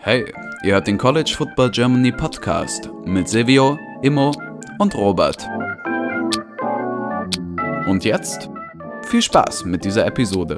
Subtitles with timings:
[0.00, 0.24] Hey,
[0.62, 4.32] ihr hört den College Football Germany Podcast mit Silvio, Immo
[4.78, 5.46] und Robert.
[7.86, 8.48] Und jetzt
[9.02, 10.56] viel Spaß mit dieser Episode.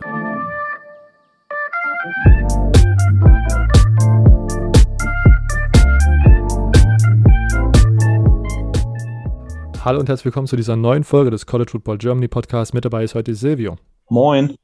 [9.84, 12.72] Hallo und herzlich willkommen zu dieser neuen Folge des College Football Germany Podcast.
[12.72, 13.76] Mit dabei ist heute Silvio.
[14.08, 14.54] Moin.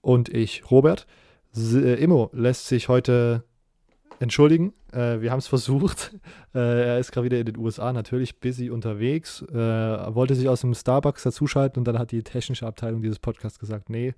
[0.00, 1.06] Und ich, Robert.
[1.56, 3.44] Äh, Immo lässt sich heute
[4.20, 4.72] entschuldigen.
[4.92, 6.16] Äh, wir haben es versucht.
[6.54, 9.42] Äh, er ist gerade wieder in den USA, natürlich busy unterwegs.
[9.42, 9.54] Äh,
[10.14, 13.90] wollte sich aus dem Starbucks dazuschalten und dann hat die technische Abteilung dieses Podcasts gesagt,
[13.90, 14.14] nee,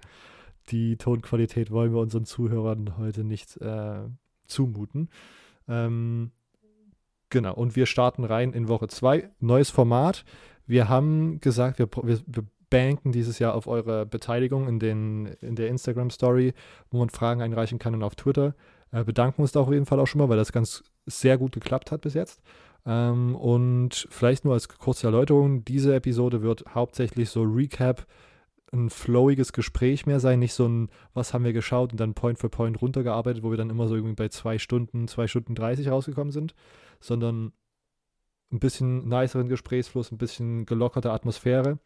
[0.69, 4.03] die Tonqualität wollen wir unseren Zuhörern heute nicht äh,
[4.47, 5.09] zumuten.
[5.69, 6.33] Ähm,
[7.31, 9.31] genau, und wir starten rein in Woche 2.
[9.41, 10.25] Neues Format.
[10.67, 15.57] Wir haben gesagt, wir, wir, wir banken dieses Jahr auf eure Beteiligung in, den, in
[15.57, 16.55] der Instagram-Story,
[16.91, 18.55] wo man Fragen einreichen kann und auf Twitter.
[18.93, 21.53] Äh, bedanken uns da auf jeden Fall auch schon mal, weil das ganz sehr gut
[21.53, 22.41] geklappt hat bis jetzt.
[22.87, 28.07] Ähm, und vielleicht nur als kurze Erläuterung, diese Episode wird hauptsächlich so Recap,
[28.73, 32.39] ein flowiges Gespräch mehr sein, nicht so ein, was haben wir geschaut und dann Point
[32.39, 35.89] für Point runtergearbeitet, wo wir dann immer so irgendwie bei zwei Stunden, zwei Stunden 30
[35.89, 36.55] rausgekommen sind,
[37.01, 37.53] sondern
[38.53, 41.79] ein bisschen niceren Gesprächsfluss, ein bisschen gelockerte Atmosphäre.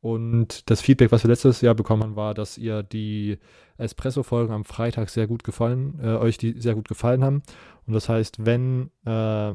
[0.00, 3.38] Und das Feedback, was wir letztes Jahr bekommen haben, war, dass ihr die
[3.78, 7.42] Espresso-Folgen am Freitag sehr gut gefallen, äh, euch die sehr gut gefallen haben.
[7.86, 9.54] Und das heißt, wenn äh,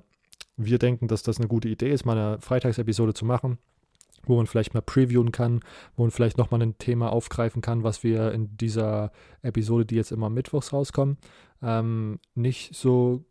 [0.58, 3.58] wir denken, dass das eine gute Idee ist, mal eine Freitagsepisode zu machen,
[4.26, 5.62] wo man vielleicht mal previewen kann,
[5.96, 10.12] wo man vielleicht nochmal ein Thema aufgreifen kann, was wir in dieser Episode, die jetzt
[10.12, 11.18] immer mittwochs rauskommen,
[11.62, 13.26] ähm, nicht so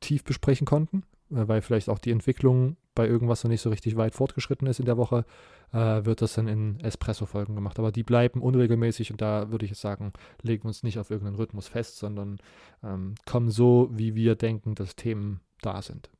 [0.00, 3.96] tief besprechen konnten, äh, weil vielleicht auch die Entwicklung bei irgendwas noch nicht so richtig
[3.96, 5.24] weit fortgeschritten ist in der Woche,
[5.72, 7.78] äh, wird das dann in Espresso-Folgen gemacht.
[7.78, 11.10] Aber die bleiben unregelmäßig und da würde ich jetzt sagen, legen wir uns nicht auf
[11.10, 12.38] irgendeinen Rhythmus fest, sondern
[12.82, 16.10] ähm, kommen so, wie wir denken, dass Themen da sind.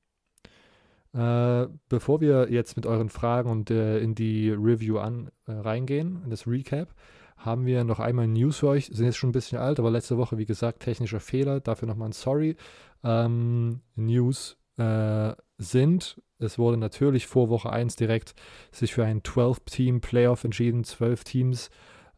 [1.12, 6.20] Äh, bevor wir jetzt mit euren Fragen und äh, in die Review an, äh, reingehen,
[6.24, 6.94] in das Recap,
[7.38, 8.86] haben wir noch einmal News für euch.
[8.92, 11.60] Sind jetzt schon ein bisschen alt, aber letzte Woche, wie gesagt, technischer Fehler.
[11.60, 12.56] Dafür nochmal ein Sorry.
[13.02, 16.20] Ähm, News äh, sind.
[16.38, 18.34] Es wurde natürlich vor Woche 1 direkt
[18.70, 21.70] sich für ein 12-Team-Playoff entschieden, 12 Teams.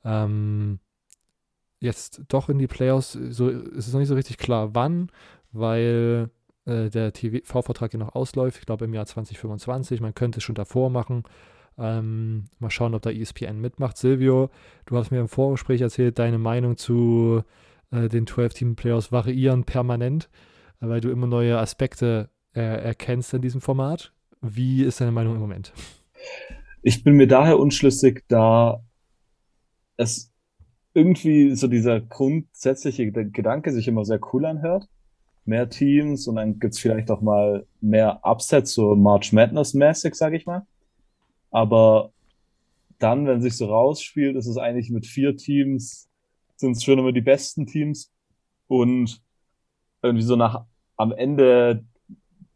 [0.05, 0.81] Ähm,
[1.81, 5.11] jetzt doch in die Playoffs, so, es ist noch nicht so richtig klar, wann,
[5.53, 6.31] weil
[6.65, 10.01] äh, der TV-Vertrag ja noch ausläuft, ich glaube im Jahr 2025.
[10.01, 11.25] Man könnte es schon davor machen.
[11.79, 13.97] Ähm, mal schauen, ob da ESPN mitmacht.
[13.97, 14.51] Silvio,
[14.87, 17.43] du hast mir im Vorgespräch erzählt, deine Meinung zu
[17.93, 20.29] äh, den 12-Team-Playoffs variieren permanent,
[20.81, 24.13] weil du immer neue Aspekte äh, erkennst in diesem Format.
[24.41, 25.73] Wie ist deine Meinung im Moment?
[26.83, 28.83] Ich bin mir daher unschlüssig, da
[29.97, 30.33] es
[30.95, 34.89] irgendwie so dieser grundsätzliche Gedanke sich immer sehr cool anhört.
[35.45, 40.47] Mehr Teams und dann gibt's vielleicht auch mal mehr Upsets, so March Madness-mäßig, sag ich
[40.47, 40.67] mal.
[41.51, 42.13] Aber
[42.99, 46.09] dann, wenn sich so rausspielt, ist es eigentlich mit vier Teams,
[46.57, 48.13] sind es schon immer die besten Teams.
[48.67, 49.23] Und
[50.03, 50.65] irgendwie so nach
[50.97, 51.85] am Ende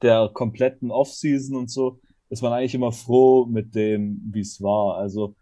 [0.02, 4.96] der kompletten Offseason und so, ist man eigentlich immer froh mit dem, wie es war.
[4.96, 5.36] Also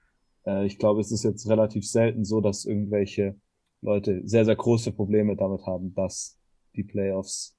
[0.47, 3.37] äh, ich glaube, es ist jetzt relativ selten so, dass irgendwelche
[3.81, 6.38] Leute sehr, sehr große Probleme damit haben, dass
[6.76, 7.56] die Playoffs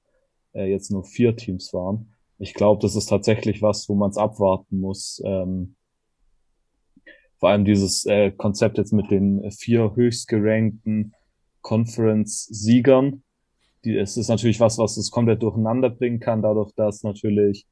[0.54, 2.14] äh, jetzt nur vier Teams waren.
[2.38, 5.22] Ich glaube, das ist tatsächlich was, wo man es abwarten muss.
[5.26, 5.76] Ähm,
[7.38, 11.14] vor allem dieses äh, Konzept jetzt mit den vier höchst gerankten
[11.62, 13.24] Conference-Siegern,
[13.84, 17.68] die, es ist natürlich was, was es komplett durcheinander bringen kann, dadurch, dass natürlich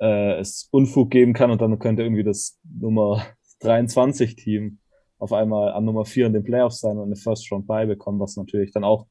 [0.00, 3.24] äh, es Unfug geben kann und dann könnte irgendwie das Nummer
[3.60, 4.78] 23 Team
[5.18, 8.36] auf einmal an Nummer 4 in den Playoffs sein und eine First Round beibekommen, was
[8.36, 9.06] natürlich dann auch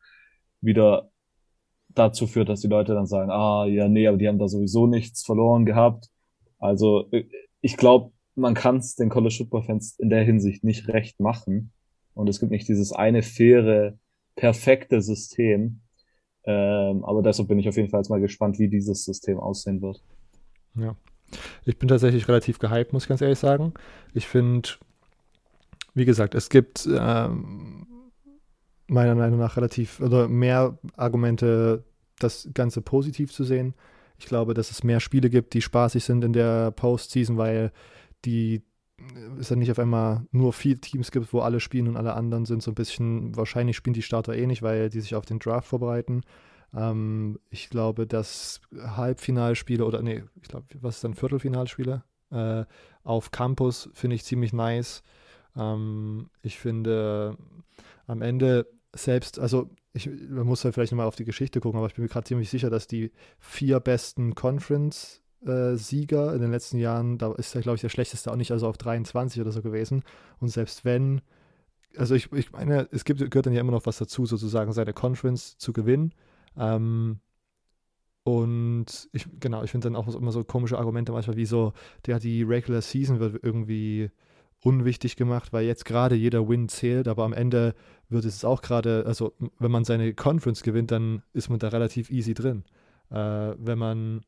[0.62, 1.10] wieder
[1.90, 4.88] dazu führt, dass die Leute dann sagen, ah, ja, nee, aber die haben da sowieso
[4.88, 6.10] nichts verloren gehabt.
[6.60, 7.26] Also äh,
[7.62, 11.72] ich glaube, man kann es den College Football Fans in der Hinsicht nicht recht machen.
[12.14, 13.94] Und es gibt nicht dieses eine faire,
[14.36, 15.82] perfekte System,
[16.46, 19.82] ähm, aber deshalb bin ich auf jeden Fall jetzt mal gespannt, wie dieses System aussehen
[19.82, 20.02] wird.
[20.76, 20.96] Ja.
[21.66, 23.74] Ich bin tatsächlich relativ gehypt, muss ich ganz ehrlich sagen.
[24.14, 24.70] Ich finde,
[25.94, 27.88] wie gesagt, es gibt ähm,
[28.88, 31.84] meiner Meinung nach relativ oder mehr Argumente,
[32.20, 33.74] das Ganze positiv zu sehen.
[34.20, 37.72] Ich glaube, dass es mehr Spiele gibt, die spaßig sind in der Postseason, weil
[38.26, 38.64] die
[39.40, 42.46] es dann nicht auf einmal nur vier Teams gibt, wo alle spielen und alle anderen
[42.46, 45.40] sind so ein bisschen, wahrscheinlich spielen die Starter eh nicht, weil die sich auf den
[45.40, 46.22] Draft vorbereiten.
[46.74, 52.04] Ähm, ich glaube, dass Halbfinalspiele oder nee, ich glaube, was ist dann Viertelfinalspiele
[52.34, 52.66] äh,
[53.04, 55.04] auf Campus finde ich ziemlich nice.
[55.56, 57.38] Ähm, ich finde,
[58.08, 61.88] am Ende selbst, also ich, man muss halt vielleicht nochmal auf die Geschichte gucken, aber
[61.88, 66.78] ich bin mir gerade ziemlich sicher, dass die vier besten Conference-Sieger äh, in den letzten
[66.78, 69.62] Jahren, da ist ja, glaube ich, der schlechteste auch nicht also auf 23 oder so
[69.62, 70.04] gewesen.
[70.40, 71.22] Und selbst wenn,
[71.98, 74.94] also ich, ich meine, es gibt, gehört dann ja immer noch was dazu, sozusagen seine
[74.94, 76.14] Conference zu gewinnen.
[76.58, 77.20] Ähm,
[78.24, 81.74] und ich, genau, ich finde dann auch immer so komische Argumente manchmal, wie so,
[82.06, 84.12] der die Regular Season wird irgendwie
[84.62, 87.76] unwichtig gemacht, weil jetzt gerade jeder Win zählt, aber am Ende
[88.08, 92.10] wird es auch gerade, also wenn man seine Conference gewinnt, dann ist man da relativ
[92.10, 92.64] easy drin.
[93.10, 93.16] Äh,
[93.58, 94.22] wenn man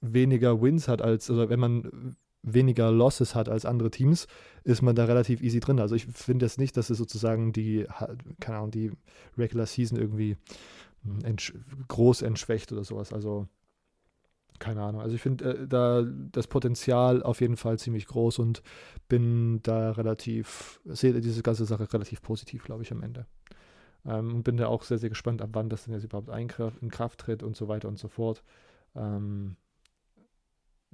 [0.00, 4.28] weniger Wins hat als, also wenn man weniger Losses hat als andere Teams,
[4.62, 5.80] ist man da relativ easy drin.
[5.80, 7.86] Also ich finde es nicht, dass es sozusagen die,
[8.40, 8.92] keine Ahnung, die
[9.36, 10.36] Regular Season irgendwie
[11.02, 11.54] hm, entsch
[11.88, 13.12] groß entschwächt oder sowas.
[13.12, 13.48] Also
[14.58, 15.00] keine Ahnung.
[15.00, 16.02] Also ich finde äh, da
[16.32, 18.62] das Potenzial auf jeden Fall ziemlich groß und
[19.08, 23.26] bin da relativ, sehe diese ganze Sache relativ positiv, glaube ich, am Ende.
[24.04, 26.90] Ähm, und bin da auch sehr, sehr gespannt, ab wann das denn jetzt überhaupt in
[26.90, 28.42] Kraft tritt und so weiter und so fort.
[28.96, 29.56] Ähm,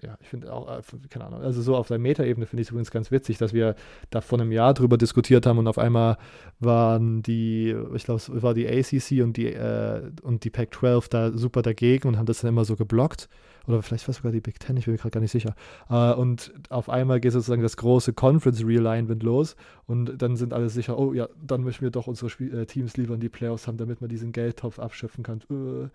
[0.02, 2.70] ja, ich finde auch, äh, keine Ahnung, also so auf der Metaebene finde ich es
[2.72, 3.76] übrigens ganz witzig, dass wir
[4.10, 6.16] da vor einem Jahr drüber diskutiert haben und auf einmal
[6.58, 11.30] waren die, ich glaube, es war die ACC und die, äh, und die Pac-12 da
[11.32, 13.28] super dagegen und haben das dann immer so geblockt.
[13.68, 15.54] Oder vielleicht war es sogar die Big Ten, ich bin mir gerade gar nicht sicher.
[15.88, 19.54] Äh, und auf einmal geht sozusagen das große Conference Realignment los
[19.86, 22.96] und dann sind alle sicher, oh ja, dann möchten wir doch unsere Spiel äh, Teams
[22.96, 25.42] lieber in die Playoffs haben, damit man diesen Geldtopf abschöpfen kann.
[25.48, 25.90] Äh.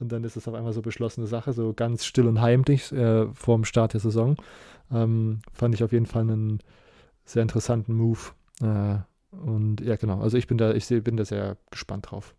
[0.00, 3.26] Und dann ist es auf einmal so beschlossene Sache, so ganz still und heimlich äh,
[3.34, 4.36] vor dem Start der Saison.
[4.90, 6.60] Ähm, fand ich auf jeden Fall einen
[7.24, 8.18] sehr interessanten Move.
[8.62, 8.98] Äh,
[9.36, 10.20] und ja, genau.
[10.20, 12.34] Also ich bin da, ich bin da sehr gespannt drauf.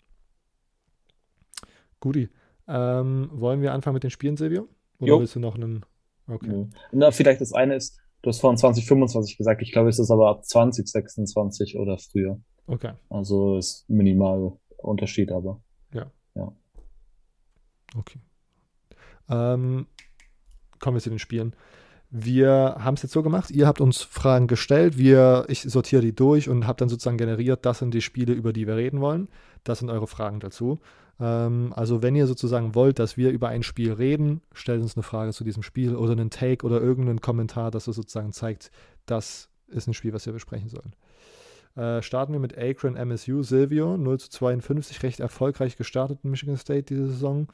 [2.00, 2.30] Guti.
[2.68, 4.68] Ähm, wollen wir anfangen mit den Spielen, Silvio?
[5.00, 5.19] Oder jo.
[5.19, 5.86] willst du noch einen?
[6.28, 6.68] Okay.
[6.92, 10.30] Na, vielleicht das eine ist, du hast vorhin 2025 gesagt, ich glaube, es ist aber
[10.30, 12.40] ab 2026 oder früher.
[12.68, 12.94] Okay.
[13.10, 15.62] Also ist minimal Unterschied, aber.
[17.96, 18.20] Okay.
[19.30, 19.88] Ähm,
[20.80, 21.56] kommen wir zu den Spielen.
[22.10, 26.14] Wir haben es jetzt so gemacht, ihr habt uns Fragen gestellt, wir, ich sortiere die
[26.14, 29.30] durch und habe dann sozusagen generiert, das sind die Spiele, über die wir reden wollen.
[29.64, 30.82] Das sind eure Fragen dazu.
[31.22, 35.04] Ähm, also wenn ihr sozusagen wollt, dass wir über ein Spiel reden, stellt uns eine
[35.04, 38.72] Frage zu diesem Spiel oder einen Take oder irgendeinen Kommentar, das sozusagen zeigt,
[39.06, 40.94] das ist ein Spiel, was wir besprechen sollen.
[41.76, 46.58] Äh, starten wir mit Akron MSU Silvio, 0 zu 52, recht erfolgreich gestartet in Michigan
[46.58, 47.48] State diese Saison.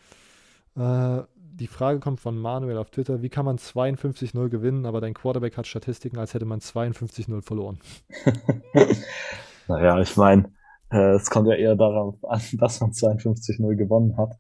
[0.77, 5.15] Äh, die Frage kommt von Manuel auf Twitter: Wie kann man 52-0 gewinnen, aber dein
[5.15, 7.79] Quarterback hat Statistiken, als hätte man 52-0 verloren?
[9.68, 10.51] naja, ich meine,
[10.91, 14.38] äh, es kommt ja eher darauf an, dass man 52-0 gewonnen hat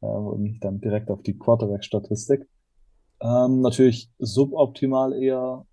[0.00, 2.48] äh, und nicht dann direkt auf die Quarterback-Statistik.
[3.20, 5.64] Ähm, natürlich suboptimal eher,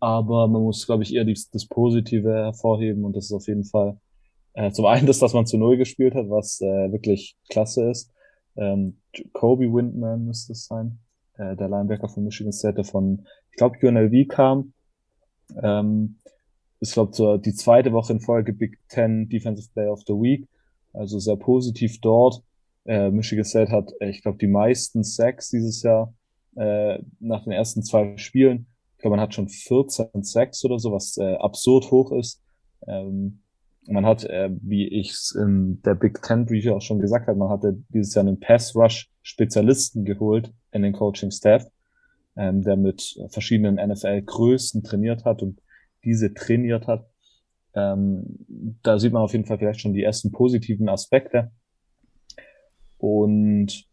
[0.00, 3.64] aber man muss, glaube ich, eher die, das Positive hervorheben und das ist auf jeden
[3.64, 3.98] Fall
[4.54, 8.12] äh, zum einen das, dass man zu Null gespielt hat, was äh, wirklich klasse ist
[8.56, 8.98] ähm,
[9.32, 10.98] Kobe Windman müsste es sein,
[11.36, 14.72] äh, der Linebacker von Michigan State, der von, ich glaube, UNLV kam.
[15.62, 16.16] Ähm,
[16.80, 20.48] ist, glaube so die zweite Woche in Folge Big Ten Defensive Player of the Week.
[20.92, 22.42] Also sehr positiv dort.
[22.84, 26.12] Äh, Michigan State hat, äh, ich glaube, die meisten Sacks dieses Jahr
[26.56, 28.66] äh, nach den ersten zwei Spielen.
[28.96, 32.42] Ich glaube, man hat schon 14 Sacks oder so, was äh, absurd hoch ist.
[32.86, 33.42] Ähm,
[33.86, 37.38] man hat, äh, wie ich es in der Big Ten Review auch schon gesagt habe,
[37.38, 41.66] man hatte dieses Jahr einen Pass Rush Spezialisten geholt in den Coaching Staff,
[42.36, 45.60] ähm, der mit verschiedenen NFL Größen trainiert hat und
[46.04, 47.06] diese trainiert hat.
[47.74, 48.24] Ähm,
[48.82, 51.50] da sieht man auf jeden Fall vielleicht schon die ersten positiven Aspekte.
[52.98, 53.84] Und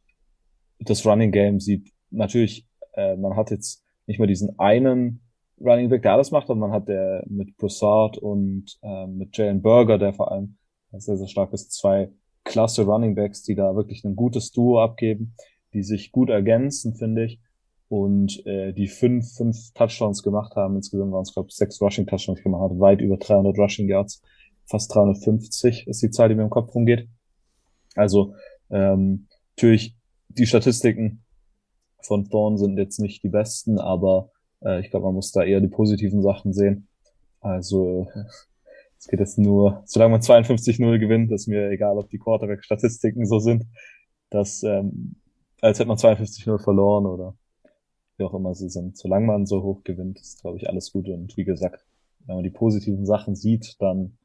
[0.80, 5.22] das Running Game sieht natürlich, äh, man hat jetzt nicht mehr diesen einen
[5.62, 9.62] Running Back, der alles macht, aber man hat der mit Broussard und äh, mit Jalen
[9.62, 10.58] Burger, der vor allem
[10.92, 12.12] sehr, sehr stark ist, zwei
[12.44, 15.36] klasse Running Backs, die da wirklich ein gutes Duo abgeben,
[15.74, 17.40] die sich gut ergänzen, finde ich.
[17.90, 20.76] Und äh, die fünf, fünf Touchdowns gemacht haben.
[20.76, 24.22] Insgesamt waren es, glaube ich, sechs Rushing Touchdowns gemacht hat, weit über 300 Rushing Yards.
[24.66, 27.08] Fast 350 ist die Zahl, die mir im Kopf rumgeht.
[27.96, 28.36] Also
[28.70, 29.96] ähm, natürlich
[30.28, 31.24] die Statistiken
[32.04, 34.30] von Thorn sind jetzt nicht die besten, aber
[34.64, 36.88] äh, ich glaube, man muss da eher die positiven Sachen sehen.
[37.42, 38.08] Also
[38.98, 43.40] es geht jetzt nur, solange man 52-0 gewinnt, ist mir egal, ob die Quarterback-Statistiken so
[43.40, 43.66] sind,
[44.30, 45.16] dass ähm,
[45.62, 47.36] als hätte man 52-0 verloren oder
[48.18, 48.98] wie auch immer sie sind.
[48.98, 51.08] Solange man so hoch gewinnt, ist, glaube ich, alles gut.
[51.08, 51.86] Und wie gesagt,
[52.26, 54.18] wenn man die positiven Sachen sieht, dann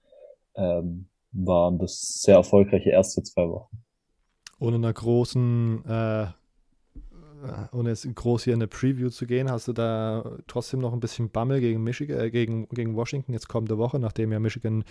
[0.56, 3.78] ähm, waren das sehr erfolgreiche erste zwei Wochen.
[4.58, 6.26] Ohne einer großen äh,
[7.72, 11.00] ohne jetzt groß hier in eine Preview zu gehen, hast du da trotzdem noch ein
[11.00, 14.84] bisschen Bammel gegen Michigan, äh, gegen, gegen Washington jetzt kommende Woche, nachdem ja Michigan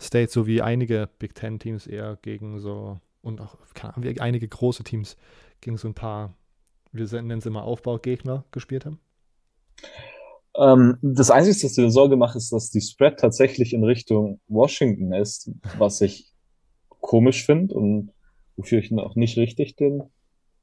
[0.00, 5.16] State sowie einige Big Ten Teams eher gegen so und auch Ahnung, einige große Teams
[5.60, 6.34] gegen so ein paar,
[6.92, 8.98] wir nennen es immer Aufbaugegner gespielt haben?
[10.56, 15.12] Ähm, das Einzige, was dir Sorge macht, ist, dass die Spread tatsächlich in Richtung Washington
[15.12, 16.32] ist, was ich
[16.88, 18.12] komisch finde und
[18.56, 20.02] wofür ich noch nicht richtig den,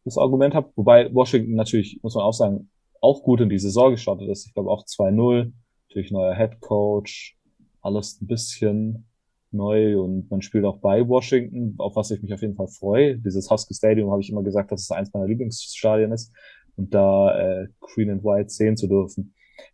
[0.08, 0.72] das Argument habe.
[0.76, 2.70] Wobei Washington natürlich, muss man auch sagen,
[3.02, 4.48] auch gut in die Saison gestartet ist.
[4.48, 5.52] Ich glaube auch 2-0,
[5.90, 7.38] natürlich neuer Head Coach,
[7.82, 9.08] alles ein bisschen
[9.52, 13.18] neu und man spielt auch bei Washington, auf was ich mich auf jeden Fall freue.
[13.18, 16.34] Dieses Husky Stadium habe ich immer gesagt, dass es eins meiner Lieblingsstadien ist
[16.76, 19.34] und da äh, Green and White sehen zu dürfen,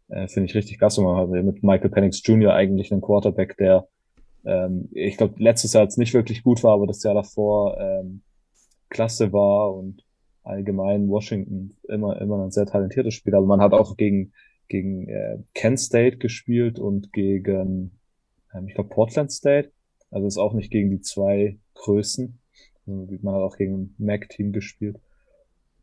[0.09, 1.01] äh, finde ich richtig klasse.
[1.01, 2.53] Man hat mit Michael Penix Jr.
[2.53, 3.87] eigentlich einen Quarterback, der
[4.45, 8.21] ähm, ich glaube letztes Jahr jetzt nicht wirklich gut war, aber das Jahr davor ähm,
[8.89, 10.03] klasse war und
[10.43, 13.35] allgemein Washington immer immer ein sehr talentiertes Spiel.
[13.35, 14.33] Aber man hat auch gegen
[14.67, 17.99] gegen äh, Kent State gespielt und gegen
[18.53, 19.71] ähm, ich glaube Portland State.
[20.11, 22.39] Also ist auch nicht gegen die zwei Größen.
[22.85, 24.99] Also man hat auch gegen ein Mac-Team gespielt.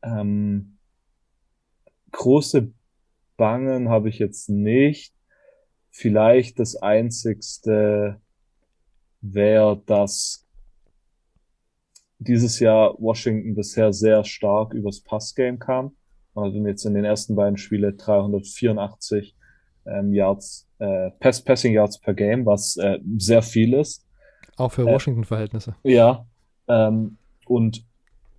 [0.03, 0.79] Ähm,
[2.13, 2.73] große
[3.37, 5.15] Bangen habe ich jetzt nicht.
[5.91, 8.21] Vielleicht das einzigste
[9.21, 10.47] wäre, dass
[12.21, 15.97] dieses Jahr Washington bisher sehr stark übers Passgame kam.
[16.35, 19.35] Also jetzt in den ersten beiden Spiele 384
[19.87, 24.07] ähm, Yards, äh, Pass Passing Yards per Game, was äh, sehr viel ist.
[24.57, 25.75] Auch für äh, Washington-Verhältnisse.
[25.83, 26.27] Ja.
[26.69, 27.85] Ähm, und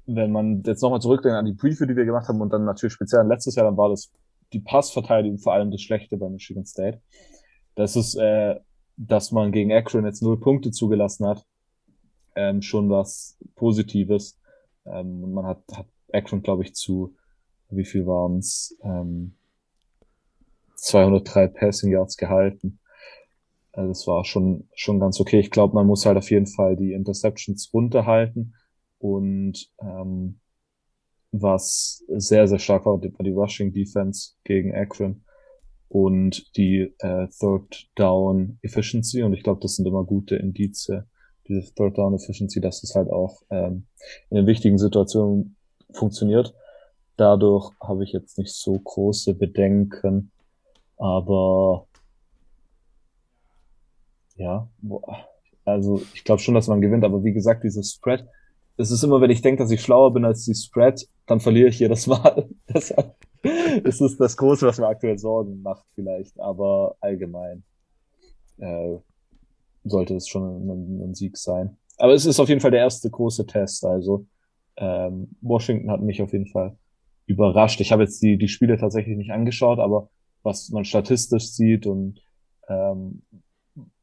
[0.06, 2.94] wenn man jetzt nochmal zurückdenkt an die Briefe, die wir gemacht haben und dann natürlich
[2.94, 4.12] speziell letztes Jahr, dann war das
[4.54, 7.02] die Passverteidigung vor allem das Schlechte bei Michigan State.
[7.76, 8.56] Das ist, äh,
[8.98, 11.46] dass man gegen Akron jetzt null Punkte zugelassen hat,
[12.36, 14.40] ähm, schon was Positives.
[14.86, 17.16] Ähm, man hat, hat Akron, glaube ich, zu,
[17.70, 18.78] wie viel waren es?
[18.84, 19.36] Ähm,
[20.76, 22.80] 203 Passing Yards gehalten.
[23.74, 25.40] Also das war schon, schon ganz okay.
[25.40, 28.56] Ich glaube, man muss halt auf jeden Fall die Interceptions runterhalten.
[28.98, 30.40] Und ähm,
[31.32, 35.24] was sehr, sehr stark war, war die Rushing Defense gegen Akron
[35.88, 39.24] und die äh, Third Down Efficiency.
[39.24, 41.08] Und ich glaube, das sind immer gute Indize,
[41.52, 43.86] diese Third Down Efficiency, dass das halt auch ähm,
[44.30, 45.56] in den wichtigen Situationen
[45.92, 46.54] funktioniert.
[47.18, 50.32] Dadurch habe ich jetzt nicht so große Bedenken,
[50.98, 51.86] aber
[54.36, 54.68] ja,
[55.66, 58.26] also ich glaube schon, dass man gewinnt, aber wie gesagt, dieses Spread,
[58.78, 61.70] es ist immer, wenn ich denke, dass ich schlauer bin als die Spread, dann verliere
[61.70, 62.50] ich jedes Mal.
[62.74, 63.16] Deshalb
[63.84, 67.64] ist es das Große, was mir aktuell Sorgen macht vielleicht, aber allgemein
[68.58, 68.98] äh,
[69.84, 71.78] sollte es schon ein, ein, Sieg sein.
[71.98, 74.26] Aber es ist auf jeden Fall der erste große Test, also
[74.78, 76.78] ähm, Washington hat mich auf jeden Fall
[77.26, 77.82] überrascht.
[77.82, 80.10] Ich habe jetzt die, die Spiele tatsächlich nicht angeschaut, aber
[80.44, 82.20] was man statistisch sieht und
[82.68, 83.22] ähm,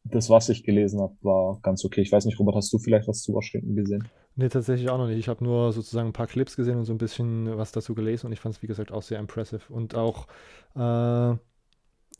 [0.04, 2.00] das, was ich gelesen habe, war ganz okay.
[2.00, 4.08] Ich weiß nicht, Robert, hast du vielleicht was zu Washington gesehen?
[4.36, 5.18] Nee, tatsächlich auch noch nicht.
[5.18, 8.26] Ich habe nur sozusagen ein paar Clips gesehen und so ein bisschen was dazu gelesen
[8.26, 10.26] und ich fand es, wie gesagt, auch sehr impressive und auch
[10.76, 11.36] äh,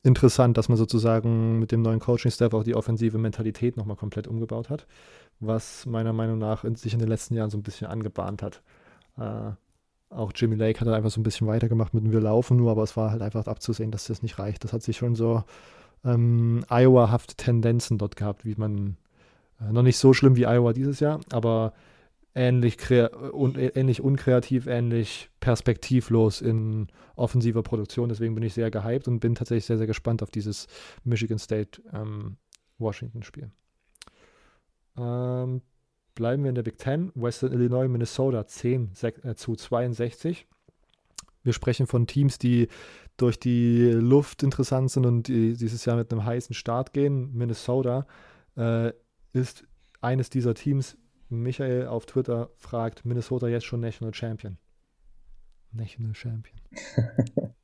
[0.08, 4.70] interessant, dass man sozusagen mit dem neuen Coaching-Staff auch die offensive Mentalität nochmal komplett umgebaut
[4.70, 4.86] hat,
[5.38, 8.62] was meiner Meinung nach in, sich in den letzten Jahren so ein bisschen angebahnt hat.
[9.16, 9.52] Äh,
[10.10, 12.96] auch Jimmy Lake hat einfach so ein bisschen weitergemacht mit Wir laufen nur, aber es
[12.96, 14.64] war halt einfach abzusehen, dass das nicht reicht.
[14.64, 15.44] Das hat sich schon so
[16.04, 18.96] ähm, Iowa-hafte Tendenzen dort gehabt, wie man
[19.60, 21.72] äh, noch nicht so schlimm wie Iowa dieses Jahr, aber
[22.38, 22.78] ähnlich,
[23.32, 28.08] un ähnlich unkreativ, ähnlich perspektivlos in offensiver Produktion.
[28.08, 30.68] Deswegen bin ich sehr gehypt und bin tatsächlich sehr, sehr gespannt auf dieses
[31.04, 32.36] Michigan State ähm.
[34.96, 35.62] Ähm,
[36.14, 37.10] bleiben wir in der Big Ten.
[37.16, 40.46] Western Illinois, Minnesota 10 äh, zu 62.
[41.42, 42.68] Wir sprechen von Teams, die
[43.16, 47.32] durch die Luft interessant sind und die dieses Jahr mit einem heißen Start gehen.
[47.34, 48.06] Minnesota
[48.56, 48.92] äh,
[49.32, 49.64] ist
[50.00, 50.96] eines dieser Teams.
[51.28, 54.58] Michael auf Twitter fragt, Minnesota jetzt schon National Champion?
[55.72, 56.58] National Champion.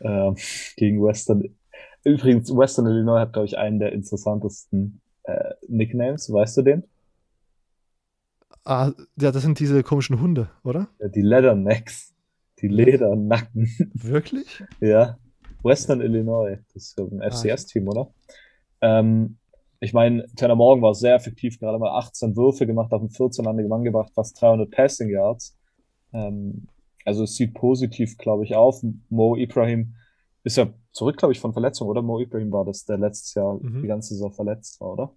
[0.00, 0.36] ähm,
[0.76, 1.56] gegen Western.
[2.04, 6.32] Übrigens, Western Illinois hat, glaube ich, einen der interessantesten äh, Nicknames.
[6.32, 6.84] Weißt du den?
[8.64, 10.88] Ah, ja, das sind diese komischen Hunde, oder?
[11.00, 12.14] Ja, die Leathernecks.
[12.60, 13.68] Die Ledernacken.
[13.94, 14.64] Wirklich?
[14.80, 15.18] ja.
[15.62, 16.58] Western Illinois.
[16.72, 18.10] Das ist ein FCS-Team, oder?
[18.80, 19.36] Ähm,
[19.80, 23.46] ich meine, Tanner Morgan war sehr effektiv, gerade mal 18 Würfe gemacht, auf dem 14
[23.46, 25.56] an den Mann gebracht, fast 300 Passing Yards.
[26.12, 26.66] Ähm,
[27.04, 28.82] also es sieht positiv, glaube ich, auf.
[29.08, 29.94] Mo Ibrahim
[30.44, 32.02] ist ja zurück, glaube ich, von Verletzung, oder?
[32.02, 33.82] Mo Ibrahim war das, der letztes Jahr mhm.
[33.82, 35.12] die ganze Saison verletzt war, oder?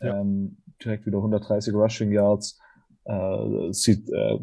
[0.00, 0.20] Ja.
[0.20, 2.60] Ähm, direkt wieder 130 Rushing Yards.
[3.04, 4.38] Äh, sieht äh,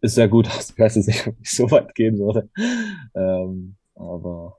[0.00, 0.46] ist sehr gut.
[0.46, 2.48] Ich weiß jetzt nicht, ob ich so weit gehen würde.
[3.14, 4.56] Ähm, aber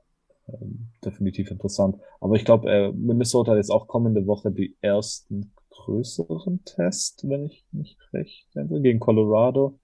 [1.04, 1.98] definitiv interessant.
[2.20, 7.46] Aber ich glaube, äh, Minnesota hat jetzt auch kommende Woche die ersten größeren Tests, wenn
[7.46, 9.80] ich nicht recht denke, gegen Colorado.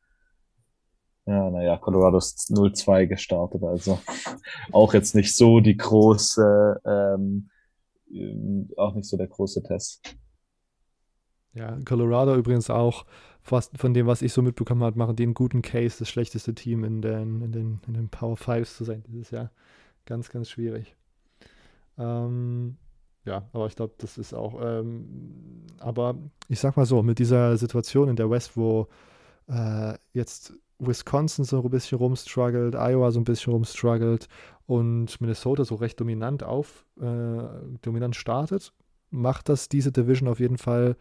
[1.26, 4.00] Ja, naja, Colorado ist 0-2 gestartet, also
[4.72, 7.50] auch jetzt nicht so die große, ähm,
[8.78, 10.16] auch nicht so der große Test.
[11.54, 13.06] Ja, Colorado übrigens auch,
[13.42, 16.84] fast von dem, was ich so mitbekommen habe, machen einen guten Case, das schlechteste Team
[16.84, 19.52] in den, in den, in den Power Fives zu sein dieses Jahr.
[20.06, 20.96] Ganz, ganz schwierig.
[21.98, 22.78] Ähm,
[23.26, 26.16] ja, aber ich glaube, das ist auch, ähm, aber
[26.48, 28.88] ich sag mal so, mit dieser Situation in der West, wo
[29.48, 34.28] äh, jetzt Wisconsin so ein bisschen rumstruggelt, Iowa so ein bisschen rumstruggelt
[34.68, 37.44] und Minnesota so recht dominant auf, äh,
[37.82, 38.74] dominant startet,
[39.10, 40.96] macht das diese Division auf jeden Fall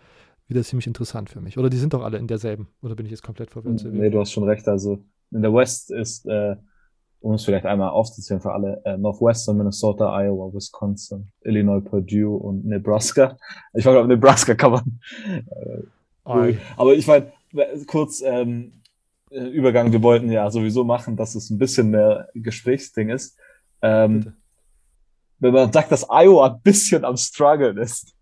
[0.46, 1.58] wieder ziemlich interessant für mich.
[1.58, 3.84] Oder die sind doch alle in derselben, oder bin ich jetzt komplett verwirrt?
[3.84, 4.68] Nee, du hast schon recht.
[4.68, 6.56] Also in der West ist, äh,
[7.24, 12.66] um es vielleicht einmal aufzuzählen für alle, äh, Northwestern, Minnesota, Iowa, Wisconsin, Illinois, Purdue und
[12.66, 13.36] Nebraska.
[13.72, 15.00] Ich glaube, Nebraska kann man.
[16.24, 17.32] Äh, aber ich meine,
[17.86, 18.72] kurz, ähm,
[19.30, 23.38] äh, Übergang, wir wollten ja sowieso machen, dass es ein bisschen mehr Gesprächsding ist.
[23.80, 24.34] Ähm,
[25.38, 28.14] wenn man sagt, dass Iowa ein bisschen am Struggeln ist,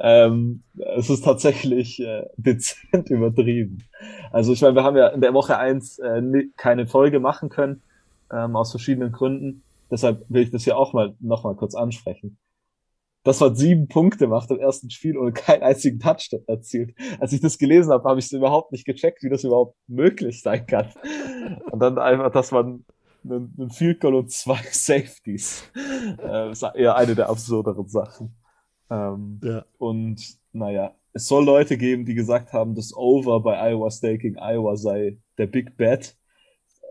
[0.00, 0.62] ähm,
[0.96, 3.84] es ist tatsächlich äh, dezent übertrieben.
[4.32, 6.20] Also ich meine, wir haben ja in der Woche eins äh,
[6.56, 7.82] keine Folge machen können,
[8.32, 9.62] ähm, aus verschiedenen Gründen.
[9.90, 12.38] Deshalb will ich das hier auch mal noch mal kurz ansprechen
[13.22, 16.94] das war sieben Punkte macht im ersten Spiel und keinen einzigen Touchdown erzielt.
[17.18, 20.42] Als ich das gelesen habe, habe ich es überhaupt nicht gecheckt, wie das überhaupt möglich
[20.42, 20.88] sein kann.
[21.70, 22.84] Und dann einfach, dass man
[23.22, 25.70] einen, einen Field Goal und zwei Safeties.
[26.22, 28.36] Äh, ist eher eine der absurderen Sachen.
[28.88, 29.64] Ähm, ja.
[29.76, 34.76] Und naja, es soll Leute geben, die gesagt haben, das Over bei Iowa gegen Iowa
[34.76, 36.16] sei der Big Bet.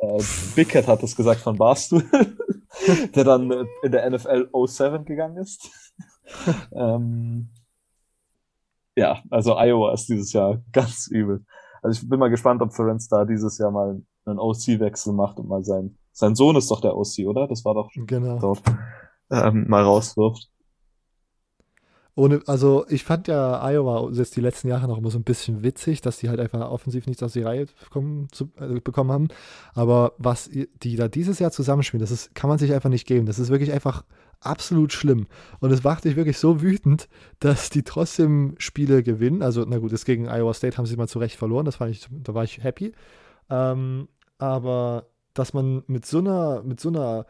[0.01, 0.24] Äh,
[0.56, 2.03] Big Cat hat das gesagt von Barstool,
[3.15, 5.70] der dann in der NFL 07 gegangen ist.
[6.72, 7.50] ähm,
[8.96, 11.46] ja, also Iowa ist dieses Jahr ganz übel.
[11.82, 15.48] Also ich bin mal gespannt, ob Ferenc da dieses Jahr mal einen OC-Wechsel macht und
[15.48, 17.48] mal sein, sein Sohn ist doch der OC, oder?
[17.48, 18.40] Das war doch genau.
[18.40, 18.62] dort,
[19.31, 20.50] ähm, mal rauswirft.
[22.20, 25.64] Ohne, also ich fand ja Iowa jetzt die letzten Jahre noch immer so ein bisschen
[25.64, 29.29] witzig, dass die halt einfach offensiv nichts aus die Reihe bekommen, zu, äh, bekommen haben.
[29.74, 33.25] Aber was die da dieses Jahr zusammenspielen, das ist, kann man sich einfach nicht geben.
[33.25, 34.03] Das ist wirklich einfach
[34.42, 35.27] absolut schlimm.
[35.62, 37.08] Und es macht dich wirklich so wütend,
[37.40, 39.42] dass die trotzdem Spiele gewinnen.
[39.42, 41.92] Also, na gut, das gegen Iowa State haben sie mal zu Recht verloren, das fand
[41.92, 42.92] ich, da war ich happy.
[43.50, 47.25] Ähm, aber dass man mit so einer, mit so einer,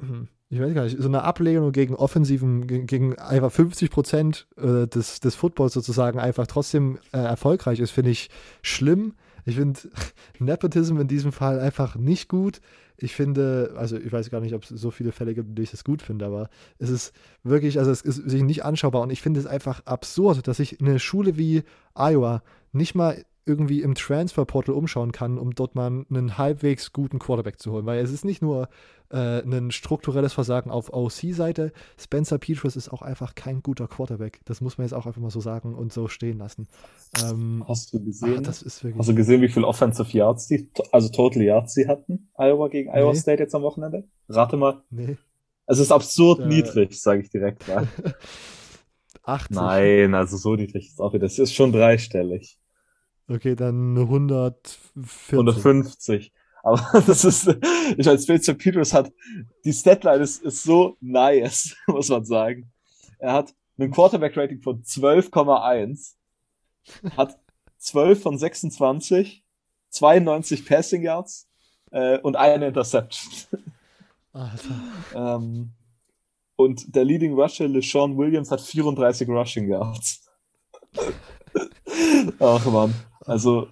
[0.00, 4.86] hm, ich weiß gar nicht, so einer Ablehnung gegen offensiven, gegen, einfach 50 Prozent äh,
[4.86, 8.30] des, des Footballs sozusagen einfach trotzdem äh, erfolgreich ist, finde ich
[8.62, 9.14] schlimm.
[9.44, 9.80] Ich finde
[10.38, 12.60] Nepotism in diesem Fall einfach nicht gut
[12.98, 15.70] ich finde, also ich weiß gar nicht, ob es so viele Fälle gibt, die ich
[15.70, 19.20] das gut finde, aber es ist wirklich, also es ist sich nicht anschaubar und ich
[19.20, 21.62] finde es einfach absurd, dass ich eine Schule wie
[21.94, 27.60] Iowa nicht mal irgendwie im Transferportal umschauen kann, um dort mal einen halbwegs guten Quarterback
[27.60, 27.86] zu holen.
[27.86, 28.68] Weil es ist nicht nur
[29.10, 31.72] äh, ein strukturelles Versagen auf OC-Seite.
[31.96, 34.40] Spencer Petras ist auch einfach kein guter Quarterback.
[34.44, 36.66] Das muss man jetzt auch einfach mal so sagen und so stehen lassen.
[37.22, 38.42] Ähm, hast du gesehen?
[38.44, 42.28] Ach, hast du gesehen, wie viel Offensive Yards die, also Total Yards sie hatten?
[42.36, 43.18] Iowa gegen Iowa nee.
[43.18, 44.04] State jetzt am Wochenende?
[44.28, 44.82] Rate mal.
[44.90, 45.16] Nee.
[45.66, 47.86] Es ist absurd äh, niedrig, sage ich direkt mal.
[49.22, 49.56] 80.
[49.56, 51.26] Nein, also so niedrig ist auch wieder.
[51.26, 52.58] Das ist schon dreistellig.
[53.28, 55.32] Okay, dann 140.
[55.32, 56.32] 150.
[56.66, 57.56] Aber das ist,
[57.96, 59.12] ich als Spencer Peters hat,
[59.64, 62.70] die Statline ist, ist so nice, muss man sagen.
[63.18, 66.14] Er hat ein Quarterback-Rating von 12,1,
[67.16, 67.38] hat
[67.78, 69.44] 12 von 26,
[69.90, 71.48] 92 Passing Yards
[71.92, 73.32] äh, und eine Interception.
[74.32, 74.80] Alter.
[75.14, 75.70] ähm,
[76.56, 80.28] und der Leading Rusher, LeSean Williams, hat 34 Rushing Yards.
[82.40, 82.94] Ach man.
[83.26, 83.68] Also,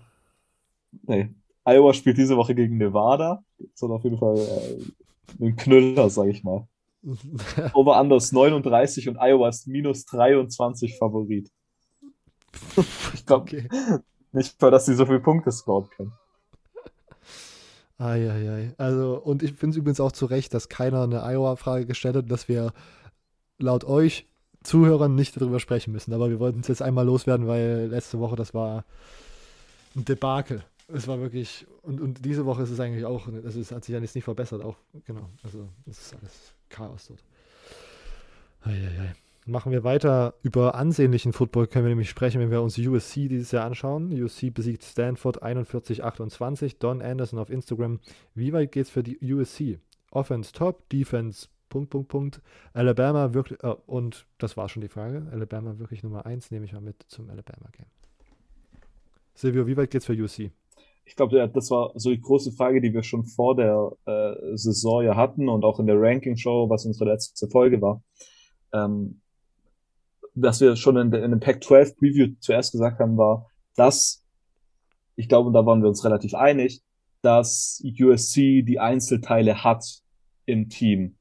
[1.03, 1.31] nee.
[1.65, 3.43] Iowa spielt diese Woche gegen Nevada.
[3.59, 6.69] Ist auf jeden Fall äh, ein Knüller, sag ich mal.
[7.75, 11.51] Over Anders 39 und Iowa ist minus 23 Favorit.
[13.15, 13.69] ich glaube okay.
[14.33, 16.13] nicht mal, dass sie so viele Punkte scoren können.
[17.99, 18.75] Eieiei.
[18.77, 22.31] Also, und ich finde es übrigens auch zu Recht, dass keiner eine Iowa-Frage gestellt hat,
[22.31, 22.73] dass wir
[23.59, 24.27] laut euch
[24.63, 26.13] Zuhörern nicht darüber sprechen müssen.
[26.13, 28.85] Aber wir wollten es jetzt einmal loswerden, weil letzte Woche das war
[29.97, 30.65] ein Debakel.
[30.89, 33.95] Es war wirklich, und, und diese Woche ist es eigentlich auch, also es hat sich
[33.95, 34.77] ja jetzt nicht verbessert, auch,
[35.07, 35.31] genau.
[35.43, 37.25] Also es ist alles Chaos dort.
[38.63, 39.15] Eieiei.
[39.47, 40.35] machen wir weiter.
[40.43, 44.11] Über ansehnlichen Football können wir nämlich sprechen, wenn wir uns USC dieses Jahr anschauen.
[44.13, 46.77] USC besiegt Stanford 41-28.
[46.79, 48.01] Don Anderson auf Instagram.
[48.35, 49.79] Wie weit geht's für die USC?
[50.11, 52.41] Offense top, Defense Punkt, Punkt, Punkt.
[52.73, 55.27] Alabama wirklich, äh, und das war schon die Frage.
[55.33, 57.87] Alabama wirklich Nummer 1, nehme ich mal mit zum Alabama-Game.
[59.35, 60.53] Silvio, wie weit geht's für USC?
[61.05, 65.05] Ich glaube, das war so die große Frage, die wir schon vor der äh, Saison
[65.05, 68.03] ja hatten und auch in der Ranking-Show, was unsere letzte Folge war.
[68.73, 69.21] Ähm,
[70.35, 74.25] was wir schon in, in dem Pac-12 Preview zuerst gesagt haben, war, dass,
[75.17, 76.83] ich glaube, da waren wir uns relativ einig,
[77.23, 79.85] dass USC die Einzelteile hat
[80.47, 81.17] im Team.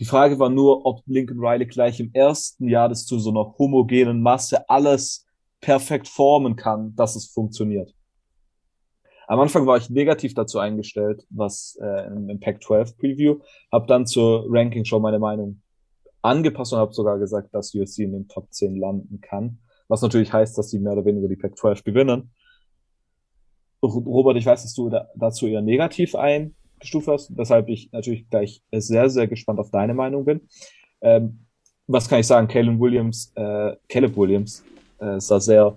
[0.00, 3.56] Die Frage war nur, ob Lincoln Riley gleich im ersten Jahr das zu so einer
[3.58, 5.23] homogenen Masse alles
[5.64, 7.94] perfekt formen kann, dass es funktioniert.
[9.26, 13.38] Am Anfang war ich negativ dazu eingestellt, was äh, im, im Pac-12 Preview,
[13.72, 15.62] habe dann zur Ranking Show meine Meinung
[16.20, 19.58] angepasst und habe sogar gesagt, dass USC in den Top 10 landen kann.
[19.88, 22.30] Was natürlich heißt, dass sie mehr oder weniger die Pac-12 gewinnen.
[23.82, 28.62] Robert, ich weiß, dass du da, dazu eher negativ eingestuft hast, weshalb ich natürlich gleich
[28.70, 30.42] sehr, sehr gespannt auf deine Meinung bin.
[31.00, 31.46] Ähm,
[31.86, 32.48] was kann ich sagen?
[32.48, 34.62] Caleb Williams, äh, Caleb Williams
[35.04, 35.76] äh, sah sehr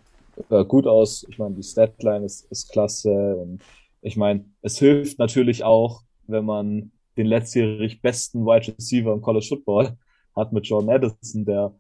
[0.50, 1.26] äh, gut aus.
[1.30, 3.62] Ich meine, die Statline ist, ist klasse und
[4.02, 9.46] ich meine, es hilft natürlich auch, wenn man den letztjährig besten Wide Receiver im College
[9.50, 9.98] Football
[10.36, 11.74] hat mit Jordan Addison, der,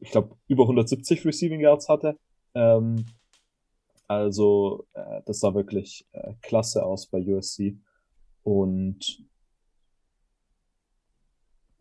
[0.00, 2.18] ich glaube, über 170 Receiving Yards hatte.
[2.54, 3.06] Ähm,
[4.08, 7.78] also, äh, das sah wirklich äh, klasse aus bei USC.
[8.42, 9.24] Und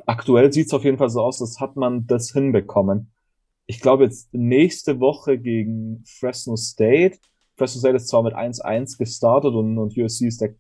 [0.05, 3.12] aktuell sieht es auf jeden Fall so aus, als hat man das hinbekommen.
[3.67, 7.19] Ich glaube jetzt nächste Woche gegen Fresno State.
[7.56, 10.56] Fresno State ist zwar mit 1-1 gestartet und, und USC ist der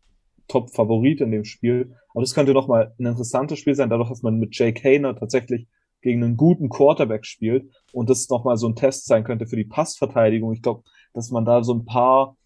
[0.47, 1.95] Top-Favorit in dem Spiel.
[2.09, 5.67] Aber das könnte nochmal ein interessantes Spiel sein, dadurch, dass man mit Jake Hayner tatsächlich
[6.01, 9.65] gegen einen guten Quarterback spielt und das nochmal so ein Test sein könnte für die
[9.65, 10.53] Passverteidigung.
[10.53, 10.83] Ich glaube,
[11.13, 12.37] dass man da so ein paar,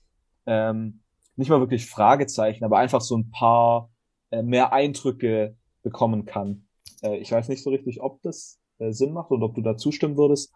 [0.46, 1.02] ähm,
[1.36, 3.89] nicht mal wirklich Fragezeichen, aber einfach so ein paar
[4.32, 6.68] äh, mehr Eindrücke bekommen kann.
[7.02, 9.78] Äh, ich weiß nicht so richtig, ob das äh, Sinn macht oder ob du da
[9.78, 10.54] zustimmen würdest,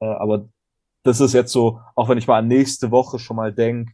[0.00, 0.48] äh, aber
[1.02, 3.92] das ist jetzt so, auch wenn ich mal an nächste Woche schon mal denke,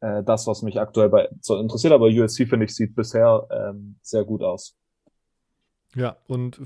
[0.00, 3.96] äh, das, was mich aktuell bei, so interessiert, aber USC, finde ich, sieht bisher ähm,
[4.02, 4.76] sehr gut aus.
[5.96, 6.60] Ja, und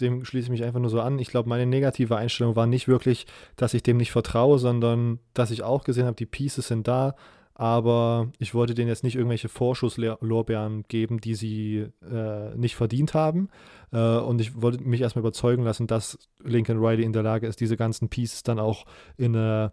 [0.00, 1.18] dem schließe ich mich einfach nur so an.
[1.18, 3.26] Ich glaube, meine negative Einstellung war nicht wirklich,
[3.56, 7.16] dass ich dem nicht vertraue, sondern dass ich auch gesehen habe, die Pieces sind da,
[7.54, 13.48] aber ich wollte denen jetzt nicht irgendwelche Vorschusslorbeeren geben, die sie äh, nicht verdient haben.
[13.92, 17.60] Äh, und ich wollte mich erstmal überzeugen lassen, dass Lincoln Riley in der Lage ist,
[17.60, 18.86] diese ganzen Pieces dann auch
[19.16, 19.72] in eine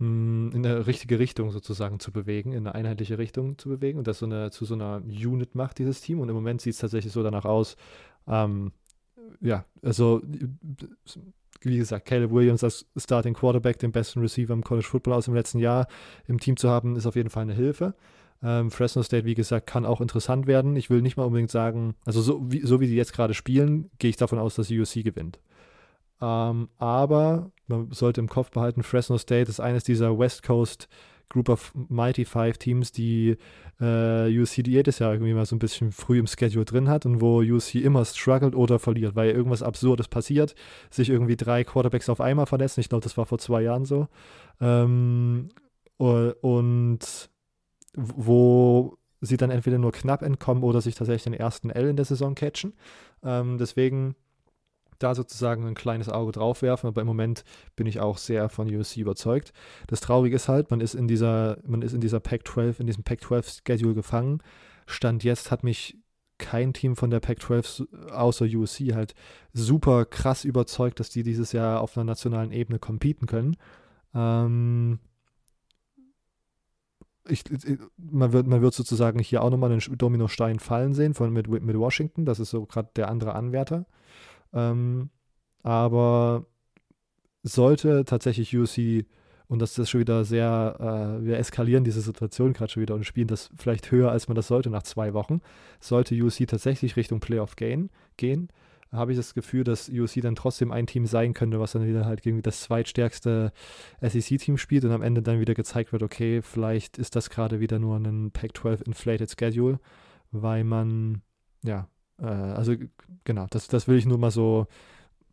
[0.00, 4.20] in eine richtige Richtung sozusagen zu bewegen, in eine einheitliche Richtung zu bewegen und das
[4.20, 6.20] so eine, zu so einer Unit macht, dieses Team.
[6.20, 7.76] Und im Moment sieht es tatsächlich so danach aus,
[8.28, 8.70] ähm,
[9.40, 10.22] ja, also
[11.62, 15.34] wie gesagt, Caleb Williams als Starting Quarterback, den besten Receiver im College Football aus dem
[15.34, 15.88] letzten Jahr
[16.26, 17.94] im Team zu haben, ist auf jeden Fall eine Hilfe.
[18.42, 20.76] Ähm, Fresno State, wie gesagt, kann auch interessant werden.
[20.76, 23.90] Ich will nicht mal unbedingt sagen, also so wie, so wie die jetzt gerade spielen,
[23.98, 25.40] gehe ich davon aus, dass USC gewinnt.
[26.20, 30.88] Ähm, aber man sollte im Kopf behalten, Fresno State ist eines dieser West Coast
[31.28, 33.36] Group of Mighty Five Teams, die
[33.80, 37.20] äh, USC jedes Jahr irgendwie mal so ein bisschen früh im Schedule drin hat und
[37.20, 40.54] wo USC immer struggelt oder verliert, weil irgendwas Absurdes passiert,
[40.90, 42.80] sich irgendwie drei Quarterbacks auf einmal verletzen.
[42.80, 44.08] Ich glaube, das war vor zwei Jahren so.
[44.60, 45.50] Ähm,
[45.98, 47.30] und
[47.94, 52.04] wo sie dann entweder nur knapp entkommen oder sich tatsächlich den ersten L in der
[52.04, 52.74] Saison catchen.
[53.24, 54.14] Ähm, deswegen
[54.98, 57.44] da sozusagen ein kleines Auge drauf werfen, aber im Moment
[57.76, 59.52] bin ich auch sehr von USC überzeugt.
[59.86, 63.04] Das Traurige ist halt, man ist in dieser, man ist in dieser Pac-12, in diesem
[63.04, 64.42] Pac-12-Schedule gefangen.
[64.86, 65.98] Stand jetzt hat mich
[66.38, 69.14] kein Team von der Pac-12 außer USC halt
[69.52, 73.56] super krass überzeugt, dass die dieses Jahr auf einer nationalen Ebene competen können.
[74.14, 75.00] Ähm,
[77.28, 77.44] ich,
[77.96, 81.78] man, wird, man wird sozusagen hier auch nochmal einen Dominostein fallen sehen von, mit, mit
[81.78, 82.24] Washington.
[82.24, 83.86] Das ist so gerade der andere Anwärter.
[84.52, 85.10] Ähm,
[85.62, 86.46] aber
[87.42, 89.06] sollte tatsächlich UC,
[89.48, 93.04] und das ist schon wieder sehr, äh, wir eskalieren diese Situation gerade schon wieder und
[93.04, 95.40] spielen das vielleicht höher, als man das sollte nach zwei Wochen,
[95.80, 98.48] sollte UC tatsächlich Richtung Playoff gehen, gehen
[98.92, 102.06] habe ich das Gefühl, dass UC dann trotzdem ein Team sein könnte, was dann wieder
[102.06, 103.52] halt gegen das zweitstärkste
[104.00, 107.78] SEC-Team spielt und am Ende dann wieder gezeigt wird, okay, vielleicht ist das gerade wieder
[107.78, 109.78] nur ein Pac-12 Inflated Schedule,
[110.30, 111.22] weil man,
[111.62, 112.74] ja, äh, also
[113.24, 114.66] genau, das, das will ich nur mal so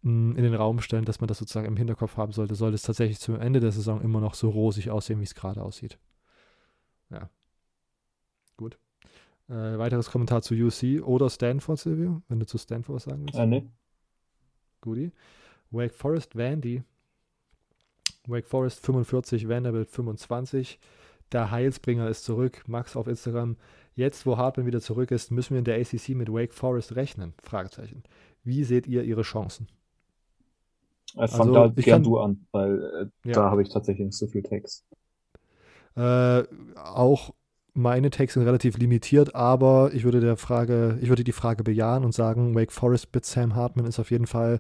[0.04, 2.56] mh, mm, in den Raum stellen, dass man das sozusagen im Hinterkopf haben sollte.
[2.56, 5.62] Sollte es tatsächlich zum Ende der Saison immer noch so rosig aussehen, wie es gerade
[5.62, 5.98] aussieht.
[7.10, 7.30] Ja.
[8.58, 8.78] Gut.
[9.48, 13.40] Äh, weiteres Kommentar zu UC oder Stanford, Silvio, wenn du zu Stanford was sagen willst.
[13.40, 13.68] Äh, nee.
[14.82, 15.12] Goodie.
[15.72, 16.84] Wake Forest Vandy.
[18.28, 20.80] Wake Forest 45, Vanderbilt 25.
[21.32, 22.64] Der Heilsbringer ist zurück.
[22.68, 23.58] Max auf Instagram.
[23.96, 27.34] Jetzt, wo Hartman wieder zurück ist, müssen wir in der ACC mit Wake Forest rechnen?
[27.42, 28.04] Fragezeichen.
[28.44, 29.68] Wie seht ihr ihre Chancen?
[31.16, 33.34] Äh, fang Also, da ich gern kann- du an, weil äh, Ja.
[33.36, 34.86] da habe ich tatsächlich nicht so viel Text.
[35.96, 36.44] Äh,
[36.76, 37.34] auch
[37.74, 42.04] meine Takes sind relativ limitiert, aber ich würde der Frage, ich würde die Frage bejahen
[42.04, 44.60] und sagen, Wake Forest mit Sam Hartman ist auf jeden Fall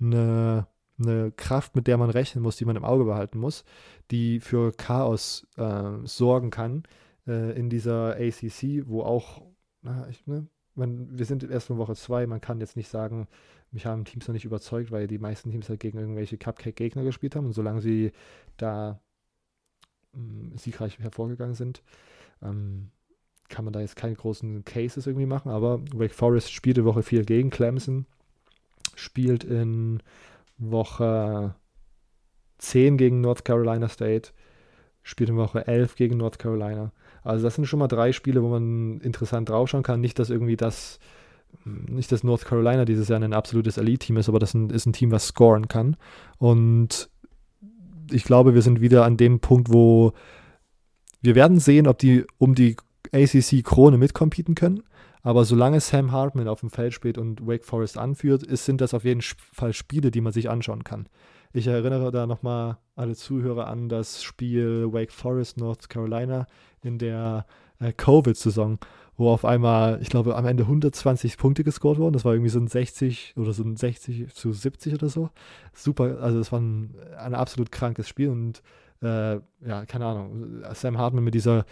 [0.00, 0.66] eine,
[0.98, 3.64] eine Kraft, mit der man rechnen muss, die man im Auge behalten muss,
[4.10, 6.82] die für Chaos äh, sorgen kann
[7.26, 9.42] äh, in dieser ACC, wo auch,
[9.82, 13.28] na, ich, ne, man, wir sind erst in Woche zwei, man kann jetzt nicht sagen,
[13.70, 17.36] mich haben Teams noch nicht überzeugt, weil die meisten Teams halt gegen irgendwelche Cupcake-Gegner gespielt
[17.36, 18.12] haben und solange sie
[18.56, 19.00] da
[20.12, 21.82] mh, siegreich hervorgegangen sind,
[22.42, 22.90] ähm,
[23.48, 27.02] kann man da jetzt keine großen Cases irgendwie machen, aber Wake Forest spielt in Woche
[27.02, 28.06] 4 gegen Clemson,
[28.94, 30.02] spielt in
[30.56, 31.54] Woche
[32.58, 34.30] 10 gegen North Carolina State,
[35.02, 36.92] spielt in Woche 11 gegen North Carolina.
[37.24, 40.00] Also das sind schon mal drei Spiele, wo man interessant draufschauen kann.
[40.00, 40.98] Nicht, dass irgendwie das,
[41.64, 45.10] nicht, dass North Carolina dieses Jahr ein absolutes Elite-Team ist, aber das ist ein Team,
[45.10, 45.96] was scoren kann.
[46.38, 47.08] Und
[48.10, 50.12] ich glaube, wir sind wieder an dem Punkt, wo
[51.22, 52.76] wir werden sehen, ob die um die
[53.12, 54.82] ACC-Krone mitcompeten können.
[55.22, 58.92] Aber solange Sam Hartman auf dem Feld spielt und Wake Forest anführt, ist, sind das
[58.92, 61.08] auf jeden Fall Spiele, die man sich anschauen kann.
[61.56, 66.48] Ich erinnere da nochmal alle Zuhörer an das Spiel Wake Forest North Carolina
[66.82, 67.46] in der
[67.78, 68.80] äh, Covid-Saison,
[69.16, 72.12] wo auf einmal, ich glaube, am Ende 120 Punkte gescored wurden.
[72.12, 75.30] Das war irgendwie so ein 60 oder so ein 60 zu 70 oder so.
[75.72, 78.60] Super, also das war ein, ein absolut krankes Spiel und
[79.00, 81.66] äh, ja, keine Ahnung, Sam Hartman mit dieser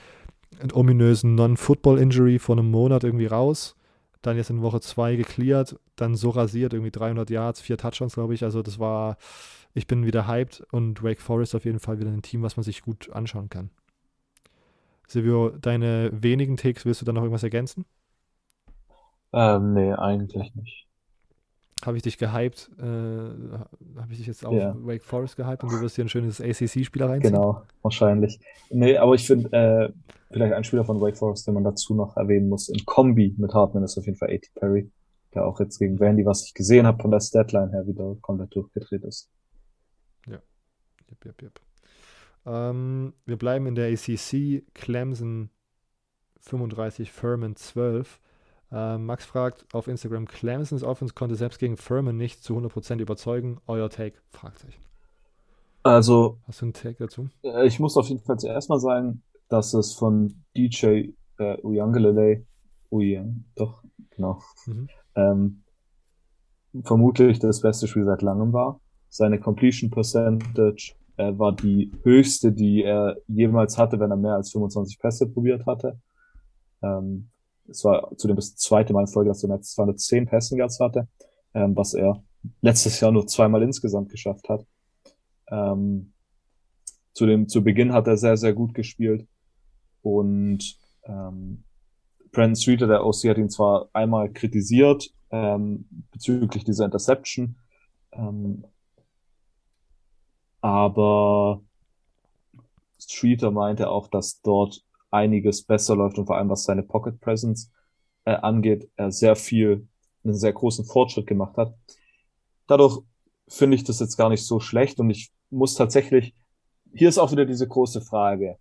[0.72, 3.74] ominösen Non-Football-Injury vor einem Monat irgendwie raus,
[4.22, 8.34] dann jetzt in Woche 2 geklärt, dann so rasiert, irgendwie 300 Yards, vier Touchdowns, glaube
[8.34, 8.44] ich.
[8.44, 9.16] Also das war,
[9.74, 12.64] ich bin wieder hyped und Wake Forest auf jeden Fall wieder ein Team, was man
[12.64, 13.70] sich gut anschauen kann.
[15.06, 17.84] Silvio, deine wenigen Takes, willst du da noch irgendwas ergänzen?
[19.34, 20.81] Ähm, nee, eigentlich nicht.
[21.84, 22.70] Habe ich dich gehypt?
[22.78, 24.74] Äh, Habe ich dich jetzt auf Ja.
[24.78, 27.34] Wake Forest gehypt und du wirst hier ein schönes ACC-Spieler reinziehen?
[27.34, 28.38] Genau, wahrscheinlich.
[28.70, 29.92] Nee, aber ich finde, äh,
[30.30, 33.52] vielleicht ein Spieler von Wake Forest, den man dazu noch erwähnen muss, in Kombi mit
[33.52, 34.48] Hartman ist auf jeden Fall A.T.
[34.54, 34.90] Perry,
[35.34, 38.54] der auch jetzt gegen Vandy, was ich gesehen habe, von der Statline her wieder komplett
[38.54, 39.28] durchgedreht ist.
[40.26, 41.60] Jep, jep, jep.
[42.46, 44.64] Ähm, wir bleiben in der ACC.
[44.74, 45.50] Clemson
[46.40, 48.18] 35, Furman 12.
[48.72, 53.60] Ähm, Max fragt auf Instagram, Clemsons Offense konnte selbst gegen Furman nicht zu 100% überzeugen.
[53.66, 54.18] Euer Take?
[54.30, 54.80] Fragezeichen.
[55.82, 57.28] Also, Hast du einen Take dazu?
[57.42, 62.46] äh, ich muss auf jeden Fall zuerst mal sagen, dass es von DJ äh, Uyangalele,
[62.90, 64.88] Uyang, doch, genau, Mhm.
[65.16, 65.62] ähm,
[66.84, 68.80] vermutlich das beste Spiel seit langem war.
[69.08, 74.50] Seine Completion Percentage äh, war die höchste, die er jemals hatte, wenn er mehr als
[74.52, 76.00] 25 Pässe probiert hatte.
[76.82, 77.28] Ähm,
[77.72, 80.80] es war zudem das zweite Mal in Folge, dass er mehr als 210 Passing Yards
[80.80, 81.08] hatte,
[81.54, 82.22] ähm, was er
[82.60, 84.66] letztes Jahr nur zweimal insgesamt geschafft hat.
[85.48, 86.12] Ähm,
[87.14, 89.26] zudem zu Beginn hat er sehr, sehr gut gespielt
[90.02, 91.64] und ähm,
[92.30, 97.56] Brandon Streeter, der OC, hat ihn zwar einmal kritisiert ähm, bezüglich dieser Interception,
[98.12, 98.64] ähm,
[100.60, 101.62] aber
[102.98, 107.70] Streeter meinte auch, dass dort einiges besser läuft und vor allem was seine Pocket Presence
[108.24, 109.86] äh, angeht, er sehr viel,
[110.24, 111.74] einen sehr großen Fortschritt gemacht hat.
[112.66, 113.00] Dadurch
[113.48, 116.34] finde ich das jetzt gar nicht so schlecht und ich muss tatsächlich,
[116.94, 118.56] hier ist auch wieder diese große Frage,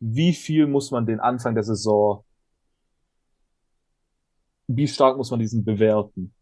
[0.00, 2.24] wie viel muss man den Anfang der Saison,
[4.66, 6.34] wie stark muss man diesen bewerten?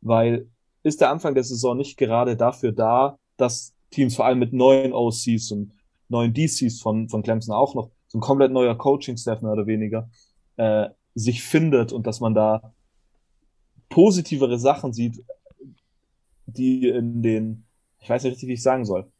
[0.00, 0.48] Weil
[0.82, 4.92] ist der Anfang der Saison nicht gerade dafür da, dass Teams vor allem mit neuen
[4.92, 5.72] OCs und
[6.08, 10.10] neuen DCs von, von Clemson auch noch, so ein komplett neuer Coaching-Staff mehr oder weniger,
[10.56, 12.74] äh, sich findet und dass man da
[13.88, 15.24] positivere Sachen sieht,
[16.46, 17.66] die in den,
[18.00, 19.10] ich weiß nicht richtig, wie ich sagen soll,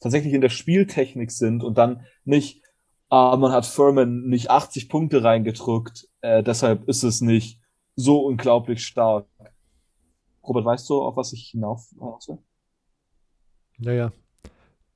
[0.00, 2.62] tatsächlich in der Spieltechnik sind und dann nicht,
[3.08, 7.60] ah, man hat Furman nicht 80 Punkte reingedrückt, äh, deshalb ist es nicht
[7.96, 9.26] so unglaublich stark.
[10.42, 12.38] Robert, weißt du, auf was ich hinauf will?
[13.78, 14.12] Ja, ja.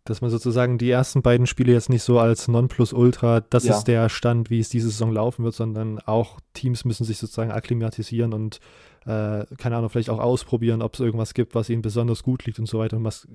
[0.07, 3.79] Dass man sozusagen die ersten beiden Spiele jetzt nicht so als Nonplusultra, das Ja.
[3.79, 7.51] ist der Stand, wie es diese Saison laufen wird, sondern auch Teams müssen sich sozusagen
[7.51, 8.61] akklimatisieren und,
[9.07, 12.59] äh, keine Ahnung, vielleicht auch ausprobieren, ob es irgendwas gibt, was ihnen besonders gut liegt
[12.59, 12.99] und so weiter.
[12.99, 13.27] Und was,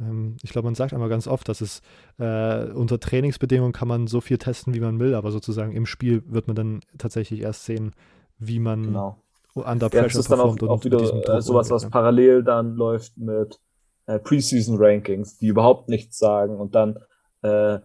[0.00, 1.82] ähm, ich glaube, man sagt einmal ganz oft, dass es
[2.18, 6.22] äh, unter Trainingsbedingungen kann man so viel testen, wie man will, aber sozusagen im Spiel
[6.26, 7.92] wird man dann tatsächlich erst sehen,
[8.38, 9.22] wie man Genau.
[9.54, 10.98] under Ja, das pressure ist dann auch, auch wieder
[11.36, 13.60] äh, sowas, was parallel dann läuft mit
[14.10, 16.98] äh, Preseason Rankings, die überhaupt nichts sagen und dann
[17.42, 17.78] äh,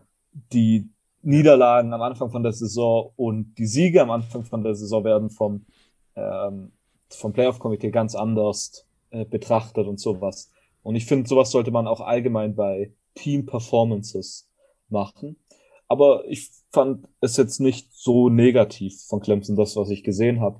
[0.52, 0.90] die
[1.22, 5.30] Niederlagen am Anfang von der Saison und die Siege am Anfang von der Saison werden
[5.30, 5.66] vom,
[6.16, 6.72] ähm,
[7.10, 10.52] vom Playoff-Komitee ganz anders äh, betrachtet und sowas.
[10.84, 14.50] Und ich finde, sowas sollte man auch allgemein bei Team-Performances
[14.90, 15.38] machen.
[15.88, 20.60] Aber ich fand es jetzt nicht so negativ von Clemson, das, was ich gesehen habe.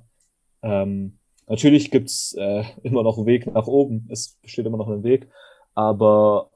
[0.62, 4.08] Ähm, natürlich gibt's äh, immer noch einen Weg nach oben.
[4.10, 5.28] Es besteht immer noch ein Weg.
[5.76, 6.50] Aber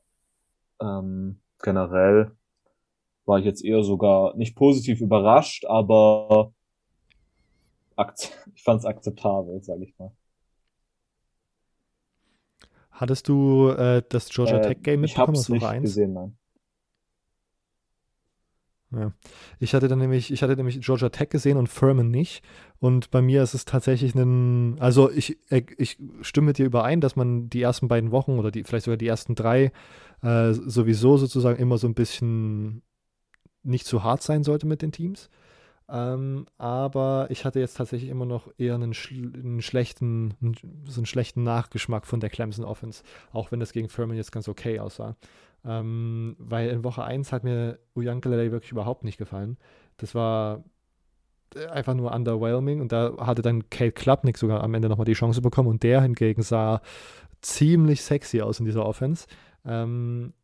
[0.81, 2.33] ähm, generell
[3.27, 6.53] war ich jetzt eher sogar nicht positiv überrascht, aber
[8.55, 10.13] ich fand es akzeptabel, sage ich mal.
[12.93, 15.69] Hattest du äh, das Georgia Äh, Tech Game ich habe mitbekommen es aus Woche nicht
[15.69, 15.81] 1?
[15.81, 16.39] gesehen, nein.
[18.93, 19.13] Ja.
[19.61, 22.43] Ich hatte dann nämlich, ich hatte nämlich Georgia Tech gesehen und Furman nicht.
[22.81, 27.01] Und bei mir ist es tatsächlich ein, also ich, äh, ich stimme mit dir überein,
[27.01, 29.71] dass man die ersten beiden Wochen oder die, vielleicht sogar die ersten drei
[30.23, 32.83] äh, sowieso sozusagen immer so ein bisschen
[33.63, 35.31] nicht zu hart sein sollte mit den Teams.
[35.91, 40.35] Ähm, aber ich hatte jetzt tatsächlich immer noch eher einen, schl einen schlechten,
[40.87, 44.49] so einen schlechten Nachgeschmack von der Clemson Offense, auch wenn das gegen Furman jetzt ganz
[44.49, 45.17] okay aussah.
[45.65, 49.59] Ähm, weil in Woche 1 hat mir Uyankalele wirklich überhaupt nicht gefallen.
[49.97, 50.65] Das war
[51.55, 55.13] äh, einfach nur underwhelming und da hatte dann Kate Klapnick sogar am Ende nochmal die
[55.13, 56.81] Chance bekommen und der hingegen sah
[57.43, 59.27] ziemlich sexy aus in dieser Offense.
[59.67, 60.35] Ähm,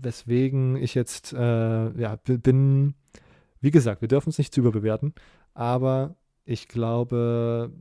[0.00, 2.94] weswegen ich jetzt, äh, ja, bin,
[3.60, 5.14] wie gesagt, wir dürfen es nicht zu überbewerten,
[5.54, 7.72] aber ich glaube,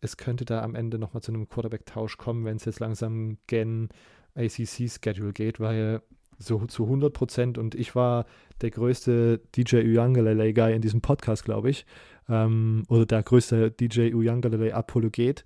[0.00, 3.88] es könnte da am Ende nochmal zu einem Quarterback-Tausch kommen, wenn es jetzt langsam gen
[4.34, 6.02] ACC-Schedule geht, weil
[6.38, 8.26] so zu 100 Prozent und ich war
[8.60, 11.86] der größte DJ Uyangalele-Guy in diesem Podcast, glaube ich,
[12.28, 15.44] ähm, oder der größte DJ Uyangalele-Apologet.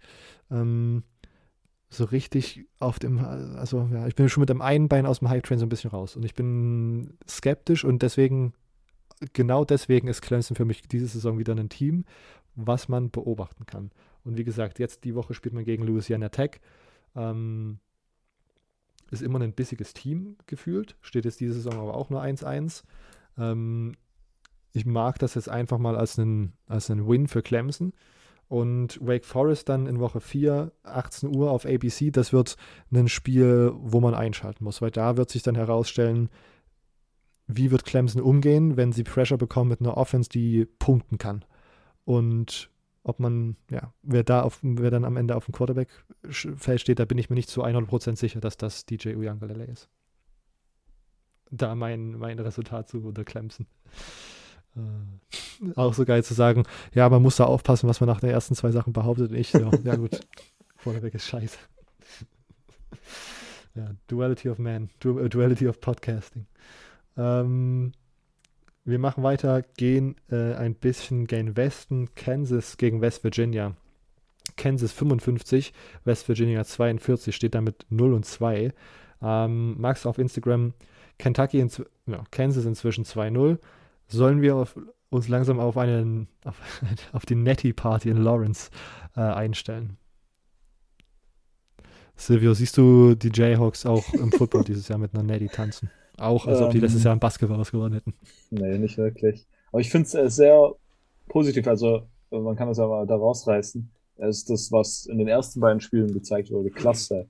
[0.50, 1.02] Ähm,
[1.88, 5.28] so richtig auf dem, also ja, ich bin schon mit dem einen Bein aus dem
[5.28, 8.54] Hype-Train so ein bisschen raus und ich bin skeptisch und deswegen,
[9.32, 12.04] genau deswegen ist Clemson für mich diese Saison wieder ein Team,
[12.54, 13.90] was man beobachten kann.
[14.24, 16.60] Und wie gesagt, jetzt die Woche spielt man gegen Louisiana Tech.
[17.14, 17.78] Ähm,
[19.10, 20.96] ist immer ein bissiges Team gefühlt.
[21.00, 22.82] Steht jetzt diese Saison aber auch nur 1-1.
[23.38, 23.94] Ähm,
[24.72, 27.92] ich mag das jetzt einfach mal als einen, als einen Win für Clemson.
[28.48, 32.56] Und Wake Forest dann in Woche 4, 18 Uhr auf ABC, das wird
[32.92, 36.28] ein Spiel, wo man einschalten muss, weil da wird sich dann herausstellen,
[37.46, 41.44] wie wird Clemson umgehen, wenn sie Pressure bekommen mit einer Offense, die punkten kann.
[42.04, 42.70] Und
[43.02, 47.04] ob man, ja, wer da auf, wer dann am Ende auf dem Quarterback-Feld steht, da
[47.04, 49.88] bin ich mir nicht zu 100% sicher, dass das DJ Uyangalele ist.
[51.52, 53.66] Da mein, mein Resultat zu unter Clemson.
[54.76, 58.30] Äh, auch so geil zu sagen, ja, man muss da aufpassen, was man nach den
[58.30, 59.30] ersten zwei Sachen behauptet.
[59.30, 60.20] Und ich, ja, ja gut,
[60.78, 61.58] Quarterback ist scheiße.
[63.76, 66.46] ja, Duality of Man, du äh, Duality of Podcasting.
[67.16, 67.92] Ähm,
[68.84, 72.14] wir machen weiter, gehen äh, ein bisschen gen Westen.
[72.14, 73.74] Kansas gegen West Virginia.
[74.56, 75.72] Kansas 55,
[76.04, 78.72] West Virginia 42, steht damit 0 und 2.
[79.22, 80.72] Ähm, Max auf Instagram,
[81.18, 81.70] Kentucky, in,
[82.06, 83.58] ja, Kansas inzwischen 2-0.
[84.06, 84.78] Sollen wir auf,
[85.10, 86.60] uns langsam auf, einen, auf,
[87.12, 88.70] auf die Netty-Party in Lawrence
[89.16, 89.96] äh, einstellen?
[92.14, 95.90] Silvio, siehst du die Jayhawks auch im Football dieses Jahr mit einer Netty tanzen?
[96.18, 98.14] Auch, als ob die letztes Ähm, Jahr im Basketball was gewonnen hätten.
[98.50, 99.46] Nee, nicht wirklich.
[99.70, 100.72] Aber ich finde es äh, sehr
[101.28, 101.66] positiv.
[101.66, 103.90] Also, äh, man kann das ja mal da rausreißen.
[104.16, 107.28] Es ist das, was in den ersten beiden Spielen gezeigt wurde, klasse.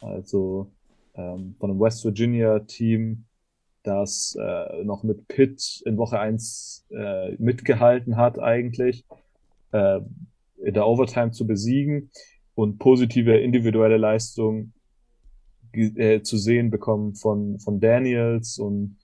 [0.00, 0.70] Also,
[1.14, 3.24] ähm, von einem West Virginia Team,
[3.84, 9.04] das äh, noch mit Pitt in Woche 1 äh, mitgehalten hat, eigentlich,
[9.72, 10.00] äh,
[10.62, 12.10] in der Overtime zu besiegen
[12.54, 14.72] und positive individuelle Leistung
[15.76, 18.98] äh, zu sehen bekommen von, von Daniels und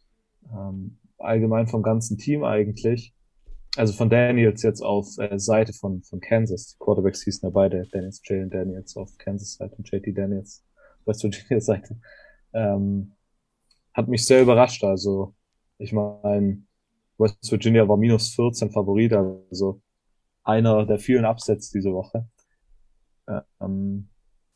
[0.50, 3.14] ähm, allgemein vom ganzen Team eigentlich.
[3.76, 6.72] Also von Daniels jetzt auf äh, Seite von, von Kansas.
[6.72, 10.64] Die Quarterbacks hießen ja beide Daniels, Jalen Daniels auf Kansas Seite und JT Daniels
[11.04, 11.96] West Virginia Seite.
[12.52, 13.12] Ähm,
[13.94, 14.82] hat mich sehr überrascht.
[14.82, 15.34] Also
[15.78, 16.62] ich meine,
[17.18, 19.80] West Virginia war minus 14 Favorit, also
[20.42, 22.28] einer der vielen Upsets diese Woche.
[23.60, 24.08] Ähm,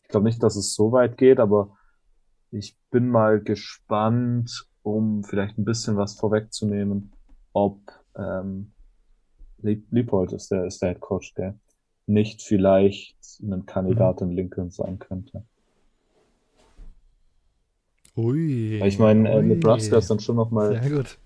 [0.02, 1.76] ich glaube nicht, dass es so weit geht, aber
[2.54, 7.12] ich bin mal gespannt, um vielleicht ein bisschen was vorwegzunehmen,
[7.52, 7.80] ob
[8.16, 8.72] ähm,
[9.58, 11.58] Lieb Liebold ist der, ist der Head Coach, der
[12.06, 15.44] nicht vielleicht ein Kandidat in Lincoln sein könnte.
[18.16, 18.80] Ui.
[18.84, 19.42] Ich meine, äh.
[19.42, 21.18] Nebraska ist dann schon noch mal Sehr gut.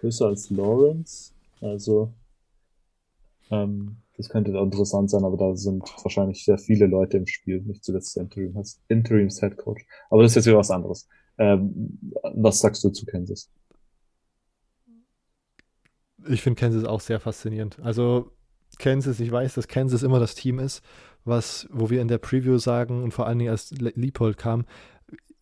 [0.00, 1.34] größer als Lawrence.
[1.60, 2.14] Also
[3.50, 7.82] ähm, Das könnte interessant sein, aber da sind wahrscheinlich sehr viele Leute im Spiel, nicht
[7.82, 9.86] zuletzt der Interim, Interims Head Coach.
[10.10, 11.08] Aber das ist jetzt wieder was anderes.
[11.38, 13.50] Ähm, was sagst du zu Kansas?
[16.28, 17.78] Ich finde Kansas auch sehr faszinierend.
[17.80, 18.30] Also
[18.78, 20.82] Kansas, ich weiß, dass Kansas immer das Team ist,
[21.24, 24.66] was, wo wir in der Preview sagen und vor allen Dingen als Leopold kam,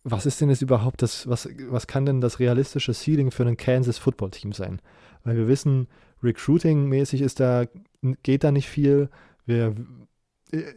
[0.05, 3.57] was ist denn jetzt überhaupt das, was, was kann denn das realistische Ceiling für ein
[3.57, 4.81] Kansas Football Team sein?
[5.25, 5.89] Weil wir wissen,
[6.23, 7.65] Recruiting-mäßig ist da,
[8.01, 9.09] geht da nicht viel.
[9.45, 9.75] Wir,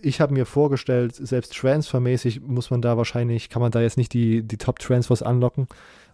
[0.03, 4.13] ich habe mir vorgestellt, selbst transfermäßig muss man da wahrscheinlich, kann man da jetzt nicht
[4.13, 5.67] die, die Top-Transfers anlocken,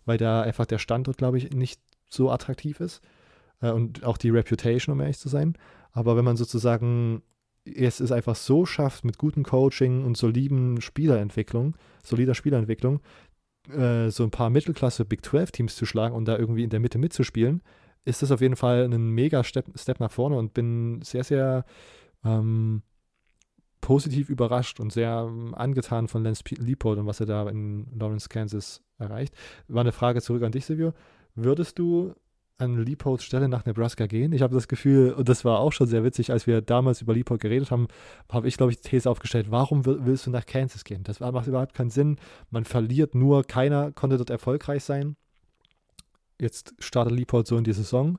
[0.04, 3.00] weil da einfach der Standort, glaube ich, nicht so attraktiv ist.
[3.60, 5.54] Äh, und auch die Reputation, um ehrlich zu sein.
[5.92, 7.22] Aber wenn man sozusagen
[7.76, 13.00] es ist einfach so schafft, mit gutem Coaching und soliden Spielerentwicklung, solider Spielerentwicklung,
[13.70, 16.80] äh, so ein paar Mittelklasse Big 12 Teams zu schlagen und da irgendwie in der
[16.80, 17.62] Mitte mitzuspielen,
[18.04, 21.64] ist das auf jeden Fall ein mega Step, Step nach vorne und bin sehr, sehr
[22.24, 22.82] ähm,
[23.80, 28.28] positiv überrascht und sehr ähm, angetan von Lance Leopold und was er da in Lawrence,
[28.28, 29.34] Kansas erreicht.
[29.68, 30.92] War eine Frage zurück an dich, Silvio.
[31.34, 32.14] Würdest du
[32.58, 34.32] an Leopolds Stelle nach Nebraska gehen?
[34.32, 37.14] Ich habe das Gefühl, und das war auch schon sehr witzig, als wir damals über
[37.14, 37.86] Leopold geredet haben,
[38.30, 41.04] habe ich, glaube ich, die These aufgestellt, warum willst du nach Kansas gehen?
[41.04, 42.16] Das macht überhaupt keinen Sinn.
[42.50, 45.16] Man verliert nur, keiner konnte dort erfolgreich sein
[46.40, 48.18] jetzt startet Leopold so in die Saison.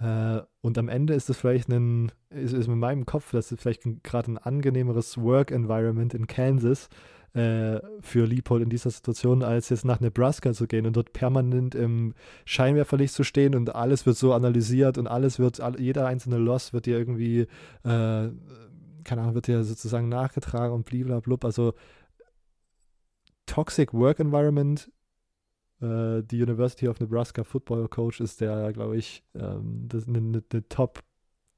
[0.00, 3.60] Äh, und am Ende ist es vielleicht ein, ist, ist in meinem Kopf, das ist
[3.60, 6.88] vielleicht gerade ein angenehmeres Work-Environment in Kansas
[7.34, 11.74] äh, für Leopold in dieser Situation, als jetzt nach Nebraska zu gehen und dort permanent
[11.74, 16.72] im Scheinwerferlicht zu stehen und alles wird so analysiert und alles wird, jeder einzelne Loss
[16.72, 17.46] wird dir irgendwie, äh,
[19.04, 21.44] keine Ahnung, wird dir sozusagen nachgetragen und bliblablub.
[21.44, 21.74] Also
[23.46, 24.90] Toxic Work Environment
[25.80, 30.42] äh, die University of Nebraska Football Coach ist der, glaube ich, ähm, das eine, eine,
[30.52, 31.00] eine Top,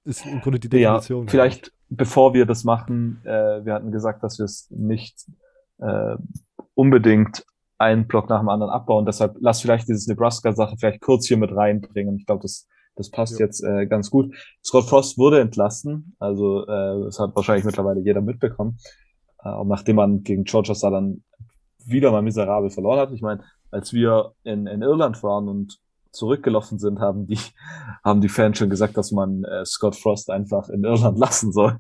[0.05, 1.27] ist im Grunde die Definition.
[1.27, 5.27] Ja, vielleicht bevor wir das machen, äh, wir hatten gesagt, dass wir es nicht
[5.79, 6.17] äh,
[6.75, 7.45] unbedingt
[7.79, 9.07] einen Block nach dem anderen abbauen.
[9.07, 12.17] Deshalb lass vielleicht dieses Nebraska-Sache vielleicht kurz hier mit reinbringen.
[12.17, 13.47] Ich glaube, das, das passt ja.
[13.47, 14.35] jetzt äh, ganz gut.
[14.65, 18.79] Scott Frost wurde entlassen, also äh, das hat wahrscheinlich mittlerweile jeder mitbekommen.
[19.43, 21.25] Äh, nachdem man gegen Georgia dann
[21.87, 23.13] wieder mal miserabel verloren hat.
[23.13, 25.81] Ich meine, als wir in, in Irland waren und
[26.13, 27.39] zurückgelaufen sind, haben die,
[28.05, 31.79] haben die Fans schon gesagt, dass man äh, Scott Frost einfach in Irland lassen soll.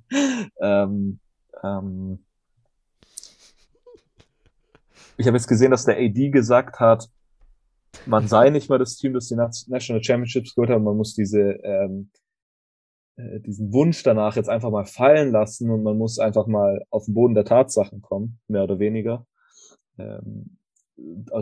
[0.61, 1.19] ähm,
[1.63, 2.25] ähm,
[5.17, 7.11] ich habe jetzt gesehen, dass der AD gesagt hat,
[8.07, 11.59] man sei nicht mal das Team, das die National Championships geholt hat, man muss diese,
[11.63, 12.11] ähm,
[13.17, 17.05] äh, diesen Wunsch danach jetzt einfach mal fallen lassen und man muss einfach mal auf
[17.05, 19.27] den Boden der Tatsachen kommen, mehr oder weniger.
[19.99, 20.60] Ähm, äh,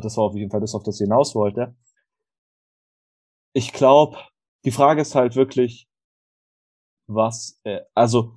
[0.00, 1.74] das war auf jeden Fall das, auf das ich hinaus wollte.
[3.52, 4.18] Ich glaube,
[4.64, 5.88] die Frage ist halt wirklich,
[7.06, 8.34] was, äh, also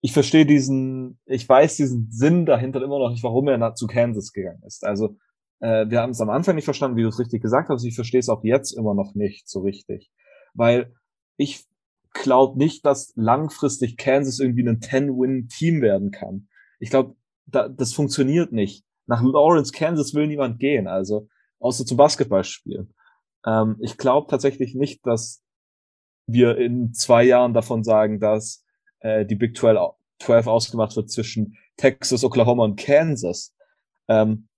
[0.00, 4.32] ich verstehe diesen, ich weiß diesen Sinn dahinter immer noch nicht, warum er zu Kansas
[4.32, 4.84] gegangen ist.
[4.84, 5.16] Also
[5.60, 7.84] äh, wir haben es am Anfang nicht verstanden, wie du es richtig gesagt hast.
[7.84, 10.10] Ich verstehe es auch jetzt immer noch nicht so richtig,
[10.54, 10.92] weil
[11.36, 11.66] ich
[12.12, 16.48] glaube nicht, dass langfristig Kansas irgendwie ein 10-Win-Team werden kann.
[16.78, 17.14] Ich glaube,
[17.46, 21.28] da, das funktioniert nicht nach Lawrence, Kansas will niemand gehen, also
[21.60, 22.94] außer zum Basketball spielen.
[23.44, 25.42] Ähm, ich glaube tatsächlich nicht, dass
[26.26, 28.64] wir in zwei Jahren davon sagen, dass
[29.00, 29.78] äh, die Big 12,
[30.20, 33.54] 12 ausgemacht wird zwischen Texas, Oklahoma und Kansas.
[34.08, 34.48] Ähm,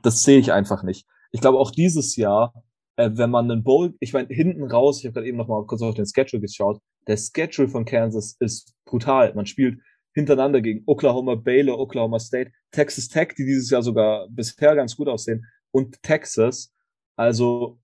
[0.00, 1.06] das sehe ich einfach nicht.
[1.30, 2.54] Ich glaube auch dieses Jahr,
[2.96, 5.66] äh, wenn man einen Bowl, ich meine hinten raus, ich habe gerade eben noch mal
[5.66, 9.34] kurz auf den Schedule geschaut, der Schedule von Kansas ist brutal.
[9.34, 9.80] Man spielt
[10.14, 15.08] hintereinander gegen Oklahoma, Baylor, Oklahoma State, Texas Tech, die dieses Jahr sogar bisher ganz gut
[15.08, 16.72] aussehen, und Texas.
[17.16, 17.80] Also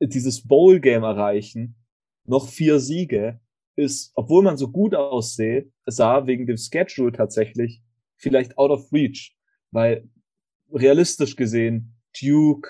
[0.00, 1.76] dieses Bowl-Game erreichen,
[2.24, 3.40] noch vier Siege,
[3.76, 7.82] ist, obwohl man so gut aussieht, sah wegen dem Schedule tatsächlich
[8.16, 9.36] vielleicht out of reach.
[9.70, 10.08] Weil
[10.70, 12.68] realistisch gesehen, Duke,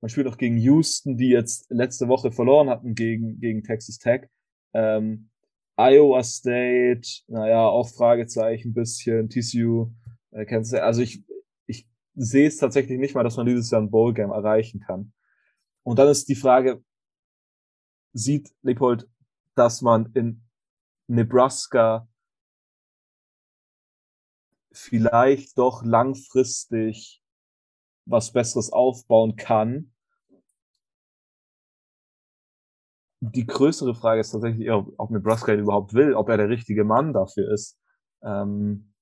[0.00, 4.28] man spielt auch gegen Houston, die jetzt letzte Woche verloren hatten gegen, gegen Texas Tech.
[4.72, 5.30] Ähm,
[5.76, 9.92] Iowa State, naja, auch Fragezeichen bisschen, TCU,
[10.30, 11.22] äh, du, also ich,
[11.66, 15.12] ich sehe es tatsächlich nicht mal, dass man dieses Jahr ein Bowl-Game erreichen kann.
[15.82, 16.82] Und dann ist die Frage,
[18.12, 19.08] sieht Leopold,
[19.54, 20.42] dass man in
[21.06, 22.08] Nebraska
[24.72, 27.22] vielleicht doch langfristig
[28.06, 29.92] was Besseres aufbauen kann,
[33.20, 36.84] die größere Frage ist tatsächlich, ob, ob Nebraska ihn überhaupt will, ob er der richtige
[36.84, 37.78] Mann dafür ist.
[38.22, 38.92] Ähm,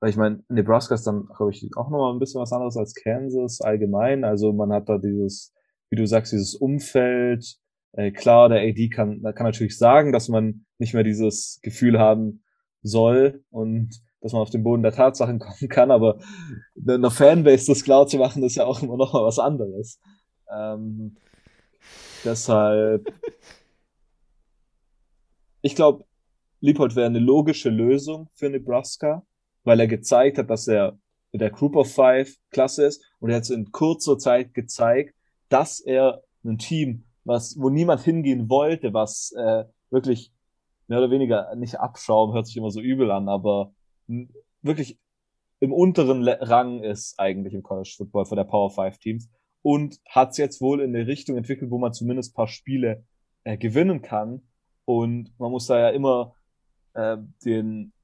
[0.00, 2.94] weil ich meine, Nebraska ist dann, glaube ich, auch nochmal ein bisschen was anderes als
[2.94, 4.24] Kansas allgemein.
[4.24, 5.54] Also man hat da dieses,
[5.88, 7.58] wie du sagst, dieses Umfeld,
[7.96, 12.42] Äh, klar, der AD kann, kann natürlich sagen, dass man nicht mehr dieses Gefühl haben
[12.82, 16.18] soll und dass man auf den Boden der Tatsachen kommen kann, aber
[16.88, 20.00] einer Fanbase das klar zu machen, ist ja auch immer noch mal was anderes.
[20.52, 21.16] Ähm,
[22.24, 23.12] deshalb,
[25.62, 26.04] ich glaube,
[26.60, 29.24] Liephold wäre eine logische Lösung für Nebraska,
[29.64, 30.98] weil er gezeigt hat, dass er
[31.32, 33.04] in der Group of Five Klasse ist.
[33.18, 35.14] Und er hat in kurzer Zeit gezeigt,
[35.48, 40.32] dass er ein Team, was, wo niemand hingehen wollte, was äh, wirklich
[40.86, 43.72] mehr oder weniger nicht Abschaum, hört sich immer so übel an, aber
[44.62, 44.98] wirklich
[45.60, 49.28] im unteren Rang ist eigentlich im College Football von der Power 5 Teams
[49.64, 53.02] und hat es jetzt wohl in eine Richtung entwickelt, wo man zumindest ein paar Spiele
[53.44, 54.42] äh, gewinnen kann.
[54.84, 56.34] Und man muss da ja immer
[56.92, 57.94] äh, den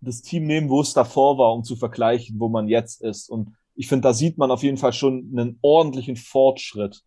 [0.00, 3.30] das Team nehmen, wo es davor war, um zu vergleichen, wo man jetzt ist.
[3.30, 7.02] Und ich finde, da sieht man auf jeden Fall schon einen ordentlichen Fortschritt.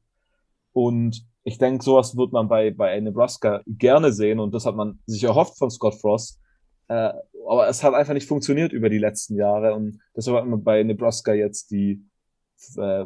[0.71, 4.99] Und ich denke, sowas wird man bei, bei Nebraska gerne sehen und das hat man
[5.07, 6.39] sich erhofft von Scott Frost.
[6.87, 7.11] Äh,
[7.49, 10.83] aber es hat einfach nicht funktioniert über die letzten Jahre und deshalb hat man bei
[10.83, 12.01] Nebraska jetzt die
[12.77, 13.05] äh,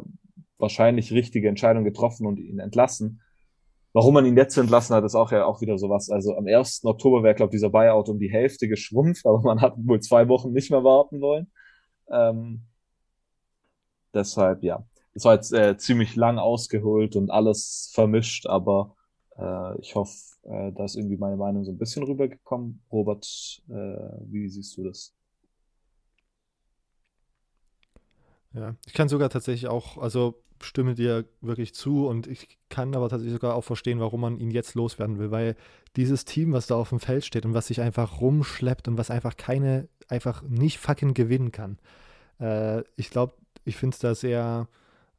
[0.58, 3.22] wahrscheinlich richtige Entscheidung getroffen und ihn entlassen.
[3.93, 6.10] Warum man ihn jetzt entlassen hat, ist auch ja auch wieder sowas.
[6.10, 6.86] Also am 1.
[6.86, 10.28] Oktober wäre, glaube ich, dieser Buyout um die Hälfte geschrumpft, aber man hat wohl zwei
[10.28, 11.51] Wochen nicht mehr warten wollen.
[12.12, 12.64] Ähm,
[14.14, 14.86] deshalb, ja
[15.18, 18.95] es war jetzt äh, ziemlich lang ausgeholt und alles vermischt, aber
[19.36, 22.84] äh, ich hoffe, äh, da ist irgendwie meine Meinung so ein bisschen rübergekommen.
[22.91, 23.26] Robert,
[23.68, 23.74] äh,
[24.32, 25.16] wie siehst du das?
[28.54, 33.10] Ja, ich kann sogar tatsächlich auch, also stimme dir wirklich zu und ich kann aber
[33.10, 35.56] tatsächlich sogar auch verstehen, warum man ihn jetzt loswerden will, weil
[35.95, 39.12] dieses Team, was da auf dem Feld steht und was sich einfach rumschleppt und was
[39.12, 41.78] einfach keine, einfach nicht fucking gewinnen kann.
[42.39, 43.34] Äh, ich glaube,
[43.66, 44.68] ich finde es da sehr,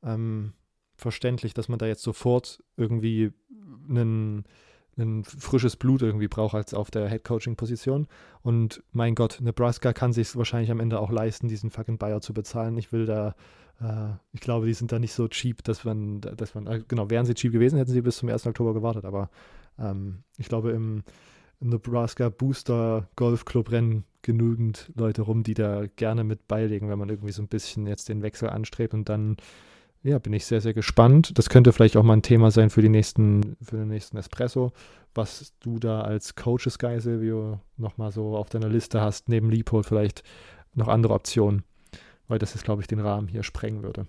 [0.02, 0.54] ähm,
[0.98, 3.32] verständlich, dass man da jetzt sofort irgendwie
[3.88, 4.44] einen,
[4.98, 8.06] ein frisches Blut irgendwie braucht als auf der Head-Coaching-Position.
[8.42, 12.34] Und mein Gott, Nebraska kann sich wahrscheinlich am Ende auch leisten, diesen fucking Bayer zu
[12.34, 12.76] bezahlen.
[12.76, 13.34] Ich will da,
[13.80, 17.10] äh, ich glaube, die sind da nicht so cheap, dass man, dass man, äh, genau,
[17.10, 18.46] wären sie cheap gewesen, hätten sie bis zum 1.
[18.46, 19.04] Oktober gewartet.
[19.04, 19.30] Aber
[19.78, 21.04] ähm, ich glaube, im
[21.60, 27.08] Nebraska Booster Golf Club rennen genügend Leute rum, die da gerne mit beilegen, wenn man
[27.08, 29.36] irgendwie so ein bisschen jetzt den Wechsel anstrebt und dann
[30.02, 31.36] ja, bin ich sehr, sehr gespannt.
[31.38, 34.72] Das könnte vielleicht auch mal ein Thema sein für, die nächsten, für den nächsten Espresso,
[35.14, 39.86] was du da als Coaches Guy, Silvio, nochmal so auf deiner Liste hast, neben Leopold
[39.86, 40.22] vielleicht
[40.74, 41.64] noch andere Optionen,
[42.28, 44.06] weil das ist, glaube ich, den Rahmen hier sprengen würde.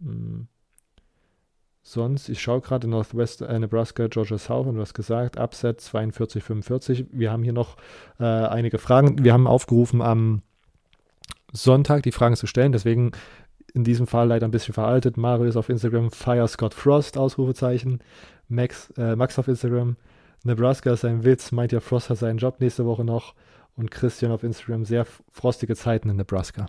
[0.00, 0.48] Hm.
[1.82, 6.44] Sonst, ich schaue gerade Northwest äh, Nebraska, Georgia South und du hast gesagt, Upset 42,
[6.44, 7.06] 45.
[7.10, 7.76] Wir haben hier noch
[8.18, 9.24] äh, einige Fragen.
[9.24, 10.42] Wir haben aufgerufen am
[11.52, 13.12] Sonntag die Fragen zu stellen, deswegen
[13.70, 15.16] in diesem Fall leider ein bisschen veraltet.
[15.16, 18.00] Mario ist auf Instagram, Fire Scott Frost, Ausrufezeichen.
[18.48, 19.96] Max, äh, Max auf Instagram,
[20.42, 23.34] Nebraska ist ein Witz, meint ja, Frost hat seinen Job nächste Woche noch.
[23.76, 26.66] Und Christian auf Instagram, sehr frostige Zeiten in Nebraska.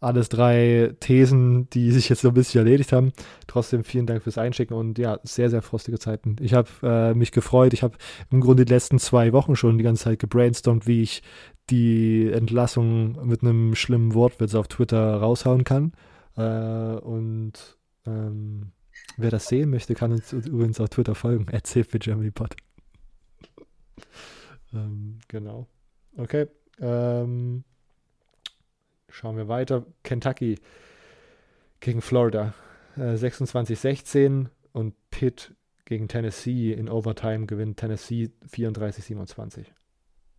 [0.00, 3.12] Alles drei Thesen, die sich jetzt so ein bisschen erledigt haben.
[3.48, 6.36] Trotzdem vielen Dank fürs Einschicken und ja, sehr, sehr frostige Zeiten.
[6.40, 7.72] Ich habe äh, mich gefreut.
[7.72, 7.98] Ich habe
[8.30, 11.22] im Grunde die letzten zwei Wochen schon die ganze Zeit gebrainstormt, wie ich
[11.68, 15.92] die Entlassung mit einem schlimmen Wortwitz auf Twitter raushauen kann.
[16.38, 17.76] Äh, und
[18.06, 18.70] ähm,
[19.16, 21.46] wer das sehen möchte, kann uns übrigens auf Twitter folgen.
[21.50, 22.54] Erzähl für GermanyPod.
[24.72, 25.66] ähm, genau.
[26.16, 26.46] Okay.
[26.80, 27.64] Ähm,
[29.08, 29.84] schauen wir weiter.
[30.04, 30.58] Kentucky
[31.80, 32.54] gegen Florida.
[32.96, 39.64] Äh, 26-16 und Pitt gegen Tennessee in Overtime gewinnt Tennessee 34-27.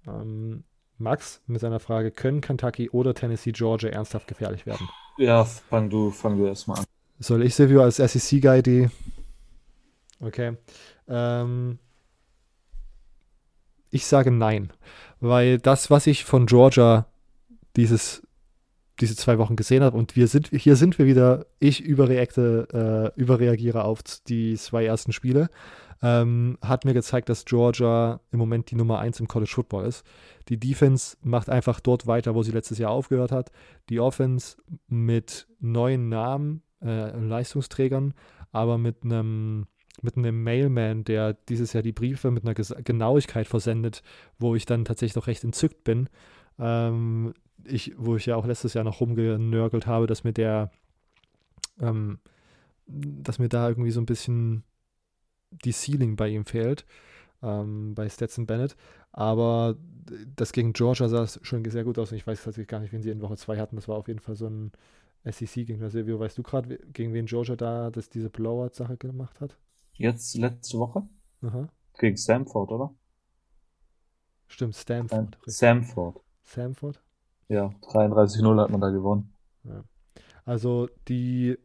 [0.08, 0.64] Ähm,
[1.00, 4.88] Max mit seiner Frage, können Kentucky oder Tennessee Georgia ernsthaft gefährlich werden?
[5.18, 6.86] Ja, fang du, fang du erstmal an.
[7.20, 8.89] Soll ich Silvio als SEC-Guy die.
[10.22, 10.56] Okay.
[11.08, 11.80] Ähm,
[13.91, 14.72] ich sage nein.
[15.20, 17.06] Weil das, was ich von Georgia
[17.76, 18.26] dieses,
[19.02, 23.20] diese zwei Wochen gesehen habe, und wir sind, hier sind wir wieder, ich überreakte, äh,
[23.20, 25.50] überreagiere auf die zwei ersten Spiele
[26.02, 30.06] ähm, hat mir gezeigt, dass Georgia im Moment die Nummer 1 im College Football ist.
[30.47, 33.52] Die Defense macht einfach dort weiter, wo sie letztes Jahr aufgehört hat.
[33.89, 38.14] Die Offense mit neuen Namen, äh, Leistungsträgern,
[38.52, 39.68] aber mit einem
[40.02, 44.02] mit einem Mailman, der dieses Jahr die Briefe mit einer Genauigkeit versendet,
[44.38, 46.08] wo ich dann tatsächlich doch recht entzückt bin.
[46.58, 47.34] Ähm,
[47.66, 50.72] ich, wo ich ja auch letztes Jahr noch rumgenörgelt habe, dass mir der,
[51.82, 52.20] ähm,
[52.88, 54.64] dass mir da irgendwie so ein bisschen
[55.52, 56.86] die Ceiling bei ihm fehlt,
[57.41, 58.76] ähm, bei Stetson Bennett.
[59.12, 59.76] Aber
[60.36, 63.02] das gegen Georgia sah schon sehr gut aus und ich weiß tatsächlich gar nicht, wen
[63.02, 63.76] sie in Woche 2 hatten.
[63.76, 64.72] Das war auf jeden Fall so ein
[65.26, 65.89] SEC-Gegner.
[65.89, 69.58] Silvio, weißt du gerade, gegen wen Georgia da das, diese Blowout-Sache gemacht hat?
[69.93, 71.04] Jetzt letzte Woche
[71.41, 71.68] Aha.
[71.97, 72.93] gegen Samford, oder?
[74.47, 75.36] Stimmt, Stanford.
[75.36, 75.56] richtig.
[75.56, 76.22] Samford.
[76.43, 77.02] Samford.
[77.50, 79.34] Ja, 33-0 hat man da gewonnen.
[80.45, 81.58] Also die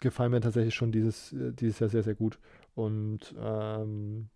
[0.00, 2.38] gefallen mir tatsächlich schon dieses, äh, dieses Jahr sehr, sehr gut.
[2.76, 4.28] Und ähm,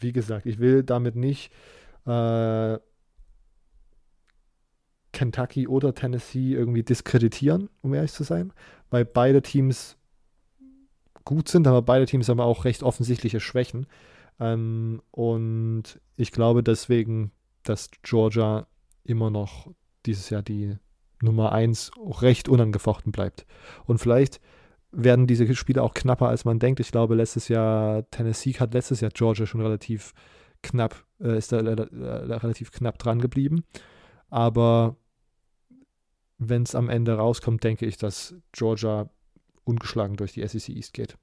[0.00, 1.52] wie gesagt, ich will damit nicht
[2.04, 2.78] äh,
[5.12, 8.52] Kentucky oder Tennessee irgendwie diskreditieren, um ehrlich zu sein,
[8.90, 9.96] weil beide Teams
[11.24, 13.86] gut sind, aber beide Teams haben auch recht offensichtliche Schwächen.
[14.40, 17.30] Ähm, und ich glaube deswegen,
[17.62, 18.66] dass Georgia
[19.04, 19.70] immer noch
[20.06, 20.76] dieses Jahr die
[21.22, 23.46] Nummer 1 recht unangefochten bleibt.
[23.86, 24.40] Und vielleicht
[24.96, 26.80] werden diese Spiele auch knapper, als man denkt.
[26.80, 30.12] Ich glaube, letztes Jahr, Tennessee hat letztes Jahr Georgia schon relativ
[30.62, 33.64] knapp, äh, ist da relativ knapp dran geblieben.
[34.30, 34.96] Aber
[36.38, 39.10] wenn es am Ende rauskommt, denke ich, dass Georgia
[39.64, 41.16] ungeschlagen durch die SEC East geht.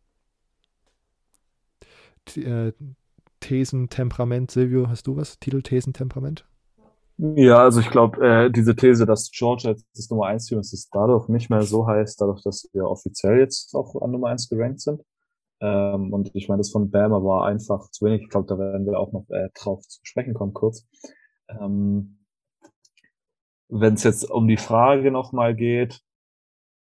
[2.26, 2.74] T äh,
[3.39, 5.39] Thesentemperament, Silvio, hast du was?
[5.39, 6.45] Titel Thesentemperament?
[7.18, 10.74] Ja, also ich glaube, äh, diese These, dass Georgia jetzt das Nummer 1 Team ist,
[10.74, 14.49] ist dadurch nicht mehr so heiß, dadurch, dass wir offiziell jetzt auch an Nummer 1
[14.49, 15.01] gerankt sind.
[15.62, 18.24] Ähm, und ich meine, das von Bama war einfach zu wenig.
[18.24, 20.88] Ich glaube, da werden wir auch noch äh, drauf zu sprechen kommen, kurz.
[21.49, 22.20] Ähm,
[23.70, 26.01] Wenn es jetzt um die Frage nochmal geht,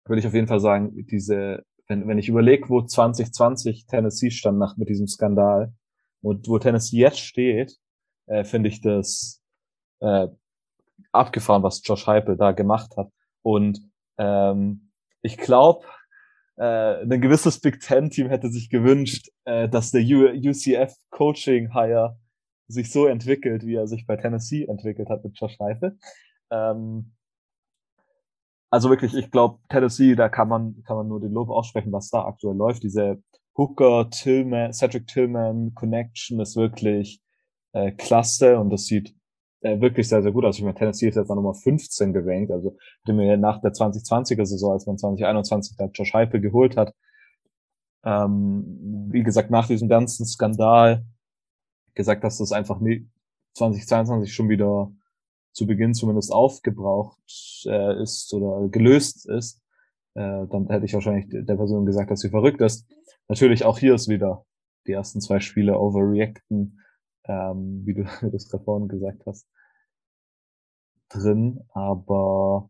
[0.06, 4.58] würde ich auf jeden Fall sagen, diese, wenn, wenn ich überlege, wo 2020 Tennessee stand
[4.60, 5.74] nach mit diesem Skandal
[6.22, 7.78] und wo Tennessee jetzt steht,
[8.28, 9.41] äh, finde ich das
[10.02, 10.28] äh,
[11.12, 13.10] abgefahren, was Josh Heupel da gemacht hat.
[13.42, 13.80] Und
[14.18, 14.92] ähm,
[15.22, 15.86] ich glaube,
[16.58, 21.74] äh, ein gewisses Big Ten Team hätte sich gewünscht, äh, dass der U UCF Coaching
[21.74, 22.18] Hire
[22.68, 25.98] sich so entwickelt, wie er sich bei Tennessee entwickelt hat mit Josh Heupel.
[26.52, 27.14] Ähm,
[28.70, 32.10] also wirklich, ich glaube, Tennessee, da kann man, kann man nur den Lob aussprechen, was
[32.10, 32.84] da aktuell läuft.
[32.84, 33.22] Diese
[33.58, 37.22] Hooker, Tillman, Cedric Tillman Connection ist wirklich
[37.74, 39.14] äh, klasse und das sieht
[39.62, 40.58] äh, wirklich sehr, sehr gut aus.
[40.58, 42.52] Ich meine, Tennessee ist jetzt an Nummer 15 gerankt.
[42.52, 46.94] Also hätte mir nach der 2020er Saison, als man 2021 da Josh Heupel geholt hat,
[48.04, 51.06] ähm, wie gesagt, nach diesem ganzen Skandal
[51.94, 53.08] gesagt, dass das einfach nie
[53.54, 54.92] 2022 schon wieder
[55.54, 57.20] zu Beginn zumindest aufgebraucht
[57.66, 59.62] äh, ist oder gelöst ist,
[60.16, 62.88] äh, dann hätte ich wahrscheinlich der Person gesagt, dass sie verrückt ist.
[63.28, 64.46] Natürlich auch hier ist wieder
[64.88, 66.80] die ersten zwei Spiele overreacten,
[67.26, 68.04] ähm, wie du
[68.36, 69.48] es gerade vorhin gesagt hast,
[71.10, 71.62] drin.
[71.74, 72.70] Aber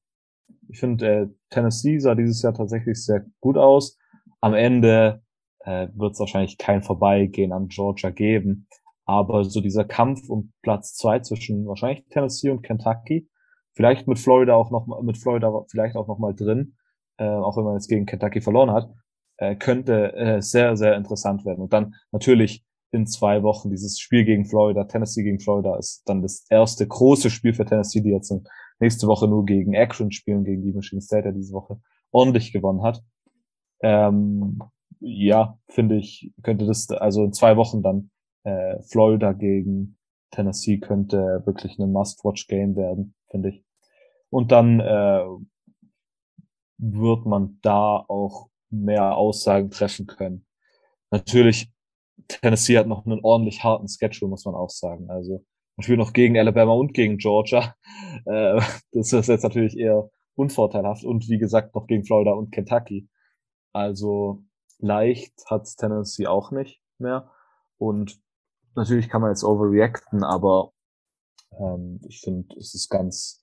[0.70, 3.98] ich finde, äh, Tennessee sah dieses Jahr tatsächlich sehr gut aus.
[4.42, 5.22] Am Ende
[5.60, 8.68] äh, wird es wahrscheinlich kein Vorbeigehen an Georgia geben.
[9.06, 13.30] Aber so dieser Kampf um Platz zwei zwischen wahrscheinlich Tennessee und Kentucky,
[13.74, 16.76] vielleicht mit Florida auch noch mit Florida vielleicht auch noch mal drin,
[17.18, 18.90] äh, auch wenn man jetzt gegen Kentucky verloren hat,
[19.38, 21.62] äh, könnte äh, sehr sehr interessant werden.
[21.62, 26.22] Und dann natürlich in zwei Wochen dieses Spiel gegen Florida, Tennessee gegen Florida ist dann
[26.22, 28.34] das erste große Spiel für Tennessee, die jetzt
[28.80, 31.80] nächste Woche nur gegen Akron spielen, gegen die Machine State, der diese Woche
[32.12, 33.02] ordentlich gewonnen hat.
[33.82, 34.62] Ähm,
[35.00, 38.12] ja, finde ich, könnte das also in zwei Wochen dann
[38.44, 39.98] äh, Florida gegen
[40.32, 43.64] Tennessee könnte wirklich ein Must-Watch-Game werden, finde ich.
[44.30, 45.26] Und dann äh,
[46.78, 50.46] wird man da auch mehr Aussagen treffen können.
[51.12, 51.72] Natürlich,
[52.42, 55.10] Tennessee hat noch einen ordentlich harten Schedule, muss man auch sagen.
[55.10, 55.44] Also
[55.76, 57.76] man spielt noch gegen Alabama und gegen Georgia.
[58.26, 58.62] Äh,
[58.92, 61.06] das ist jetzt natürlich eher unvorteilhaft.
[61.06, 63.08] Und wie gesagt, noch gegen Florida und Kentucky.
[63.72, 64.44] Also
[64.80, 67.32] leicht hat Tennessee auch nicht mehr.
[67.78, 68.20] Und
[68.76, 70.74] natürlich kann man jetzt overreacten, aber
[71.58, 73.42] ähm, ich finde, es ist ganz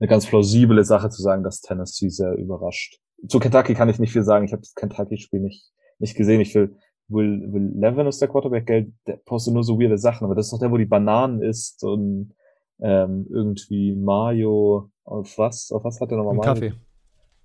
[0.00, 2.98] eine ganz plausible Sache zu sagen, dass Tennessee sehr überrascht.
[3.28, 4.46] Zu Kentucky kann ich nicht viel sagen.
[4.46, 6.40] Ich habe das Kentucky-Spiel nicht nicht gesehen.
[6.40, 6.76] Ich will
[7.08, 8.92] Will, Will Levin ist der Quarterback, gell?
[9.06, 11.82] der postet nur so weirde Sachen, aber das ist doch der, wo die Bananen isst
[11.84, 12.34] und
[12.80, 16.54] ähm, irgendwie Mayo auf was, auf was hat er nochmal Mayo?
[16.54, 16.72] Kaffee.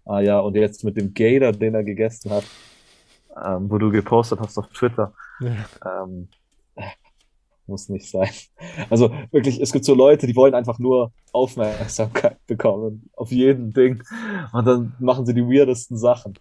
[0.05, 2.43] Ah ja, und jetzt mit dem Gator, den er gegessen hat,
[3.43, 5.13] ähm, wo du gepostet hast auf Twitter.
[5.39, 6.03] Ja.
[6.03, 6.27] Ähm,
[7.67, 8.29] muss nicht sein.
[8.89, 14.03] Also wirklich, es gibt so Leute, die wollen einfach nur Aufmerksamkeit bekommen auf jeden Ding.
[14.51, 16.33] Und dann machen sie die weirdesten Sachen.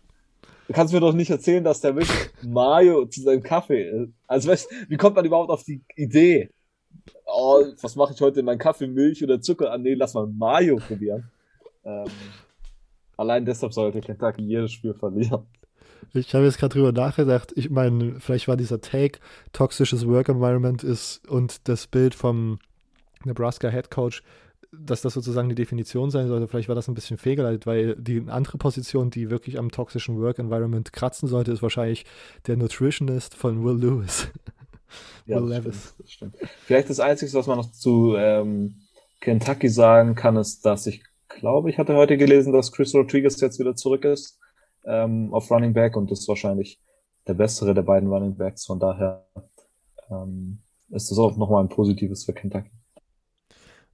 [0.73, 4.15] Du kannst mir doch nicht erzählen, dass der wirklich Mayo zu seinem Kaffee ist.
[4.27, 6.49] Also weißt, wie kommt man überhaupt auf die Idee?
[7.27, 8.87] Oh, was mache ich heute in meinen Kaffee?
[8.87, 9.71] Milch oder Zucker?
[9.71, 11.31] Ah, nee, lass mal Mayo probieren.
[11.85, 12.07] Ähm,
[13.19, 15.43] allein deshalb sollte Kentucky jedes Spiel verlieren.
[16.15, 17.53] Ich habe jetzt gerade drüber nachgedacht.
[17.55, 19.19] Ich meine, vielleicht war dieser Take,
[19.53, 22.61] toxisches Work Environment ist und das Bild vom
[23.27, 24.23] Nebraska Head Coach
[24.73, 26.49] dass das sozusagen die Definition sein sollte.
[26.49, 30.39] Vielleicht war das ein bisschen fehlgeleitet, weil die andere Position, die wirklich am toxischen Work
[30.39, 32.05] Environment kratzen sollte, ist wahrscheinlich
[32.47, 34.29] der Nutritionist von Will Lewis.
[35.25, 35.95] Ja, Will Levis.
[35.95, 36.37] Stimmt, das stimmt.
[36.67, 38.83] Vielleicht das Einzige, was man noch zu ähm,
[39.21, 43.59] Kentucky sagen kann, ist, dass ich glaube, ich hatte heute gelesen, dass Chris Rodriguez jetzt
[43.59, 44.39] wieder zurück ist
[44.85, 46.79] ähm, auf Running Back und ist wahrscheinlich
[47.27, 48.67] der bessere der beiden Running Backs.
[48.67, 49.27] Von daher
[50.11, 50.59] ähm,
[50.91, 52.71] ist das auch nochmal ein positives für Kentucky.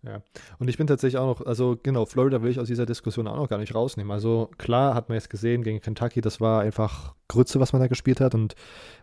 [0.03, 0.23] Ja,
[0.59, 3.37] und ich bin tatsächlich auch noch, also genau, Florida will ich aus dieser Diskussion auch
[3.37, 4.13] noch gar nicht rausnehmen.
[4.13, 7.89] Also klar hat man jetzt gesehen gegen Kentucky, das war einfach Grütze, was man da
[7.89, 8.55] gespielt hat und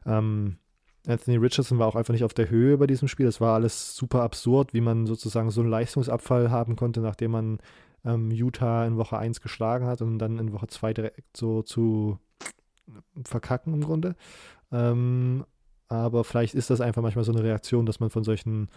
[0.05, 0.57] ähm,
[1.07, 3.27] Anthony Richardson war auch einfach nicht auf der Höhe bei diesem Spiel.
[3.27, 7.59] Das war alles super absurd, wie man sozusagen so einen Leistungsabfall haben konnte, nachdem man
[8.03, 12.19] ähm, Utah in Woche 1 geschlagen hat und dann in Woche 2 direkt so zu
[13.23, 14.15] verkacken im Grunde.
[14.71, 15.45] Ähm,
[15.87, 18.69] aber vielleicht ist das einfach manchmal so eine Reaktion, dass man von solchen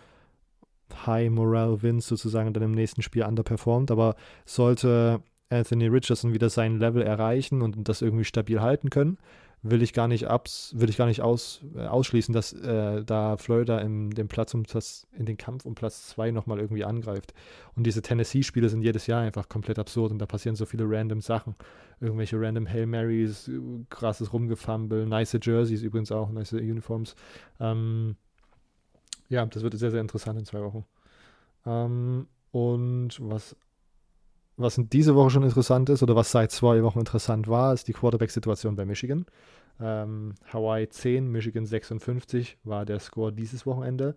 [1.06, 3.90] High Morale Wins sozusagen dann im nächsten Spiel underperformt.
[3.90, 5.20] Aber sollte
[5.50, 9.18] Anthony Richardson wieder sein Level erreichen und das irgendwie stabil halten können,
[9.62, 13.36] will ich gar nicht abs, will ich gar nicht aus, äh, ausschließen, dass äh, da
[13.36, 17.34] Florida in den Platz um das, in den Kampf um Platz 2 nochmal irgendwie angreift.
[17.74, 21.20] Und diese Tennessee-Spiele sind jedes Jahr einfach komplett absurd und da passieren so viele random
[21.20, 21.54] Sachen.
[22.00, 23.50] Irgendwelche random Hail Marys,
[23.90, 27.16] krasses Rumgefumble, nice Jerseys übrigens auch, nice Uniforms.
[27.58, 28.16] Ähm,
[29.28, 30.84] ja, das wird sehr, sehr interessant in zwei Wochen.
[31.66, 33.56] Ähm, und was
[34.58, 37.92] was diese Woche schon interessant ist oder was seit zwei Wochen interessant war, ist die
[37.92, 39.24] Quarterback-Situation bei Michigan.
[39.80, 44.16] Ähm, Hawaii 10, Michigan 56 war der Score dieses Wochenende.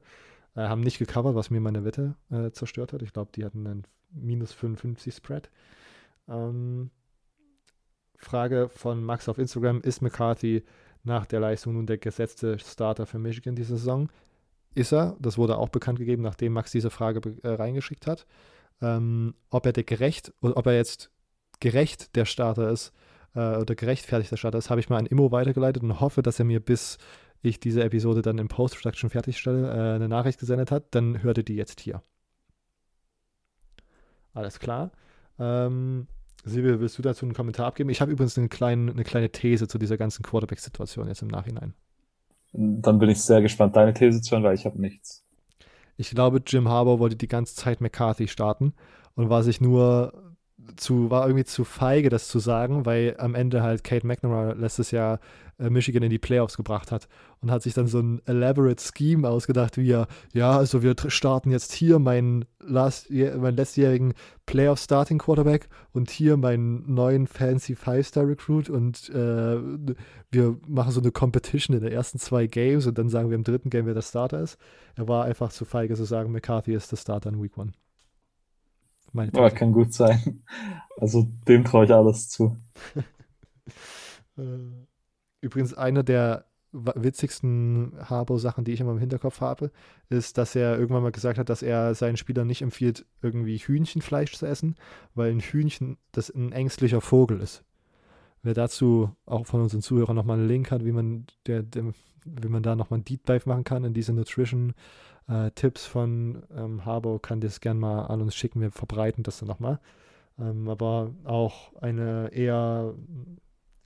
[0.56, 3.04] Äh, haben nicht gecovert, was mir meine Wette äh, zerstört hat.
[3.04, 5.52] Ich glaube, die hatten einen minus 55 Spread.
[6.28, 6.90] Ähm,
[8.18, 10.64] Frage von Max auf Instagram: Ist McCarthy
[11.04, 14.10] nach der Leistung nun der gesetzte Starter für Michigan diese Saison?
[14.74, 15.18] Ist er?
[15.20, 18.26] Das wurde auch bekannt gegeben, nachdem Max diese Frage äh, reingeschickt hat
[18.82, 21.12] ähm, ob er gerecht oder ob er jetzt
[21.60, 22.92] gerecht der Starter ist
[23.36, 26.40] äh, oder gerechtfertigt der Starter ist, habe ich mal an Immo weitergeleitet und hoffe, dass
[26.40, 26.98] er mir bis
[27.44, 31.44] ich diese Episode dann im Post-Production fertigstelle, äh, eine Nachricht gesendet hat, dann hört ihr
[31.44, 32.04] die jetzt hier.
[34.34, 34.92] Alles klar.
[35.40, 36.08] Ähm,
[36.44, 37.90] Silvia, willst du dazu einen Kommentar abgeben?
[37.90, 41.74] Ich habe übrigens eine kleine, eine kleine These zu dieser ganzen Quarterback-Situation jetzt im Nachhinein.
[42.54, 45.24] Dann bin ich sehr gespannt, deine These zu hören, weil ich habe nichts.
[45.98, 48.74] Ich glaube, Jim Harbour wollte die ganze Zeit McCarthy starten
[49.16, 50.14] und war sich nur
[50.76, 54.92] zu, war irgendwie zu feige, das zu sagen, weil am Ende halt Kate McNamara letztes
[54.92, 55.20] Jahr
[55.70, 57.08] Michigan in die Playoffs gebracht hat
[57.42, 61.52] und hat sich dann so ein elaborate Scheme ausgedacht, wie er, ja, also wir starten
[61.52, 64.14] jetzt hier meinen, last, meinen letztjährigen
[64.46, 69.58] Playoff Starting Quarterback und hier meinen neuen fancy Five-Star Recruit und äh,
[70.32, 73.44] wir machen so eine Competition in den ersten zwei Games und dann sagen wir im
[73.44, 74.58] dritten Game, wer der Starter ist.
[74.96, 77.74] Er war einfach zu feige zu sagen, McCarthy ist der Starter in Week One.
[79.14, 80.44] Meine ja, kann gut sein.
[80.98, 82.58] Also dem traue ich alles zu.
[84.38, 84.88] Äh,
[85.42, 89.72] übrigens, eine der witzigsten Harbour-Sachen, die ich immer im Hinterkopf habe,
[90.10, 94.38] ist, dass er irgendwann mal gesagt hat, dass er seinen Spielern nicht empfiehlt, irgendwie Hühnchenfleisch
[94.38, 94.76] zu essen,
[95.14, 97.64] weil ein Hühnchen das ein ängstlicher Vogel ist.
[98.44, 101.94] Wer dazu auch von unseren Zuhörern nochmal einen Link hat, wie man, der, der,
[102.26, 104.74] wie man da nochmal ein Deep Dive machen kann in diese Nutrition
[105.28, 108.62] äh, von ähm, Harbour, kann das gerne mal an uns schicken.
[108.62, 109.80] Wir verbreiten das dann nochmal.
[110.40, 112.96] Ähm, aber auch eine eher,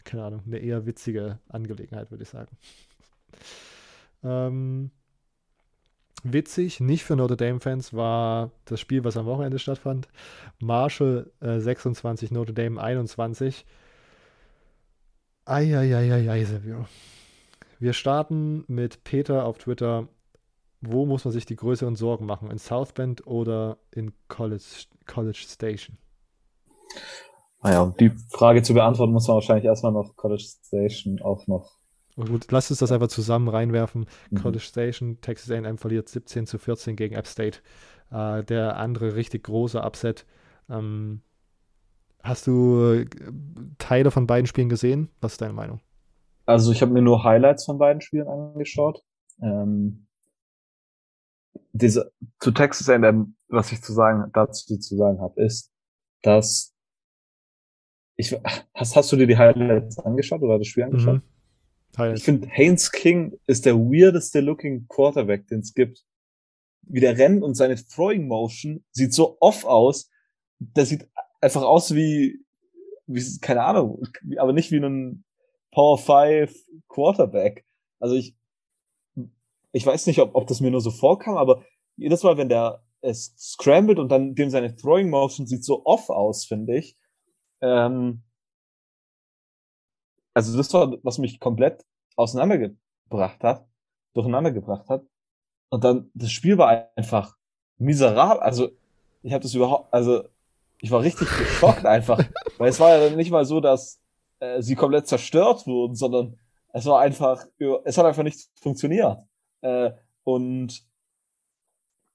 [0.05, 2.57] keine Ahnung, eine eher witzige Angelegenheit, würde ich sagen.
[4.23, 4.91] ähm,
[6.23, 10.07] witzig, nicht für Notre Dame-Fans, war das Spiel, was am Wochenende stattfand.
[10.59, 13.65] Marshall äh, 26, Notre Dame 21.
[15.45, 16.87] Eieieiei, Silvio.
[17.79, 20.07] Wir starten mit Peter auf Twitter
[20.81, 22.51] wo muss man sich die größeren Sorgen machen?
[22.51, 25.97] In South Bend oder in College, College Station?
[27.65, 31.79] Naja, um die Frage zu beantworten, muss man wahrscheinlich erstmal noch College Station auch noch.
[32.15, 34.05] Gut, lass uns das einfach zusammen reinwerfen.
[34.29, 34.37] Mhm.
[34.37, 37.61] College Station, Texas A&M verliert 17 zu 14 gegen App State.
[38.11, 40.27] Äh, der andere richtig große Upset.
[40.69, 41.21] Ähm,
[42.21, 43.05] hast du äh,
[43.79, 45.09] Teile von beiden Spielen gesehen?
[45.19, 45.79] Was ist deine Meinung?
[46.45, 49.01] Also ich habe mir nur Highlights von beiden Spielen angeschaut.
[49.41, 50.05] Ähm,
[51.73, 55.71] diese, zu Texas A&M, was ich zu sagen, dazu zu sagen habe, ist,
[56.21, 56.74] dass
[58.17, 58.35] ich,
[58.73, 61.21] hast, hast du dir die Highlights angeschaut oder das Spiel angeschaut?
[61.97, 62.15] Mhm.
[62.15, 66.03] Ich finde, Haynes King ist der weirdeste looking Quarterback, den es gibt.
[66.81, 70.09] Wie der rennt und seine Throwing Motion sieht so off aus.
[70.59, 71.07] Der sieht
[71.39, 72.39] einfach aus wie,
[73.07, 74.03] wie, keine Ahnung,
[74.37, 75.23] aber nicht wie ein
[75.71, 76.53] Power 5
[76.89, 77.65] Quarterback.
[77.99, 78.35] Also ich,
[79.71, 81.63] ich weiß nicht, ob, ob das mir nur so vorkam, aber
[81.95, 86.09] jedes Mal, wenn der es scrambled und dann dem seine Throwing Motion sieht so off
[86.09, 86.97] aus, finde ich.
[87.65, 88.21] Ähm,
[90.33, 91.83] also das war, was mich komplett
[92.15, 93.65] auseinandergebracht hat,
[94.13, 95.03] durcheinander gebracht hat.
[95.69, 97.35] Und dann, das Spiel war einfach
[97.77, 98.43] miserabel.
[98.43, 98.69] Also,
[99.23, 100.27] ich habe das überhaupt, also,
[100.79, 102.19] ich war richtig geschockt einfach.
[102.57, 103.99] Weil es war ja nicht mal so, dass
[104.39, 106.37] äh, sie komplett zerstört wurden, sondern
[106.73, 107.45] es war einfach,
[107.85, 109.17] es hat einfach nicht funktioniert.
[109.61, 109.91] Äh,
[110.23, 110.85] und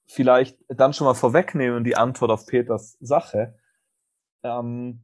[0.05, 3.57] vielleicht dann schon mal vorwegnehmen die Antwort auf Peters Sache.
[4.43, 5.03] Ähm,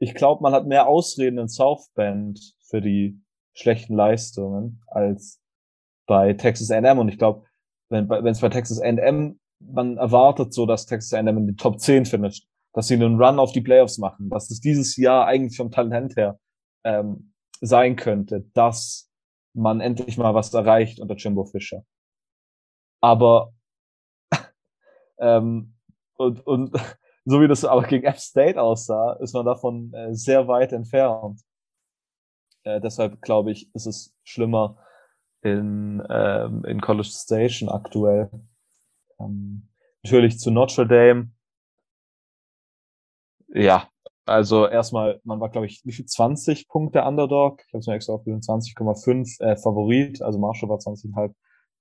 [0.00, 3.20] ich glaube, man hat mehr Ausreden in Southbend für die
[3.54, 5.40] schlechten Leistungen als
[6.06, 6.98] bei Texas A&M.
[6.98, 7.44] Und ich glaube,
[7.90, 12.06] wenn es bei Texas A&M man erwartet so, dass Texas A&M in die Top 10
[12.06, 15.70] finisht, dass sie einen Run auf die Playoffs machen, dass es dieses Jahr eigentlich vom
[15.70, 16.38] Talent her
[16.84, 19.10] ähm, sein könnte, dass
[19.52, 21.84] man endlich mal was erreicht unter Jimbo Fischer.
[23.02, 23.52] Aber
[25.18, 25.74] ähm,
[26.16, 26.72] und, und
[27.24, 31.40] so wie das aber gegen App State aussah, ist man davon äh, sehr weit entfernt.
[32.64, 34.76] Äh, deshalb glaube ich, ist es schlimmer
[35.42, 38.30] in, ähm, in College Station aktuell.
[39.18, 39.68] Ähm,
[40.02, 41.30] natürlich zu Notre Dame.
[43.48, 43.88] Ja,
[44.26, 46.06] also erstmal, man war, glaube ich, wie viel?
[46.06, 47.62] 20 Punkte Underdog.
[47.66, 50.22] Ich habe es mir extra aufgeschrieben, 20,5 äh, Favorit.
[50.22, 51.34] Also Marshall war 20,5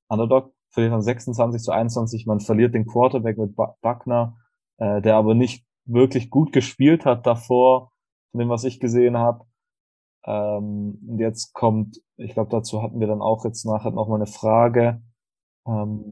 [0.07, 0.51] Underdog.
[0.71, 2.25] Verliert man 26 zu 21.
[2.25, 4.37] Man verliert den Quarterback mit Buckner,
[4.80, 7.91] äh, der aber nicht wirklich gut gespielt hat davor,
[8.32, 9.45] von dem, was ich gesehen habe.
[10.25, 14.15] Ähm, und jetzt kommt, ich glaube, dazu hatten wir dann auch jetzt nachher noch mal
[14.15, 15.01] eine Frage
[15.65, 16.11] ähm,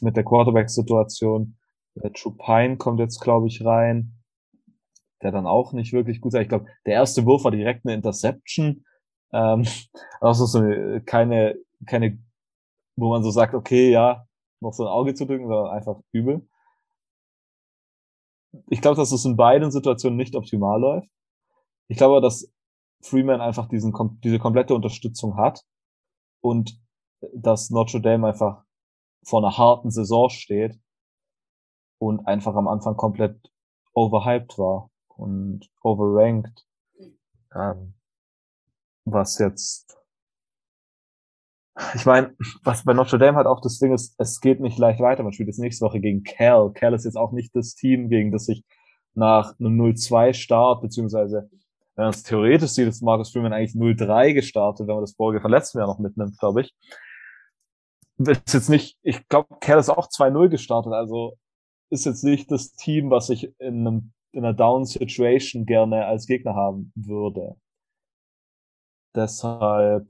[0.00, 1.56] mit der Quarterback-Situation.
[1.96, 4.18] Der Trupine kommt jetzt, glaube ich, rein
[5.22, 6.42] der dann auch nicht wirklich gut sei.
[6.42, 8.84] Ich glaube, der erste Wurf war direkt eine Interception.
[9.32, 9.66] Ähm,
[10.20, 12.18] also so eine, keine, keine,
[12.96, 14.26] wo man so sagt, okay, ja,
[14.60, 16.47] noch so ein Auge zu drücken, sondern einfach übel.
[18.68, 21.08] Ich glaube, dass es in beiden Situationen nicht optimal läuft.
[21.88, 22.50] Ich glaube, dass
[23.02, 23.92] Freeman einfach diesen,
[24.22, 25.64] diese komplette Unterstützung hat
[26.40, 26.80] und
[27.34, 28.64] dass Notre Dame einfach
[29.24, 30.78] vor einer harten Saison steht
[31.98, 33.52] und einfach am Anfang komplett
[33.94, 36.66] overhyped war und overranked.
[37.54, 37.94] Ähm,
[39.04, 39.97] was jetzt
[41.94, 45.00] ich meine, was bei Notre Dame halt auch das Ding ist, es geht nicht leicht
[45.00, 45.22] weiter.
[45.22, 46.72] Man spielt jetzt nächste Woche gegen Cal.
[46.72, 48.64] Cal ist jetzt auch nicht das Team, gegen das sich
[49.14, 51.50] nach einem 0-2-Start, beziehungsweise
[51.94, 55.40] wenn man es theoretisch sieht, ist Marcus Freeman eigentlich 0-3 gestartet, wenn man das Borge
[55.40, 56.74] von letztem Jahr noch mitnimmt, glaube ich.
[58.18, 61.36] Ist jetzt nicht, ich glaube, Cal ist auch 2-0 gestartet, also
[61.90, 66.54] ist jetzt nicht das Team, was sich in einem in einer Down-Situation gerne als Gegner
[66.54, 67.56] haben würde.
[69.14, 70.06] Deshalb,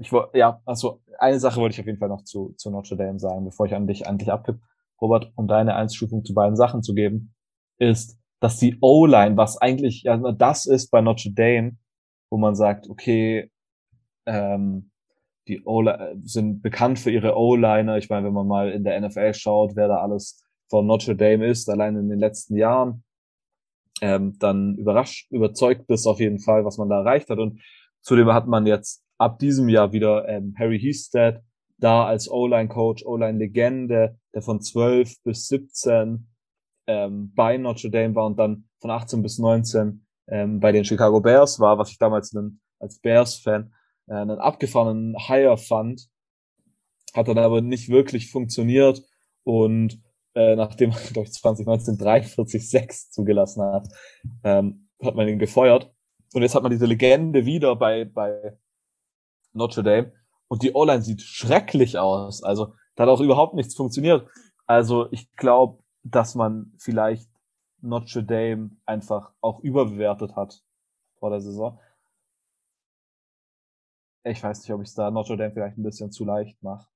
[0.00, 2.96] ich wollte, ja, also eine Sache wollte ich auf jeden Fall noch zu, zu Notre
[2.96, 4.60] Dame sagen, bevor ich an dich eigentlich abgib,
[5.00, 7.34] Robert, um deine Einstufung zu beiden Sachen zu geben,
[7.78, 11.76] ist, dass die O-Line, was eigentlich ja das ist bei Notre Dame,
[12.30, 13.50] wo man sagt, okay,
[14.26, 14.90] ähm,
[15.46, 15.82] die O
[16.24, 17.96] sind bekannt für ihre O-Liner.
[17.96, 21.46] Ich meine, wenn man mal in der NFL schaut, wer da alles von Notre Dame
[21.46, 23.02] ist, allein in den letzten Jahren,
[24.02, 27.38] ähm, dann überrascht, überzeugt das auf jeden Fall, was man da erreicht hat.
[27.38, 27.60] Und
[28.02, 31.42] zudem hat man jetzt ab diesem Jahr wieder ähm, Harry Heasted
[31.78, 36.28] da als O-Line-Coach, O-Line-Legende, der von 12 bis 17
[36.86, 41.20] ähm, bei Notre Dame war und dann von 18 bis 19 ähm, bei den Chicago
[41.20, 43.72] Bears war, was ich damals einen, als Bears-Fan
[44.08, 46.08] äh, einen abgefahrenen Hire fand.
[47.14, 49.02] Hat dann aber nicht wirklich funktioniert
[49.44, 50.00] und
[50.34, 53.88] äh, nachdem er, glaube ich, 2019 43,6 zugelassen hat,
[54.44, 55.92] ähm, hat man ihn gefeuert.
[56.34, 58.58] Und jetzt hat man diese Legende wieder bei, bei
[59.58, 60.12] Notre Dame.
[60.48, 62.42] Und die O-Line sieht schrecklich aus.
[62.42, 64.26] Also, da hat auch überhaupt nichts funktioniert.
[64.66, 67.28] Also, ich glaube, dass man vielleicht
[67.80, 70.62] Notre Dame einfach auch überbewertet hat
[71.18, 71.78] vor der Saison.
[74.24, 76.88] Ich weiß nicht, ob ich es da Notre Dame vielleicht ein bisschen zu leicht mache.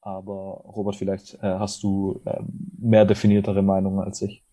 [0.00, 2.42] Aber Robert, vielleicht äh, hast du äh,
[2.78, 4.44] mehr definiertere Meinungen als ich.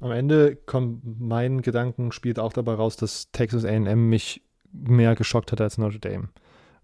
[0.00, 5.52] Am Ende kommt mein Gedanken spielt auch dabei raus, dass Texas A&M mich mehr geschockt
[5.52, 6.30] hat als Notre Dame.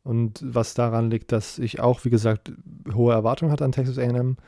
[0.09, 2.51] Und was daran liegt, dass ich auch, wie gesagt,
[2.95, 4.39] hohe Erwartungen hatte an Texas A&M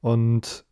[0.00, 0.64] und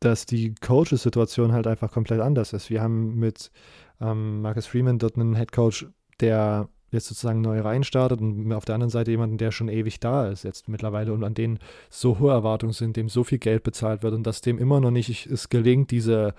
[0.00, 2.68] dass die Coaches-Situation halt einfach komplett anders ist.
[2.68, 3.50] Wir haben mit
[3.98, 5.86] ähm, Marcus Freeman dort einen Head Coach,
[6.20, 10.28] der jetzt sozusagen neu reinstartet und auf der anderen Seite jemanden, der schon ewig da
[10.28, 14.02] ist jetzt mittlerweile und an denen so hohe Erwartungen sind, dem so viel Geld bezahlt
[14.02, 16.34] wird und dass dem immer noch nicht es gelingt, diese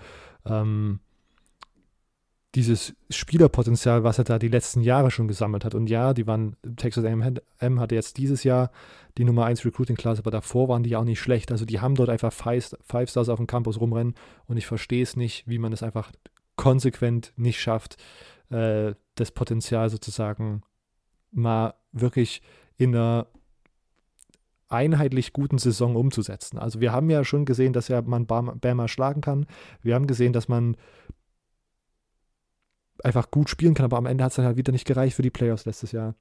[0.46, 1.00] ähm,
[2.54, 5.74] dieses Spielerpotenzial, was er da die letzten Jahre schon gesammelt hat.
[5.74, 8.70] Und ja, die waren, Texas AM hatte jetzt dieses Jahr
[9.18, 11.52] die Nummer 1 Recruiting Class, aber davor waren die auch nicht schlecht.
[11.52, 12.74] Also die haben dort einfach Five,
[13.08, 14.14] Stars auf dem Campus rumrennen
[14.46, 16.10] und ich verstehe es nicht, wie man es einfach
[16.56, 17.96] konsequent nicht schafft,
[18.50, 20.62] äh, das Potenzial sozusagen
[21.30, 22.42] mal wirklich
[22.76, 23.28] in einer
[24.68, 26.58] einheitlich guten Saison umzusetzen.
[26.58, 29.46] Also wir haben ja schon gesehen, dass ja man Bama schlagen kann.
[29.82, 30.76] Wir haben gesehen, dass man
[33.04, 35.22] einfach gut spielen kann, aber am Ende hat es dann halt wieder nicht gereicht für
[35.22, 36.14] die Playoffs letztes Jahr.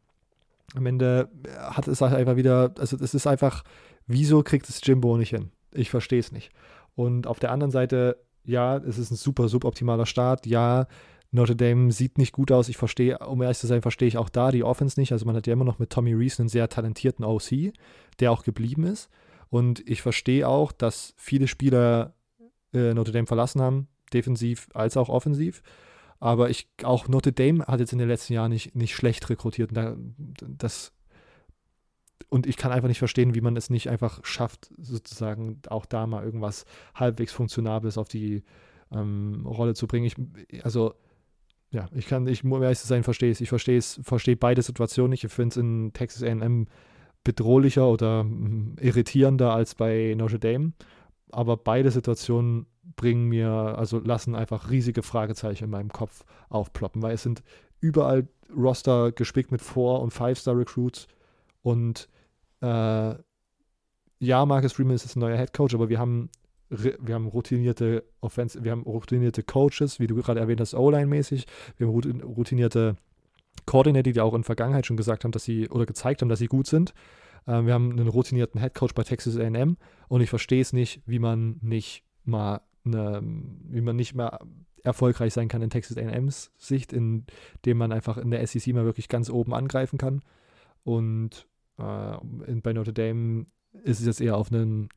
[0.75, 3.63] Am Ende hat es halt einfach wieder, also es ist einfach,
[4.07, 5.51] wieso kriegt es Jimbo nicht hin?
[5.71, 6.51] Ich verstehe es nicht.
[6.95, 10.45] Und auf der anderen Seite, ja, es ist ein super suboptimaler Start.
[10.45, 10.88] Ja,
[11.32, 12.69] Notre Dame sieht nicht gut aus.
[12.69, 15.11] Ich verstehe, um ehrlich zu sein, verstehe ich auch da die Offense nicht.
[15.11, 17.73] Also man hat ja immer noch mit Tommy Reese einen sehr talentierten OC,
[18.19, 19.09] der auch geblieben ist.
[19.49, 22.13] Und ich verstehe auch, dass viele Spieler
[22.73, 25.61] äh, Notre Dame verlassen haben, defensiv als auch offensiv.
[26.20, 29.72] Aber ich, auch Notre Dame hat jetzt in den letzten Jahren nicht, nicht schlecht rekrutiert.
[30.41, 30.91] Das,
[32.28, 36.07] und ich kann einfach nicht verstehen, wie man es nicht einfach schafft, sozusagen auch da
[36.07, 38.43] mal irgendwas halbwegs Funktionables auf die
[38.91, 40.05] ähm, Rolle zu bringen.
[40.05, 40.93] Ich, also,
[41.72, 43.39] ja, ich kann, ich muss ehrlich sein, verstehe es.
[43.41, 45.24] Ich verstehe es, verstehe beide Situationen nicht.
[45.24, 46.67] Ich finde es in Texas AM
[47.24, 50.74] bedrohlicher oder mm, irritierender als bei Notre Dame.
[51.32, 52.65] Aber beide Situationen
[52.95, 57.43] bringen mir, also lassen einfach riesige Fragezeichen in meinem Kopf aufploppen, weil es sind
[57.79, 61.07] überall Roster gespickt mit Four- und Five-Star-Recruits
[61.61, 62.09] und
[62.61, 63.15] äh,
[64.21, 66.29] ja, Marcus Freeman ist ein neuer Head Coach, aber wir haben,
[66.69, 71.45] wir haben routinierte Offense, wir haben routinierte Coaches, wie du gerade erwähnt hast, O-Line-mäßig,
[71.77, 72.97] wir haben routinierte
[73.65, 76.39] Coordinator, die auch in der Vergangenheit schon gesagt haben, dass sie oder gezeigt haben, dass
[76.39, 76.93] sie gut sind.
[77.45, 79.77] Äh, wir haben einen routinierten Head Coach bei Texas AM
[80.07, 84.39] und ich verstehe es nicht, wie man nicht mal eine, wie man nicht mehr
[84.84, 89.09] erfolgreich sein kann in Texas A&M's Sicht, indem man einfach in der SEC mal wirklich
[89.09, 90.21] ganz oben angreifen kann.
[90.84, 92.17] Und äh,
[92.47, 93.45] in, bei Notre Dame
[93.84, 94.89] ist es jetzt eher auf einen,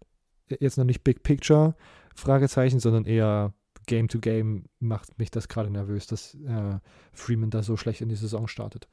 [0.49, 1.74] jetzt noch nicht Big Picture
[2.14, 3.55] Fragezeichen, sondern eher
[3.87, 6.78] Game to Game macht mich das gerade nervös, dass äh,
[7.12, 8.89] Freeman da so schlecht in die Saison startet.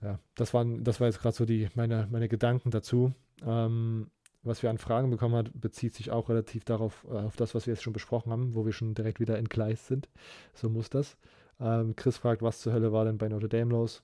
[0.00, 3.12] Ja, das waren, das war jetzt gerade so die, meine, meine Gedanken dazu.
[3.44, 4.10] Ähm,
[4.42, 7.66] was wir an Fragen bekommen haben, bezieht sich auch relativ darauf, äh, auf das, was
[7.66, 10.08] wir jetzt schon besprochen haben, wo wir schon direkt wieder entgleist sind.
[10.54, 11.16] So muss das.
[11.60, 14.02] Ähm, Chris fragt, was zur Hölle war denn bei Notre Dame los?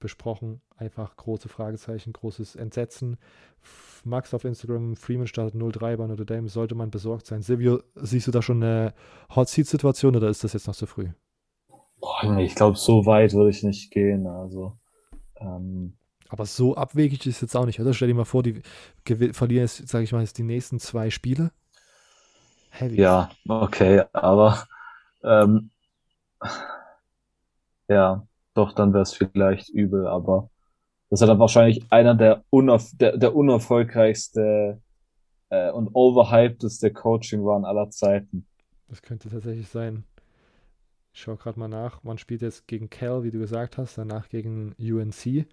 [0.00, 3.16] Besprochen, einfach große Fragezeichen, großes Entsetzen.
[4.04, 7.40] Max auf Instagram, Freeman startet 0-3 bei Notre Dame, sollte man besorgt sein.
[7.40, 8.92] Silvio, siehst du da schon eine
[9.34, 11.08] Hot Seat-Situation oder ist das jetzt noch zu früh?
[12.00, 14.26] Boah, ich glaube, so weit würde ich nicht gehen.
[14.26, 14.76] Also,
[15.36, 15.94] ähm,
[16.28, 17.94] aber so abwegig ist es jetzt auch nicht, oder?
[17.94, 18.62] Stell dir mal vor, die
[19.04, 21.50] verlieren jetzt, sage ich mal, jetzt die nächsten zwei Spiele.
[22.70, 23.00] Heavy.
[23.00, 24.66] Ja, okay, aber
[25.22, 25.70] ähm,
[27.88, 30.50] ja, doch, dann wäre es vielleicht übel, aber
[31.10, 34.80] das ist dann wahrscheinlich einer der, unerf der, der unerfolgreichste
[35.50, 38.46] äh, und overhypedeste Coaching-Run aller Zeiten.
[38.88, 40.04] Das könnte tatsächlich sein.
[41.12, 42.02] Ich schaue gerade mal nach.
[42.02, 45.46] Man spielt jetzt gegen Cal, wie du gesagt hast, danach gegen UNC.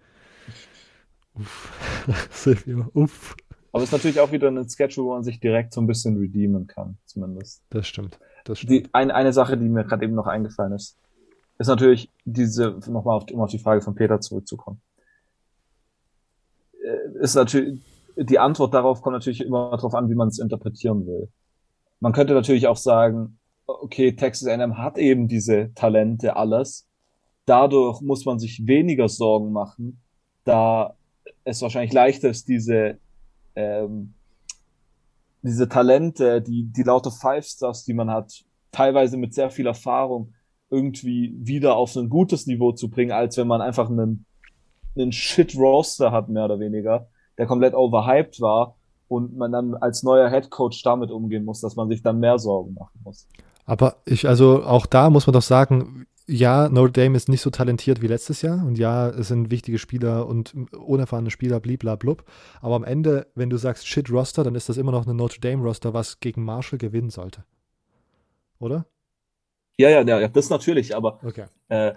[1.34, 1.72] Uff.
[2.30, 3.36] Silvio, uff.
[3.72, 6.18] Aber es ist natürlich auch wieder ein Schedule, wo man sich direkt so ein bisschen
[6.18, 7.62] redeemen kann, zumindest.
[7.70, 8.18] Das stimmt.
[8.44, 8.70] Das stimmt.
[8.70, 10.98] Die, ein, eine Sache, die mir gerade eben noch eingefallen ist,
[11.58, 14.82] ist natürlich diese, nochmal auf, um auf die Frage von Peter zurückzukommen.
[16.82, 17.80] Äh, ist natürlich,
[18.16, 21.28] die Antwort darauf kommt natürlich immer darauf an, wie man es interpretieren will.
[22.00, 26.88] Man könnte natürlich auch sagen, okay, Texas A&M hat eben diese Talente alles.
[27.46, 30.02] Dadurch muss man sich weniger Sorgen machen,
[30.44, 30.94] da
[31.44, 32.98] es wahrscheinlich leichter ist, diese,
[33.54, 34.14] ähm,
[35.42, 40.34] diese Talente, die, die lauter Five Stars, die man hat, teilweise mit sehr viel Erfahrung,
[40.70, 44.24] irgendwie wieder auf ein gutes Niveau zu bringen, als wenn man einfach einen,
[44.96, 48.76] einen Shit-Roster hat, mehr oder weniger, der komplett overhyped war
[49.08, 52.38] und man dann als neuer Head Coach damit umgehen muss, dass man sich dann mehr
[52.38, 53.28] Sorgen machen muss.
[53.66, 57.50] Aber ich, also auch da muss man doch sagen, ja, Notre Dame ist nicht so
[57.50, 62.24] talentiert wie letztes Jahr und ja, es sind wichtige Spieler und unerfahrene Spieler, bliblablub.
[62.60, 65.40] Aber am Ende, wenn du sagst Shit Roster, dann ist das immer noch eine Notre
[65.40, 67.44] Dame Roster, was gegen Marshall gewinnen sollte.
[68.58, 68.86] Oder?
[69.78, 71.46] Ja, ja, ja, das natürlich, aber okay.
[71.68, 71.94] äh,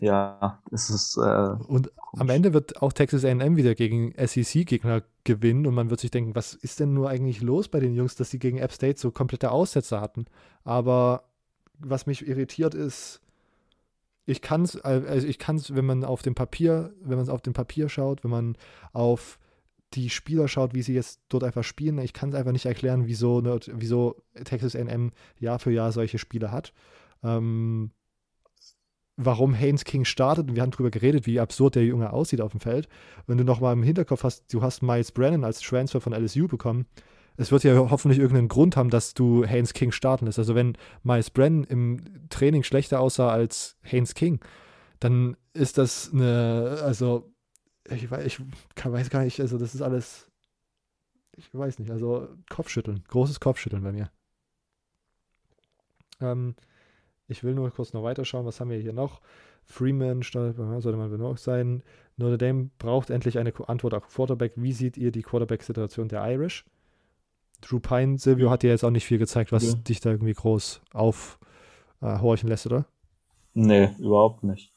[0.00, 1.18] ja, es ist.
[1.18, 6.00] Äh, und am Ende wird auch Texas AM wieder gegen SEC-Gegner gewinnen und man wird
[6.00, 8.72] sich denken, was ist denn nur eigentlich los bei den Jungs, dass sie gegen App
[8.72, 10.26] State so komplette Aussetzer hatten.
[10.64, 11.24] Aber
[11.78, 13.20] was mich irritiert ist,
[14.26, 17.28] ich kann es, also ich kann es, wenn man auf dem Papier, wenn man es
[17.28, 18.56] auf dem Papier schaut, wenn man
[18.92, 19.38] auf
[19.94, 23.06] die Spieler schaut, wie sie jetzt dort einfach spielen, ich kann es einfach nicht erklären,
[23.06, 26.72] wieso, ne, wieso Texas AM Jahr für Jahr solche Spiele hat.
[27.22, 27.92] Ähm,
[29.16, 32.50] warum Haynes King startet, und wir haben darüber geredet, wie absurd der Junge aussieht auf
[32.50, 32.88] dem Feld.
[33.26, 36.86] Wenn du nochmal im Hinterkopf hast, du hast Miles Brennan als Transfer von LSU bekommen,
[37.36, 40.38] es wird ja hoffentlich irgendeinen Grund haben, dass du Haynes King starten lässt.
[40.38, 44.40] Also wenn Miles Brennan im Training schlechter aussah als Haynes King,
[45.00, 47.32] dann ist das eine, also
[47.88, 48.40] ich weiß, ich
[48.84, 50.30] weiß gar nicht, also das ist alles,
[51.36, 54.10] ich weiß nicht, also Kopfschütteln, großes Kopfschütteln bei mir.
[56.20, 56.54] Ähm,
[57.28, 59.20] ich will nur kurz noch weiterschauen, was haben wir hier noch?
[59.64, 61.82] Freeman sollte man benutzt sein.
[62.16, 64.52] Notre Dame braucht endlich eine Antwort auf Quarterback.
[64.54, 66.64] Wie seht ihr die Quarterback-Situation der Irish?
[67.68, 69.74] Drew Pine, Silvio hat dir jetzt auch nicht viel gezeigt, was ja.
[69.74, 72.86] dich da irgendwie groß aufhorchen äh, lässt, oder?
[73.54, 74.72] Nee, überhaupt nicht.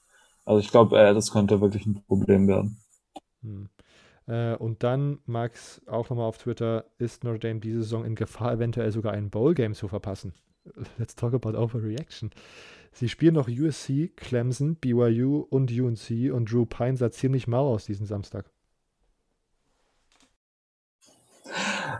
[0.45, 2.77] Also ich glaube, äh, das könnte wirklich ein Problem werden.
[3.41, 3.69] Hm.
[4.27, 8.53] Äh, und dann, Max, auch nochmal auf Twitter, ist Notre Dame diese Saison in Gefahr,
[8.53, 10.33] eventuell sogar ein Bowl-Game zu verpassen?
[10.97, 12.31] Let's talk about overreaction.
[12.91, 17.85] Sie spielen noch USC, Clemson, BYU und UNC und Drew Pine sah ziemlich mau aus
[17.85, 18.49] diesen Samstag.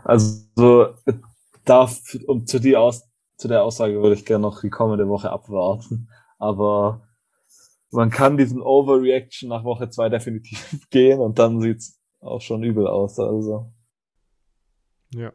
[0.04, 0.94] Also,
[1.64, 1.88] da,
[2.26, 6.08] um zu, die Aus, zu der Aussage würde ich gerne noch die kommende Woche abwarten.
[6.38, 7.02] Aber
[7.90, 12.62] man kann diesen Overreaction nach Woche zwei definitiv gehen und dann sieht es auch schon
[12.62, 13.18] übel aus.
[13.18, 13.72] Also.
[15.14, 15.32] Ja.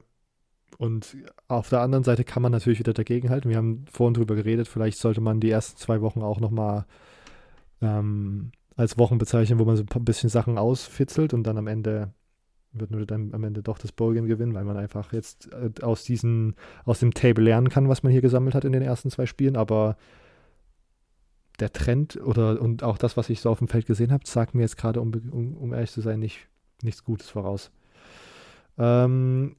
[0.78, 1.16] Und
[1.47, 3.49] auf der anderen Seite kann man natürlich wieder dagegenhalten.
[3.49, 6.86] Wir haben vorhin drüber geredet, vielleicht sollte man die ersten zwei Wochen auch nochmal
[7.82, 12.13] ähm, als Wochen bezeichnen, wo man so ein bisschen Sachen ausfitzelt und dann am Ende
[12.80, 16.03] wird nur dann am Ende doch das Bowlgame gewinnen, weil man einfach jetzt äh, aus
[16.03, 19.26] diesen, aus dem Table lernen kann, was man hier gesammelt hat in den ersten zwei
[19.26, 19.97] Spielen, aber
[21.59, 24.55] der Trend oder und auch das, was ich so auf dem Feld gesehen habe, sagt
[24.55, 26.47] mir jetzt gerade, um, um, um, ehrlich zu sein, nicht,
[26.82, 27.71] nichts Gutes voraus.
[28.78, 29.55] Ähm,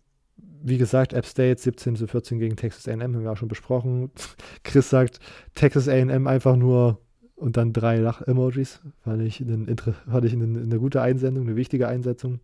[0.62, 4.10] wie gesagt, App State 17 zu 14 gegen Texas AM, haben wir auch schon besprochen.
[4.64, 5.20] Chris sagt,
[5.54, 7.00] Texas AM einfach nur
[7.36, 8.80] und dann drei Lach-Emojis.
[9.02, 12.40] Fand ich, einen, fand ich eine, eine, gute Einsendung, eine wichtige Einsetzung.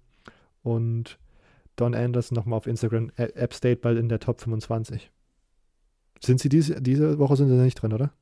[0.63, 1.19] Und
[1.77, 5.11] Don Anderson nochmal auf Instagram, App State bald in der Top 25.
[6.21, 8.13] Sind sie diese, diese Woche sind sie nicht drin, oder?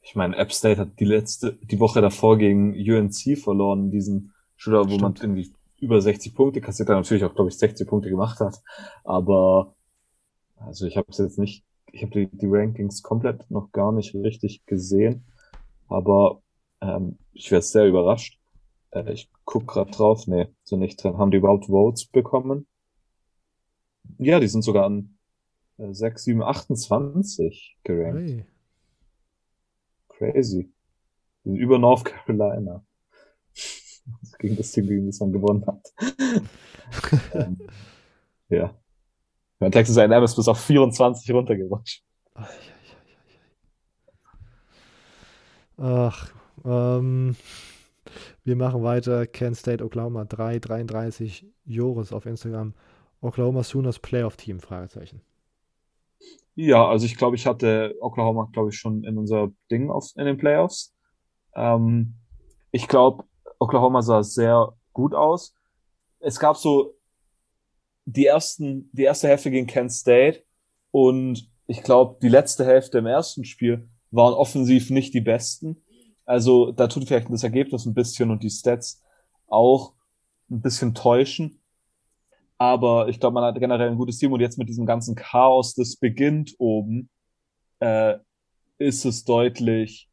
[0.00, 4.90] Ich meine, App State hat die letzte, die Woche davor gegen UNC verloren, diesen Shooter,
[4.90, 8.40] wo man irgendwie über 60 Punkte kassiert hat, natürlich auch, glaube ich, 60 Punkte gemacht
[8.40, 8.62] hat.
[9.04, 9.74] Aber
[10.56, 14.14] also ich habe es jetzt nicht, ich habe die, die Rankings komplett noch gar nicht
[14.14, 15.24] richtig gesehen.
[15.88, 16.40] Aber
[16.80, 18.38] ähm, ich werde sehr überrascht.
[18.92, 21.18] Äh, ich guck gerade drauf, nee, sind nicht drin.
[21.18, 22.66] Haben die überhaupt Votes bekommen?
[24.18, 25.18] Ja, die sind sogar an
[25.78, 28.30] äh, 6, 7, 28 gerankt.
[28.30, 28.46] Hey.
[30.08, 30.72] Crazy.
[31.44, 32.84] Die sind über North Carolina.
[34.38, 35.92] gegen das Team, gegen das man gewonnen hat.
[37.34, 37.58] ähm,
[38.48, 38.74] ja.
[39.60, 39.70] ja.
[39.70, 42.04] Texas A&M ist bis auf 24 runtergerutscht.
[45.78, 46.32] Ach,
[46.64, 47.34] ähm,
[48.44, 49.26] wir machen weiter.
[49.26, 51.46] Kent State, Oklahoma 3, 33.
[51.64, 52.74] Joris auf Instagram.
[53.20, 54.60] Oklahoma Sooners Playoff Team?
[54.60, 55.22] Fragezeichen.
[56.54, 60.26] Ja, also ich glaube, ich hatte Oklahoma, glaube ich, schon in unser Ding auf, in
[60.26, 60.94] den Playoffs.
[61.54, 62.14] Ähm,
[62.72, 63.24] ich glaube,
[63.58, 65.54] Oklahoma sah sehr gut aus.
[66.18, 66.94] Es gab so
[68.04, 70.42] die ersten, die erste Hälfte gegen Kent State
[70.90, 75.82] und ich glaube, die letzte Hälfte im ersten Spiel waren offensiv nicht die besten.
[76.24, 79.02] Also da tut vielleicht das Ergebnis ein bisschen und die Stats
[79.48, 79.94] auch
[80.50, 81.60] ein bisschen täuschen.
[82.58, 85.74] Aber ich glaube, man hat generell ein gutes Team und jetzt mit diesem ganzen Chaos,
[85.74, 87.10] das beginnt oben,
[87.80, 88.18] äh,
[88.78, 90.08] ist es deutlich,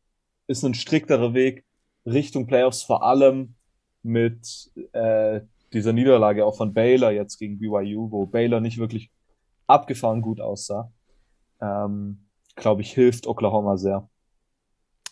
[0.47, 1.64] ist ein strikterer Weg
[2.05, 3.55] Richtung Playoffs, vor allem
[4.01, 5.41] mit äh,
[5.74, 9.12] dieser Niederlage auch von Baylor jetzt gegen BYU, wo Baylor nicht wirklich
[9.68, 10.91] abgefahren gut aussah.
[11.62, 14.09] Ähm, glaube ich, hilft Oklahoma sehr.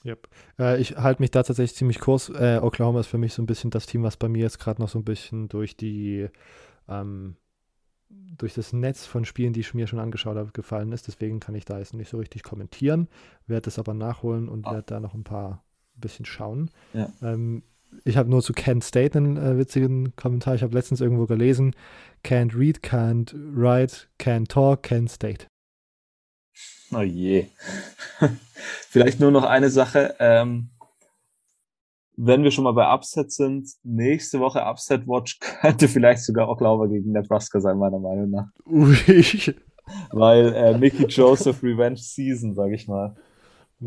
[0.08, 0.28] Yep.
[0.58, 2.30] Äh, ich halte mich da tatsächlich ziemlich kurz.
[2.30, 4.82] Äh, Oklahoma ist für mich so ein bisschen das Team, was bei mir jetzt gerade
[4.82, 6.30] noch so ein bisschen durch die
[6.88, 7.36] ähm,
[8.10, 11.08] durch das Netz von Spielen, die ich mir schon angeschaut habe, gefallen ist.
[11.08, 13.10] Deswegen kann ich da jetzt nicht so richtig kommentieren,
[13.48, 14.72] werde das aber nachholen und ah.
[14.72, 15.64] werde da noch ein paar
[15.98, 16.72] ein bisschen schauen.
[16.94, 17.12] Ja.
[17.22, 17.64] Ähm,
[18.04, 20.56] ich habe nur zu Kent State einen äh, witzigen Kommentar.
[20.56, 21.76] Ich habe letztens irgendwo gelesen:
[22.24, 25.48] Can't read, can't write, can't talk, Kent State.
[26.94, 27.48] Oh je.
[28.90, 30.16] Vielleicht nur noch eine Sache.
[30.20, 30.70] Ähm,
[32.16, 36.88] wenn wir schon mal bei Upset sind, nächste Woche Upset Watch könnte vielleicht sogar Oklahoma
[36.88, 38.48] gegen Nebraska sein, meiner Meinung nach.
[38.66, 39.56] Ui.
[40.12, 43.16] Weil äh, Mickey Joseph Revenge Season, sag ich mal.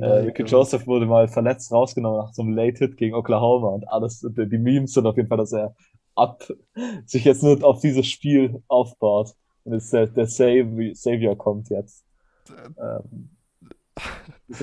[0.01, 3.89] Äh, Mickey Joseph wurde mal verletzt rausgenommen nach so einem Late Hit gegen Oklahoma und
[3.89, 5.75] alles, die Memes sind auf jeden Fall, dass er
[6.15, 6.45] ab,
[7.07, 9.35] sich jetzt nur auf dieses Spiel aufbaut.
[9.65, 12.05] Und jetzt der, der Savior kommt jetzt.
[12.79, 13.31] Ähm,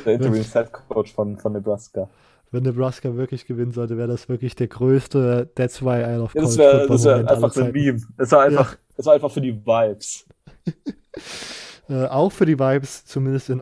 [0.06, 2.10] der Interim Set Coach von, von Nebraska.
[2.52, 6.42] Wenn Nebraska wirklich gewinnen sollte, wäre das wirklich der größte That's why I love ja,
[6.42, 8.02] Das wäre wär einfach so ein Meme.
[8.18, 8.80] Das war einfach, ja.
[8.96, 10.26] das war einfach für die Vibes.
[11.90, 13.62] äh, auch für die Vibes, zumindest in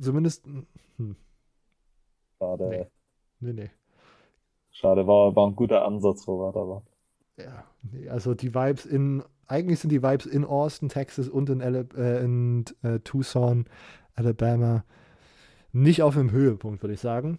[0.00, 0.46] zumindest.
[0.46, 1.16] Hm.
[2.38, 2.68] Schade.
[2.68, 2.86] Nee.
[3.40, 3.70] nee, nee.
[4.70, 6.82] Schade, war, war ein guter Ansatz, Robert, aber.
[7.44, 11.62] Ja, nee, also die Vibes in, eigentlich sind die Vibes in Austin, Texas und in,
[11.62, 13.66] Alab äh, in äh, Tucson,
[14.14, 14.84] Alabama
[15.72, 17.38] nicht auf dem Höhepunkt, würde ich sagen.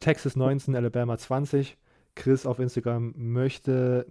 [0.00, 1.76] Texas 19, Alabama 20.
[2.14, 4.06] Chris auf Instagram möchte.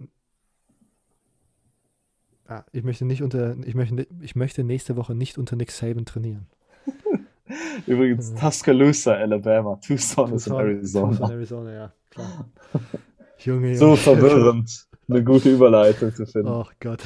[2.46, 3.56] Ah, ich möchte nicht unter.
[3.64, 6.46] Ich möchte, ich möchte nächste Woche nicht unter Nick Saban trainieren.
[7.86, 8.36] Übrigens, ja.
[8.36, 9.76] Tuscaloosa, Alabama.
[9.76, 11.10] Tucson, Tucson ist in Arizona.
[11.16, 12.48] Tucson, Arizona, ja, klar.
[13.38, 16.48] Junge, So verwirrend, eine gute Überleitung zu finden.
[16.48, 17.00] Oh Gott.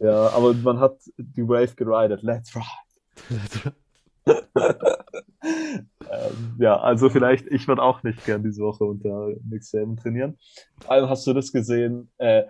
[0.00, 2.22] Ja, aber man hat die Wave geridet.
[2.22, 2.64] Let's ride.
[3.28, 3.76] Let's ride
[4.24, 5.86] ähm,
[6.58, 10.38] ja, also vielleicht, ich würde auch nicht gern diese Woche unter Nick Saban trainieren.
[10.80, 12.44] Vor allem hast du das gesehen, äh,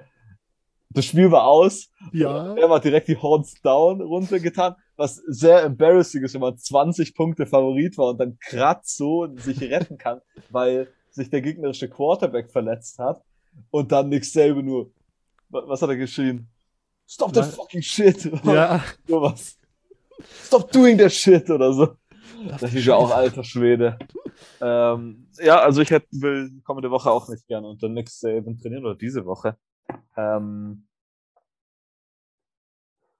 [0.91, 1.91] das Spiel war aus.
[2.13, 2.55] Ja.
[2.55, 7.47] Er war direkt die Horns down runtergetan, was sehr embarrassing ist, wenn man 20 Punkte
[7.47, 10.21] Favorit war und dann kratz so sich retten kann,
[10.51, 13.23] weil sich der gegnerische Quarterback verletzt hat
[13.71, 14.91] und dann Nick Saban nur,
[15.49, 16.49] was hat er geschrien?
[17.07, 18.25] Stop that fucking shit.
[18.45, 18.83] Ja.
[19.07, 19.59] Sowas.
[20.45, 21.97] Stop doing that shit oder so.
[22.49, 23.99] Das, das ist ja auch alter Schwede.
[24.61, 28.85] ähm, ja, also ich hätte, will kommende Woche auch nicht gerne unter Nix Saban trainieren
[28.85, 29.57] oder diese Woche.
[30.17, 30.87] Ähm,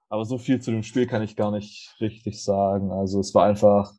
[0.09, 2.91] aber so viel zu dem Spiel kann ich gar nicht richtig sagen.
[2.91, 3.93] Also es war einfach.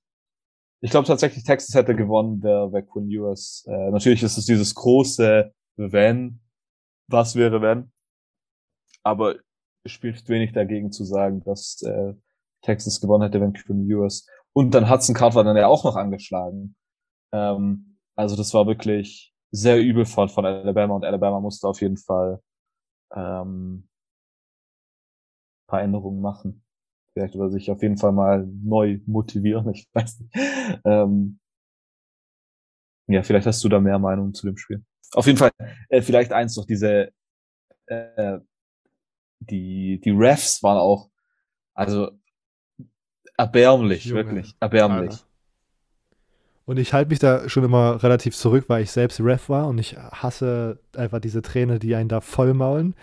[0.81, 3.65] Ich glaube tatsächlich, Texas hätte gewonnen, der wäre Quinn Ewers.
[3.67, 6.41] Äh, natürlich ist es dieses große Wenn,
[7.09, 7.93] was wäre wenn.
[9.03, 9.37] Aber
[9.85, 12.15] es spielt wenig dagegen zu sagen, dass äh,
[12.63, 14.27] Texas gewonnen hätte, wenn Quinn Ewers.
[14.55, 16.75] Und dann Hudson Card war dann ja auch noch angeschlagen.
[17.33, 21.97] Ähm, also das war wirklich sehr übel von, von Alabama und Alabama musste auf jeden
[21.97, 22.41] Fall
[23.15, 23.89] ähm,
[25.67, 26.65] paar Änderungen machen.
[27.13, 30.37] Vielleicht oder sich auf jeden Fall mal neu motivieren, ich weiß nicht.
[30.85, 31.39] Ähm,
[33.07, 34.85] ja, vielleicht hast du da mehr Meinung zu dem Spiel.
[35.15, 35.51] Auf jeden Fall,
[35.89, 37.11] äh, vielleicht eins noch, diese
[37.87, 38.39] äh,
[39.41, 41.11] die, die Refs waren auch,
[41.75, 42.11] also
[43.37, 44.25] erbärmlich, Junge.
[44.25, 45.11] wirklich, erbärmlich.
[45.11, 45.25] Alter.
[46.67, 49.79] Und ich halte mich da schon immer relativ zurück, weil ich selbst Ref war und
[49.79, 52.95] ich hasse einfach diese Trainer, die einen da vollmaulen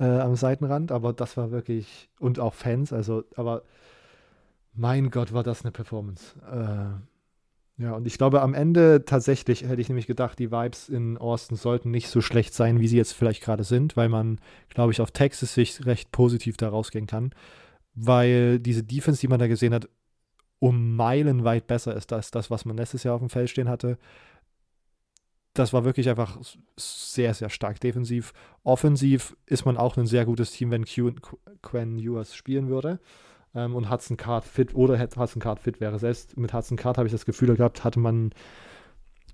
[0.00, 0.92] äh, am Seitenrand.
[0.92, 3.62] Aber das war wirklich, und auch Fans, also, aber
[4.72, 6.38] mein Gott, war das eine Performance.
[6.50, 7.11] Äh,
[7.78, 11.56] ja, und ich glaube, am Ende tatsächlich hätte ich nämlich gedacht, die Vibes in Austin
[11.56, 15.00] sollten nicht so schlecht sein, wie sie jetzt vielleicht gerade sind, weil man, glaube ich,
[15.00, 17.32] auf Texas sich recht positiv da rausgehen kann
[17.94, 19.88] weil diese Defense, die man da gesehen hat,
[20.58, 23.68] um Meilen weit besser ist als das, was man letztes Jahr auf dem Feld stehen
[23.68, 23.98] hatte.
[25.54, 26.38] Das war wirklich einfach
[26.76, 28.32] sehr, sehr stark defensiv.
[28.62, 33.00] Offensiv ist man auch ein sehr gutes Team, wenn Quen Ewers spielen würde
[33.54, 35.98] ähm, und Hudson Card fit oder Hudson Card fit wäre.
[35.98, 38.32] Selbst mit Hudson Card habe ich das Gefühl gehabt, hatte man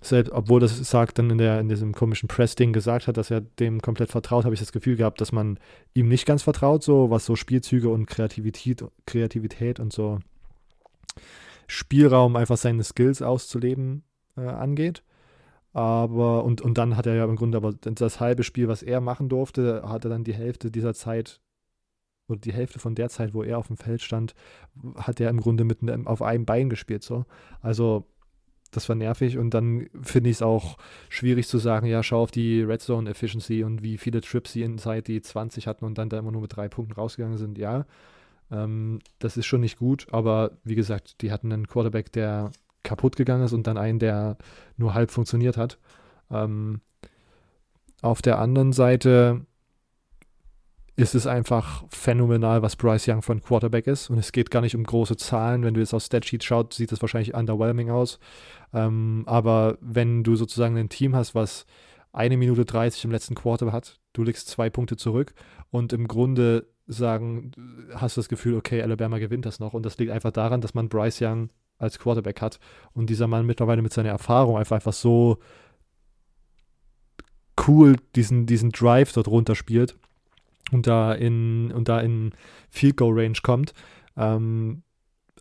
[0.01, 3.41] selbst, obwohl das sagt dann in, der, in diesem komischen Press-Ding gesagt hat, dass er
[3.41, 5.59] dem komplett vertraut, habe ich das Gefühl gehabt, dass man
[5.95, 10.21] ihm nicht ganz vertraut, so was so Spielzüge und Kreativität, Kreativität und so
[11.67, 14.05] Spielraum, einfach seine Skills auszuleben
[14.37, 15.03] äh, angeht.
[15.73, 19.01] Aber, und, und dann hat er ja im Grunde aber das halbe Spiel, was er
[19.01, 21.41] machen durfte, hat er dann die Hälfte dieser Zeit
[22.29, 24.35] oder die Hälfte von der Zeit, wo er auf dem Feld stand,
[24.97, 27.03] hat er im Grunde mit auf einem Bein gespielt.
[27.03, 27.25] So.
[27.61, 28.07] Also
[28.71, 30.77] das war nervig und dann finde ich es auch
[31.09, 34.63] schwierig zu sagen, ja, schau auf die Red Zone Efficiency und wie viele Trips sie
[34.63, 37.57] inside die 20 hatten und dann da immer nur mit drei Punkten rausgegangen sind.
[37.57, 37.87] Ja,
[38.51, 42.51] ähm, das ist schon nicht gut, aber wie gesagt, die hatten einen Quarterback, der
[42.83, 44.37] kaputt gegangen ist und dann einen, der
[44.77, 45.79] nur halb funktioniert hat.
[46.31, 46.81] Ähm,
[48.03, 49.47] auf der anderen Seite
[50.99, 54.11] ist es einfach phänomenal, was Bryce Young von Quarterback ist.
[54.11, 55.63] Und es geht gar nicht um große Zahlen.
[55.63, 58.19] Wenn du jetzt auf Statsheet schaut, sieht das wahrscheinlich underwhelming aus.
[58.75, 61.67] Ähm, aber wenn du sozusagen ein Team hast, was
[62.13, 65.35] eine Minute 30 im letzten Quarter hat, du liegst zwei Punkte zurück
[65.71, 67.53] und im Grunde sagen,
[67.95, 69.75] hast du das Gefühl, okay, Alabama gewinnt das noch.
[69.75, 72.59] Und das liegt einfach daran, dass man Bryce Young als Quarterback hat
[72.93, 75.39] und dieser Mann mittlerweile mit seiner Erfahrung einfach, einfach so
[77.69, 79.97] cool diesen, diesen Drive dort runter spielt
[80.73, 82.33] und da in, und da in
[82.71, 83.73] Field Goal Range kommt.
[84.17, 84.83] Ähm,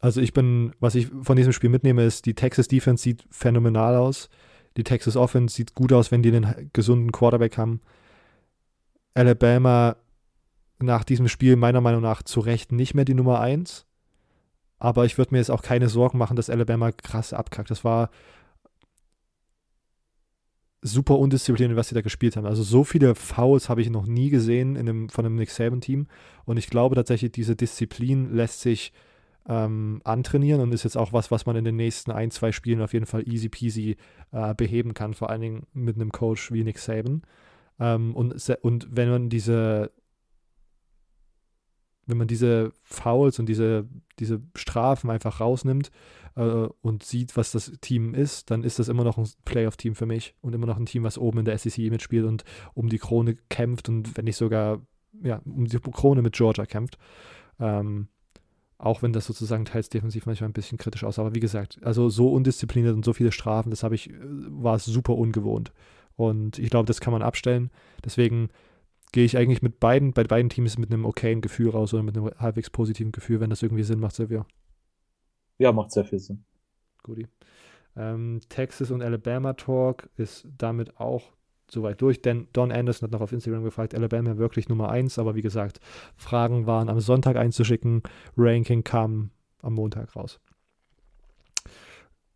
[0.02, 3.96] also ich bin, was ich von diesem Spiel mitnehme, ist, die Texas Defense sieht phänomenal
[3.96, 4.30] aus.
[4.78, 7.82] Die Texas Offense sieht gut aus, wenn die einen gesunden Quarterback haben.
[9.16, 9.96] Alabama
[10.80, 13.86] nach diesem Spiel meiner Meinung nach zu Recht nicht mehr die Nummer 1.
[14.80, 17.72] Aber ich würde mir jetzt auch keine Sorgen machen, dass Alabama krass abkackt.
[17.72, 18.12] Das war
[20.82, 22.46] super undiszipliniert, was sie da gespielt haben.
[22.46, 26.08] Also so viele Fouls habe ich noch nie gesehen in einem, von einem Nick Saban-Team.
[26.46, 28.94] Und ich glaube tatsächlich, diese Disziplin lässt sich
[29.48, 32.82] ähm, antrainieren und ist jetzt auch was, was man in den nächsten ein, zwei Spielen
[32.82, 33.98] auf jeden Fall easy peasy
[34.32, 37.24] äh, beheben kann, vor allen Dingen mit einem Coach wie Nick Saban.
[37.80, 39.92] Ähm, und, und wenn man diese
[42.08, 43.86] wenn man diese Fouls und diese,
[44.18, 45.92] diese Strafen einfach rausnimmt
[46.38, 50.06] äh, und sieht, was das Team ist, dann ist das immer noch ein Playoff-Team für
[50.06, 52.44] mich und immer noch ein Team, was oben in der SEC mitspielt und
[52.74, 54.82] um die Krone kämpft und wenn nicht sogar
[55.24, 56.98] ja, um die Krone mit Georgia kämpft.
[57.60, 58.08] Ähm,
[58.78, 61.24] auch wenn das sozusagen teils defensiv manchmal ein bisschen kritisch aussah.
[61.24, 64.76] Aber wie gesagt, also so undiszipliniert und so viele Strafen, das habe ich, äh, war
[64.76, 65.74] es super ungewohnt.
[66.16, 67.72] Und ich glaube, das kann man abstellen.
[68.06, 68.50] Deswegen
[69.12, 72.16] gehe ich eigentlich mit beiden, bei beiden Teams mit einem okayen Gefühl raus oder mit
[72.16, 74.46] einem halbwegs positiven Gefühl, wenn das irgendwie Sinn macht, Silvio.
[75.58, 76.44] Ja, macht sehr viel Sinn.
[77.04, 77.28] Guti.
[77.96, 81.34] Ähm, Texas und Alabama Talk ist damit auch
[81.70, 85.36] soweit durch, denn Don Anderson hat noch auf Instagram gefragt, Alabama wirklich Nummer 1, aber
[85.36, 85.80] wie gesagt,
[86.16, 88.04] Fragen waren am Sonntag einzuschicken,
[88.38, 89.32] Ranking kam
[89.62, 90.40] am Montag raus.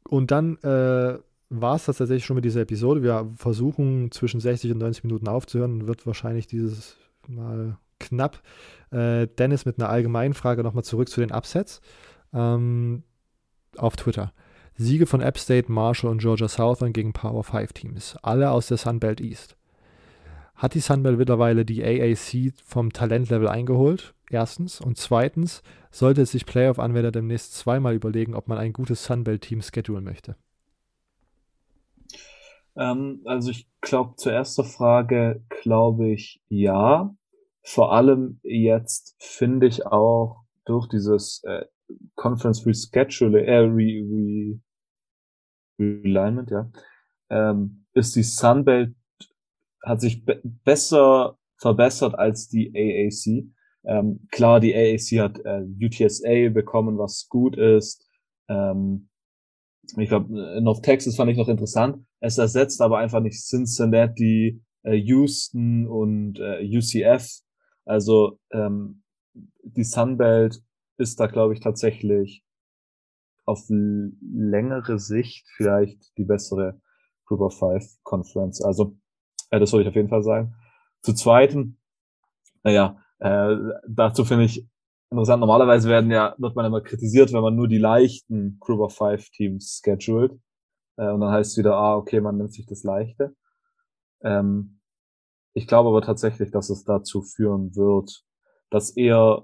[0.04, 1.18] Und dann äh,
[1.50, 3.04] war es das tatsächlich schon mit dieser Episode.
[3.04, 8.42] Wir versuchen zwischen 60 und 90 Minuten aufzuhören und wird wahrscheinlich dieses Mal knapp.
[8.90, 11.82] Äh, Dennis mit einer allgemeinen Frage nochmal zurück zu den Upsets
[12.34, 13.04] ähm,
[13.78, 14.34] auf Twitter.
[14.76, 18.78] Siege von App State, Marshall und Georgia Southern gegen Power 5 Teams, alle aus der
[18.78, 19.56] Sunbelt East.
[20.56, 24.14] Hat die Sunbelt mittlerweile die AAC vom Talentlevel eingeholt?
[24.30, 24.80] Erstens.
[24.80, 25.62] Und zweitens,
[25.92, 30.36] sollte es sich Playoff-Anwender demnächst zweimal überlegen, ob man ein gutes Sunbelt-Team schedulen möchte.
[32.76, 37.14] Ähm, also ich glaube, zur ersten Frage glaube ich ja.
[37.64, 41.66] Vor allem jetzt finde ich auch durch dieses äh,
[42.16, 44.60] Conference Reschedule, äh, Re, Re,
[45.80, 46.72] Realignment, ja,
[47.30, 48.96] ähm, ist die Sunbelt
[49.84, 53.48] hat sich be besser verbessert als die AAC.
[53.84, 58.08] Ähm, klar, die AAC hat äh, UTSA bekommen, was gut ist.
[58.48, 59.10] Ähm,
[59.98, 62.06] ich glaube, North Texas fand ich noch interessant.
[62.20, 67.28] Es ersetzt aber einfach nicht Cincinnati, äh, Houston und äh, UCF.
[67.86, 69.04] Also ähm,
[69.64, 70.62] die Sunbelt
[71.02, 72.44] ist da, glaube ich, tatsächlich
[73.46, 76.80] auf längere Sicht vielleicht die bessere
[77.26, 78.62] Group of Five Conference.
[78.62, 78.98] Also
[79.50, 80.56] äh, das soll ich auf jeden Fall sagen.
[81.02, 81.78] Zu zweiten,
[82.64, 83.56] naja, äh,
[83.88, 84.68] dazu finde ich
[85.10, 85.40] interessant.
[85.40, 89.30] Normalerweise werden ja, wird man immer kritisiert, wenn man nur die leichten Group of Five
[89.32, 90.40] Teams scheduled.
[90.98, 93.36] Äh, und dann heißt es wieder, ah, okay, man nimmt sich das Leichte.
[94.24, 94.80] Ähm,
[95.54, 98.24] ich glaube aber tatsächlich, dass es dazu führen wird,
[98.70, 99.44] dass eher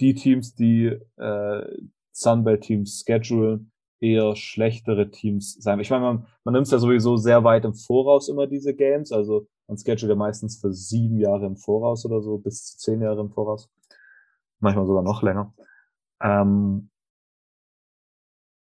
[0.00, 1.76] die Teams, die äh,
[2.12, 5.80] Sunbelt-Teams schedulen, eher schlechtere Teams sein.
[5.80, 9.12] Ich meine, man, man nimmt es ja sowieso sehr weit im Voraus immer diese Games.
[9.12, 13.00] Also man schedult ja meistens für sieben Jahre im Voraus oder so, bis zu zehn
[13.00, 13.70] Jahre im Voraus
[14.60, 15.54] manchmal sogar noch länger.
[16.20, 16.90] Ähm,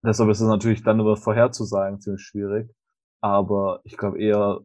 [0.04, 2.74] deshalb ist es natürlich dann über vorherzusagen ziemlich schwierig.
[3.20, 4.60] Aber ich glaube eher,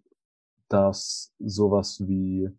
[0.70, 2.50] dass sowas wie,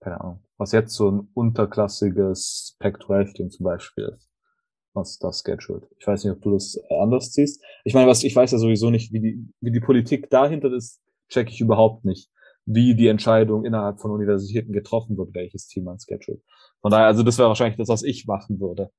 [0.00, 4.28] keine Ahnung, was jetzt so ein unterklassiges Pac-12-Team zum Beispiel ist,
[4.92, 5.88] was das scheduled.
[5.98, 7.64] Ich weiß nicht, ob du das anders siehst.
[7.84, 11.00] Ich meine, was, ich weiß ja sowieso nicht, wie die, wie die Politik dahinter ist,
[11.28, 12.30] check ich überhaupt nicht
[12.70, 16.42] wie die Entscheidung innerhalb von Universitäten getroffen wird, welches Team man schedule.
[16.82, 18.90] Von daher, also das wäre wahrscheinlich das, was ich machen würde.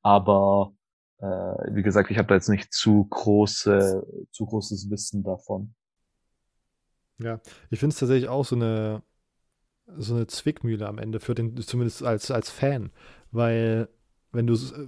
[0.00, 0.72] Aber
[1.18, 5.74] äh, wie gesagt, ich habe da jetzt nicht zu große, zu großes Wissen davon.
[7.18, 7.40] Ja,
[7.70, 9.02] ich finde es tatsächlich auch so eine
[9.96, 12.90] so eine Zwickmühle am Ende für den, zumindest als, als Fan,
[13.30, 13.88] weil
[14.32, 14.86] wenn du es äh,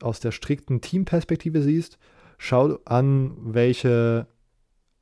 [0.00, 1.98] aus der strikten Teamperspektive siehst,
[2.38, 4.26] schau an, welche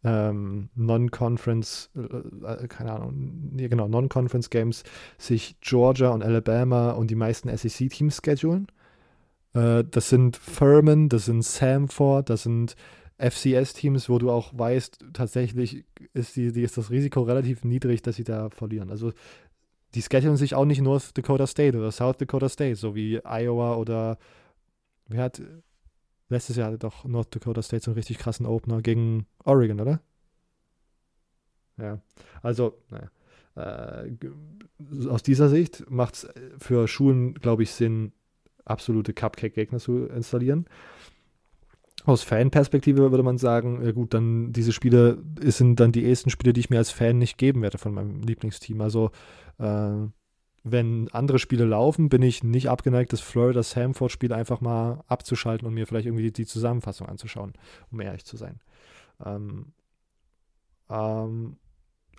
[0.04, 4.84] ähm, Non-Conference, äh, äh, keine Ahnung, nee, genau, Non-Conference-Games
[5.18, 8.68] sich Georgia und Alabama und die meisten SEC-Teams schedulen.
[9.54, 12.76] Äh, das sind Furman, das sind Samford, das sind
[13.18, 15.84] FCS-Teams, wo du auch weißt, tatsächlich
[16.14, 18.90] ist, die, die, ist das Risiko relativ niedrig, dass sie da verlieren.
[18.90, 19.12] Also
[19.94, 23.76] die schedulen sich auch nicht North Dakota State oder South Dakota State, so wie Iowa
[23.76, 24.18] oder
[25.08, 25.42] wer hat
[26.30, 30.00] Letztes Jahr doch North Dakota State so einen richtig krassen Opener gegen Oregon, oder?
[31.78, 32.00] Ja,
[32.42, 33.10] also, naja.
[33.56, 34.10] Äh,
[35.08, 36.28] aus dieser Sicht macht es
[36.58, 38.12] für Schulen, glaube ich, Sinn,
[38.64, 40.66] absolute Cupcake-Gegner zu installieren.
[42.04, 46.52] Aus Fanperspektive würde man sagen, ja gut, dann diese Spiele sind dann die ersten Spiele,
[46.52, 48.80] die ich mir als Fan nicht geben werde von meinem Lieblingsteam.
[48.80, 49.10] Also
[49.58, 49.92] äh,
[50.64, 55.66] wenn andere Spiele laufen, bin ich nicht abgeneigt, das Florida Samford Spiel einfach mal abzuschalten
[55.66, 57.52] und mir vielleicht irgendwie die Zusammenfassung anzuschauen,
[57.90, 58.60] um ehrlich zu sein.
[59.24, 59.72] Ähm,
[60.90, 61.56] ähm,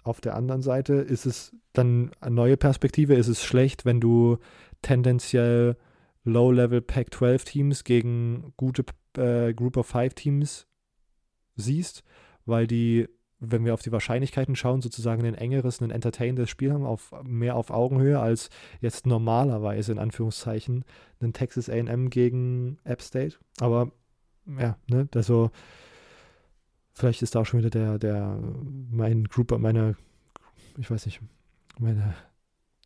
[0.04, 4.38] auf der anderen Seite ist es dann eine neue Perspektive, ist es schlecht, wenn du
[4.82, 5.78] tendenziell
[6.24, 8.86] Low-Level Pac-12-Teams gegen gute
[9.18, 10.68] äh, Group of Five-Teams
[11.56, 12.04] siehst,
[12.46, 13.08] weil die,
[13.40, 17.56] wenn wir auf die Wahrscheinlichkeiten schauen, sozusagen ein engeres, ein entertainendes Spiel haben, auf, mehr
[17.56, 18.50] auf Augenhöhe als
[18.82, 20.84] jetzt normalerweise in Anführungszeichen
[21.22, 23.38] ein Texas AM gegen App State.
[23.60, 23.91] Aber
[24.46, 25.52] ja, ne, also
[26.94, 28.40] vielleicht ist da auch schon wieder der, der,
[28.91, 29.96] mein Group, meine,
[30.78, 31.22] ich weiß nicht,
[31.78, 32.16] meine,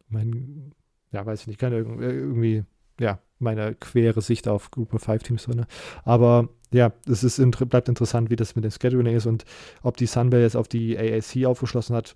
[0.10, 0.73] mein,
[1.11, 2.64] ja, weiß ich nicht, kann irgendwie
[2.99, 5.65] ja, meine quere Sicht auf of Five Teams drin.
[6.03, 9.45] Aber ja, es ist, bleibt interessant, wie das mit dem Scheduling ist und
[9.84, 12.15] ob die Sunbell jetzt auf die AAC aufgeschlossen hat.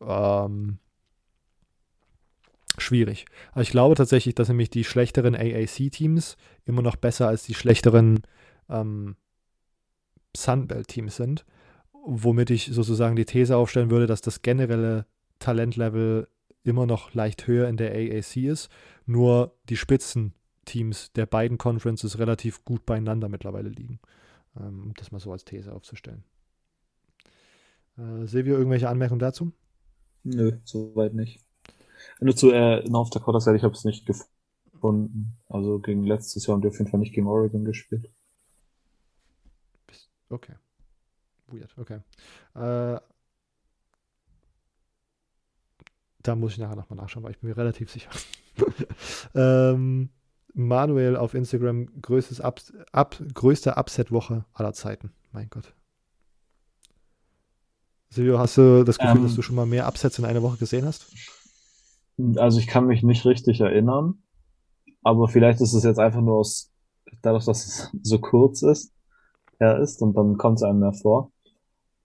[0.00, 0.78] Ähm,
[2.76, 3.26] schwierig.
[3.52, 8.22] Aber ich glaube tatsächlich, dass nämlich die schlechteren AAC-Teams immer noch besser als die schlechteren
[8.68, 9.16] ähm,
[10.36, 11.44] Sunbelt-Teams sind.
[12.06, 15.06] Womit ich sozusagen die These aufstellen würde, dass das generelle
[15.38, 16.28] Talentlevel
[16.64, 18.70] immer noch leicht höher in der AAC ist,
[19.06, 24.00] nur die Spitzenteams der beiden Conferences relativ gut beieinander mittlerweile liegen.
[24.56, 26.24] Ähm, um das mal so als These aufzustellen.
[27.98, 29.52] Äh, Silvio, irgendwelche Anmerkungen dazu?
[30.24, 31.40] Nö, soweit nicht.
[32.20, 35.36] Nur zu äh, North Dakota State, ich habe es nicht gefunden.
[35.48, 38.10] Also gegen letztes Jahr haben die auf jeden Fall nicht gegen Oregon gespielt.
[40.30, 40.54] Okay.
[41.48, 42.00] Weird, okay.
[42.54, 43.00] Äh,
[46.24, 48.10] Da muss ich nachher nochmal nachschauen, weil ich bin mir relativ sicher.
[49.34, 50.08] ähm,
[50.54, 55.12] Manuel auf Instagram, größtes Up, Up, größte Upset-Woche aller Zeiten.
[55.32, 55.74] Mein Gott.
[58.08, 60.56] Silvio, hast du das Gefühl, ähm, dass du schon mal mehr Upsets in einer Woche
[60.56, 61.12] gesehen hast?
[62.36, 64.22] Also ich kann mich nicht richtig erinnern,
[65.02, 66.72] aber vielleicht ist es jetzt einfach nur aus,
[67.20, 68.94] dadurch, dass es so kurz ist,
[69.58, 71.32] er ist und dann kommt es einem mehr vor.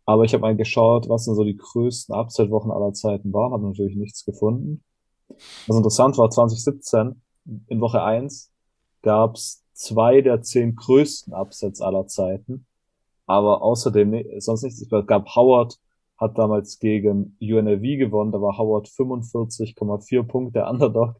[0.09, 3.67] Aber ich habe mal geschaut, was denn so die größten Upset-Wochen aller Zeiten waren, habe
[3.67, 4.83] natürlich nichts gefunden.
[5.67, 7.21] Was interessant war, 2017,
[7.67, 8.51] in Woche 1,
[9.03, 12.65] gab es zwei der zehn größten Upsets aller Zeiten.
[13.27, 14.81] Aber außerdem sonst nichts.
[14.81, 15.77] Es gab Howard,
[16.17, 21.17] hat damals gegen UNLV gewonnen, da war Howard 45,4 Punkte Underdog.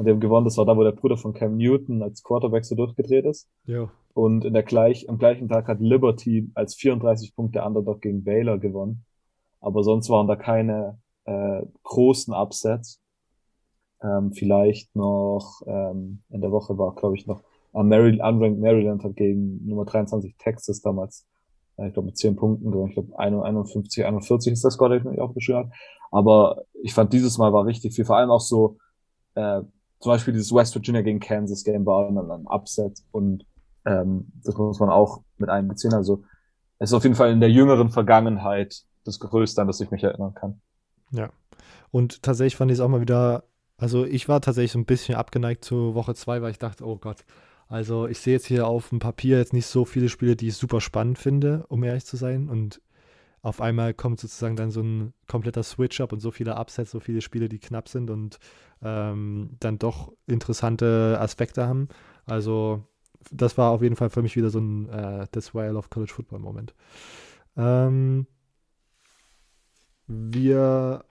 [0.00, 2.64] Und die haben gewonnen, das war da, wo der Bruder von Cam Newton als Quarterback
[2.64, 3.50] so durchgedreht ist.
[3.66, 3.90] Ja.
[4.14, 8.56] Und in der gleich, am gleichen Tag hat Liberty als 34 Punkte Underdog gegen Baylor
[8.56, 9.04] gewonnen.
[9.60, 13.02] Aber sonst waren da keine äh, großen Upsets.
[14.02, 17.42] Ähm, vielleicht noch ähm, in der Woche war, glaube ich, noch
[17.74, 21.26] äh, Maryland, Unranked Maryland hat gegen Nummer 23 Texas damals,
[21.76, 22.88] äh, ich glaube, mit 10 Punkten gewonnen.
[22.88, 25.72] Ich glaube, 51, 41 ist das Score, den ich aufgeschrieben habe.
[26.10, 28.78] Aber ich fand dieses Mal war richtig viel, vor allem auch so
[29.34, 29.60] äh,
[30.00, 33.44] zum Beispiel dieses West Virginia gegen Kansas Game war dann ein Upset und
[33.84, 35.94] ähm, das muss man auch mit einbeziehen.
[35.94, 36.24] Also
[36.78, 40.02] es ist auf jeden Fall in der jüngeren Vergangenheit das Größte, an das ich mich
[40.02, 40.60] erinnern kann.
[41.12, 41.30] Ja.
[41.90, 43.44] Und tatsächlich fand ich es auch mal wieder,
[43.76, 46.96] also ich war tatsächlich so ein bisschen abgeneigt zu Woche 2, weil ich dachte, oh
[46.96, 47.24] Gott,
[47.68, 50.56] also ich sehe jetzt hier auf dem Papier jetzt nicht so viele Spiele, die ich
[50.56, 52.48] super spannend finde, um ehrlich zu sein.
[52.48, 52.80] Und
[53.42, 57.20] auf einmal kommt sozusagen dann so ein kompletter Switch-Up und so viele Upsets, so viele
[57.20, 58.38] Spiele, die knapp sind und
[58.82, 61.88] ähm, dann doch interessante Aspekte haben.
[62.26, 62.84] Also
[63.30, 65.88] das war auf jeden Fall für mich wieder so ein äh, This Why I Love
[65.90, 66.74] College Football Moment.
[67.56, 68.26] Ähm,
[70.06, 71.04] wir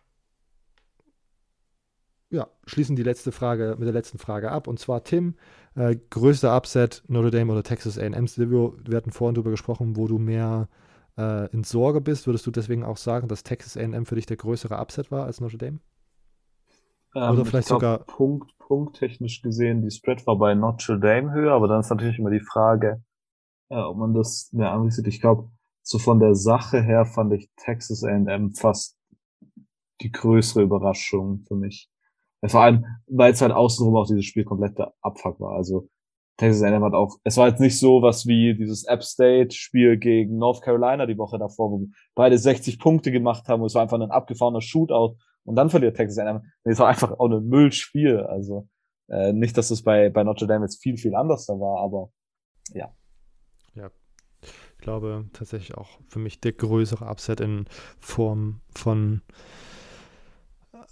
[2.32, 4.68] ja, schließen die letzte Frage mit der letzten Frage ab.
[4.68, 5.36] Und zwar Tim,
[5.76, 8.28] äh, größter Upset Notre Dame oder Texas A&M?
[8.28, 10.70] Silvio, wir hatten vorhin darüber gesprochen, wo du mehr
[11.18, 14.38] äh, in Sorge bist, würdest du deswegen auch sagen, dass Texas A&M für dich der
[14.38, 15.80] größere Upset war als Notre Dame?
[17.16, 21.54] Ähm, Oder vielleicht glaub, sogar Punkt, punkttechnisch gesehen, die Spread war bei Notre Dame höher,
[21.54, 23.04] aber dann ist natürlich immer die Frage,
[23.70, 25.08] äh, ob man das mehr anrichtet.
[25.08, 25.50] Ich glaube,
[25.82, 28.98] so von der Sache her fand ich Texas A&M fast
[30.02, 31.90] die größere Überraschung für mich.
[32.42, 35.56] Ja, vor allem, weil es halt außenrum auch dieses Spiel komplette Abfuck war.
[35.56, 35.90] Also
[36.38, 39.98] Texas A&M hat auch, es war jetzt nicht so was wie dieses App State Spiel
[39.98, 43.82] gegen North Carolina die Woche davor, wo beide 60 Punkte gemacht haben und es war
[43.82, 45.18] einfach ein abgefahrener Shootout
[45.50, 46.44] und dann verliert Texas A&M.
[46.64, 48.20] Nee, es war einfach auch ein Müllspiel.
[48.20, 48.70] Also
[49.08, 52.12] äh, nicht, dass es bei, bei Notre Dame jetzt viel, viel anders da war, aber
[52.72, 52.94] ja.
[53.74, 53.90] Ja,
[54.44, 57.66] ich glaube tatsächlich auch für mich der größere Upset in
[58.00, 59.24] Form von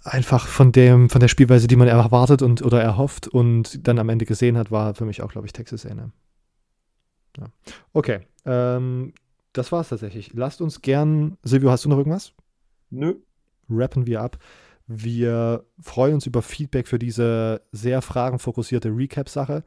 [0.02, 4.08] einfach von dem, von der Spielweise, die man erwartet und oder erhofft und dann am
[4.08, 6.10] Ende gesehen hat, war für mich auch, glaube ich, Texas A&M.
[7.38, 7.46] Ja.
[7.92, 9.12] Okay, ähm,
[9.52, 10.32] das war's tatsächlich.
[10.34, 12.32] Lasst uns gern, Silvio, hast du noch irgendwas?
[12.90, 13.20] Nö.
[13.68, 14.38] Rappen wir ab.
[14.86, 19.62] Wir freuen uns über Feedback für diese sehr fragenfokussierte Recap-Sache.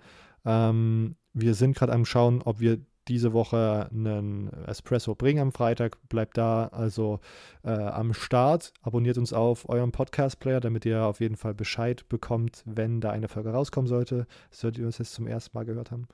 [0.45, 5.97] Ähm, wir sind gerade am Schauen, ob wir diese Woche einen Espresso bringen am Freitag.
[6.07, 7.19] Bleibt da also
[7.63, 8.73] äh, am Start.
[8.81, 13.27] Abonniert uns auf eurem Podcast-Player, damit ihr auf jeden Fall Bescheid bekommt, wenn da eine
[13.27, 14.27] Folge rauskommen sollte.
[14.49, 16.07] Solltet ihr uns jetzt zum ersten Mal gehört haben.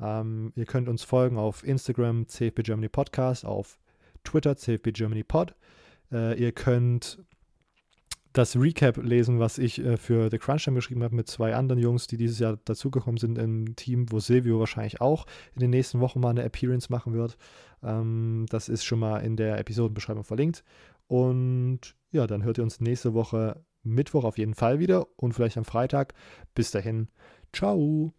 [0.00, 3.78] Ähm, ihr könnt uns folgen auf Instagram, CFB Germany Podcast, auf
[4.24, 5.54] Twitter, CFB Germany Pod.
[6.10, 7.18] Äh, ihr könnt
[8.32, 11.80] das Recap lesen, was ich äh, für The Crunch Time geschrieben habe mit zwei anderen
[11.80, 16.00] Jungs, die dieses Jahr dazugekommen sind im Team, wo Silvio wahrscheinlich auch in den nächsten
[16.00, 17.36] Wochen mal eine Appearance machen wird.
[17.82, 20.64] Ähm, das ist schon mal in der Episodenbeschreibung verlinkt.
[21.06, 25.58] Und ja, dann hört ihr uns nächste Woche Mittwoch auf jeden Fall wieder und vielleicht
[25.58, 26.14] am Freitag.
[26.54, 27.08] Bis dahin,
[27.52, 28.12] ciao.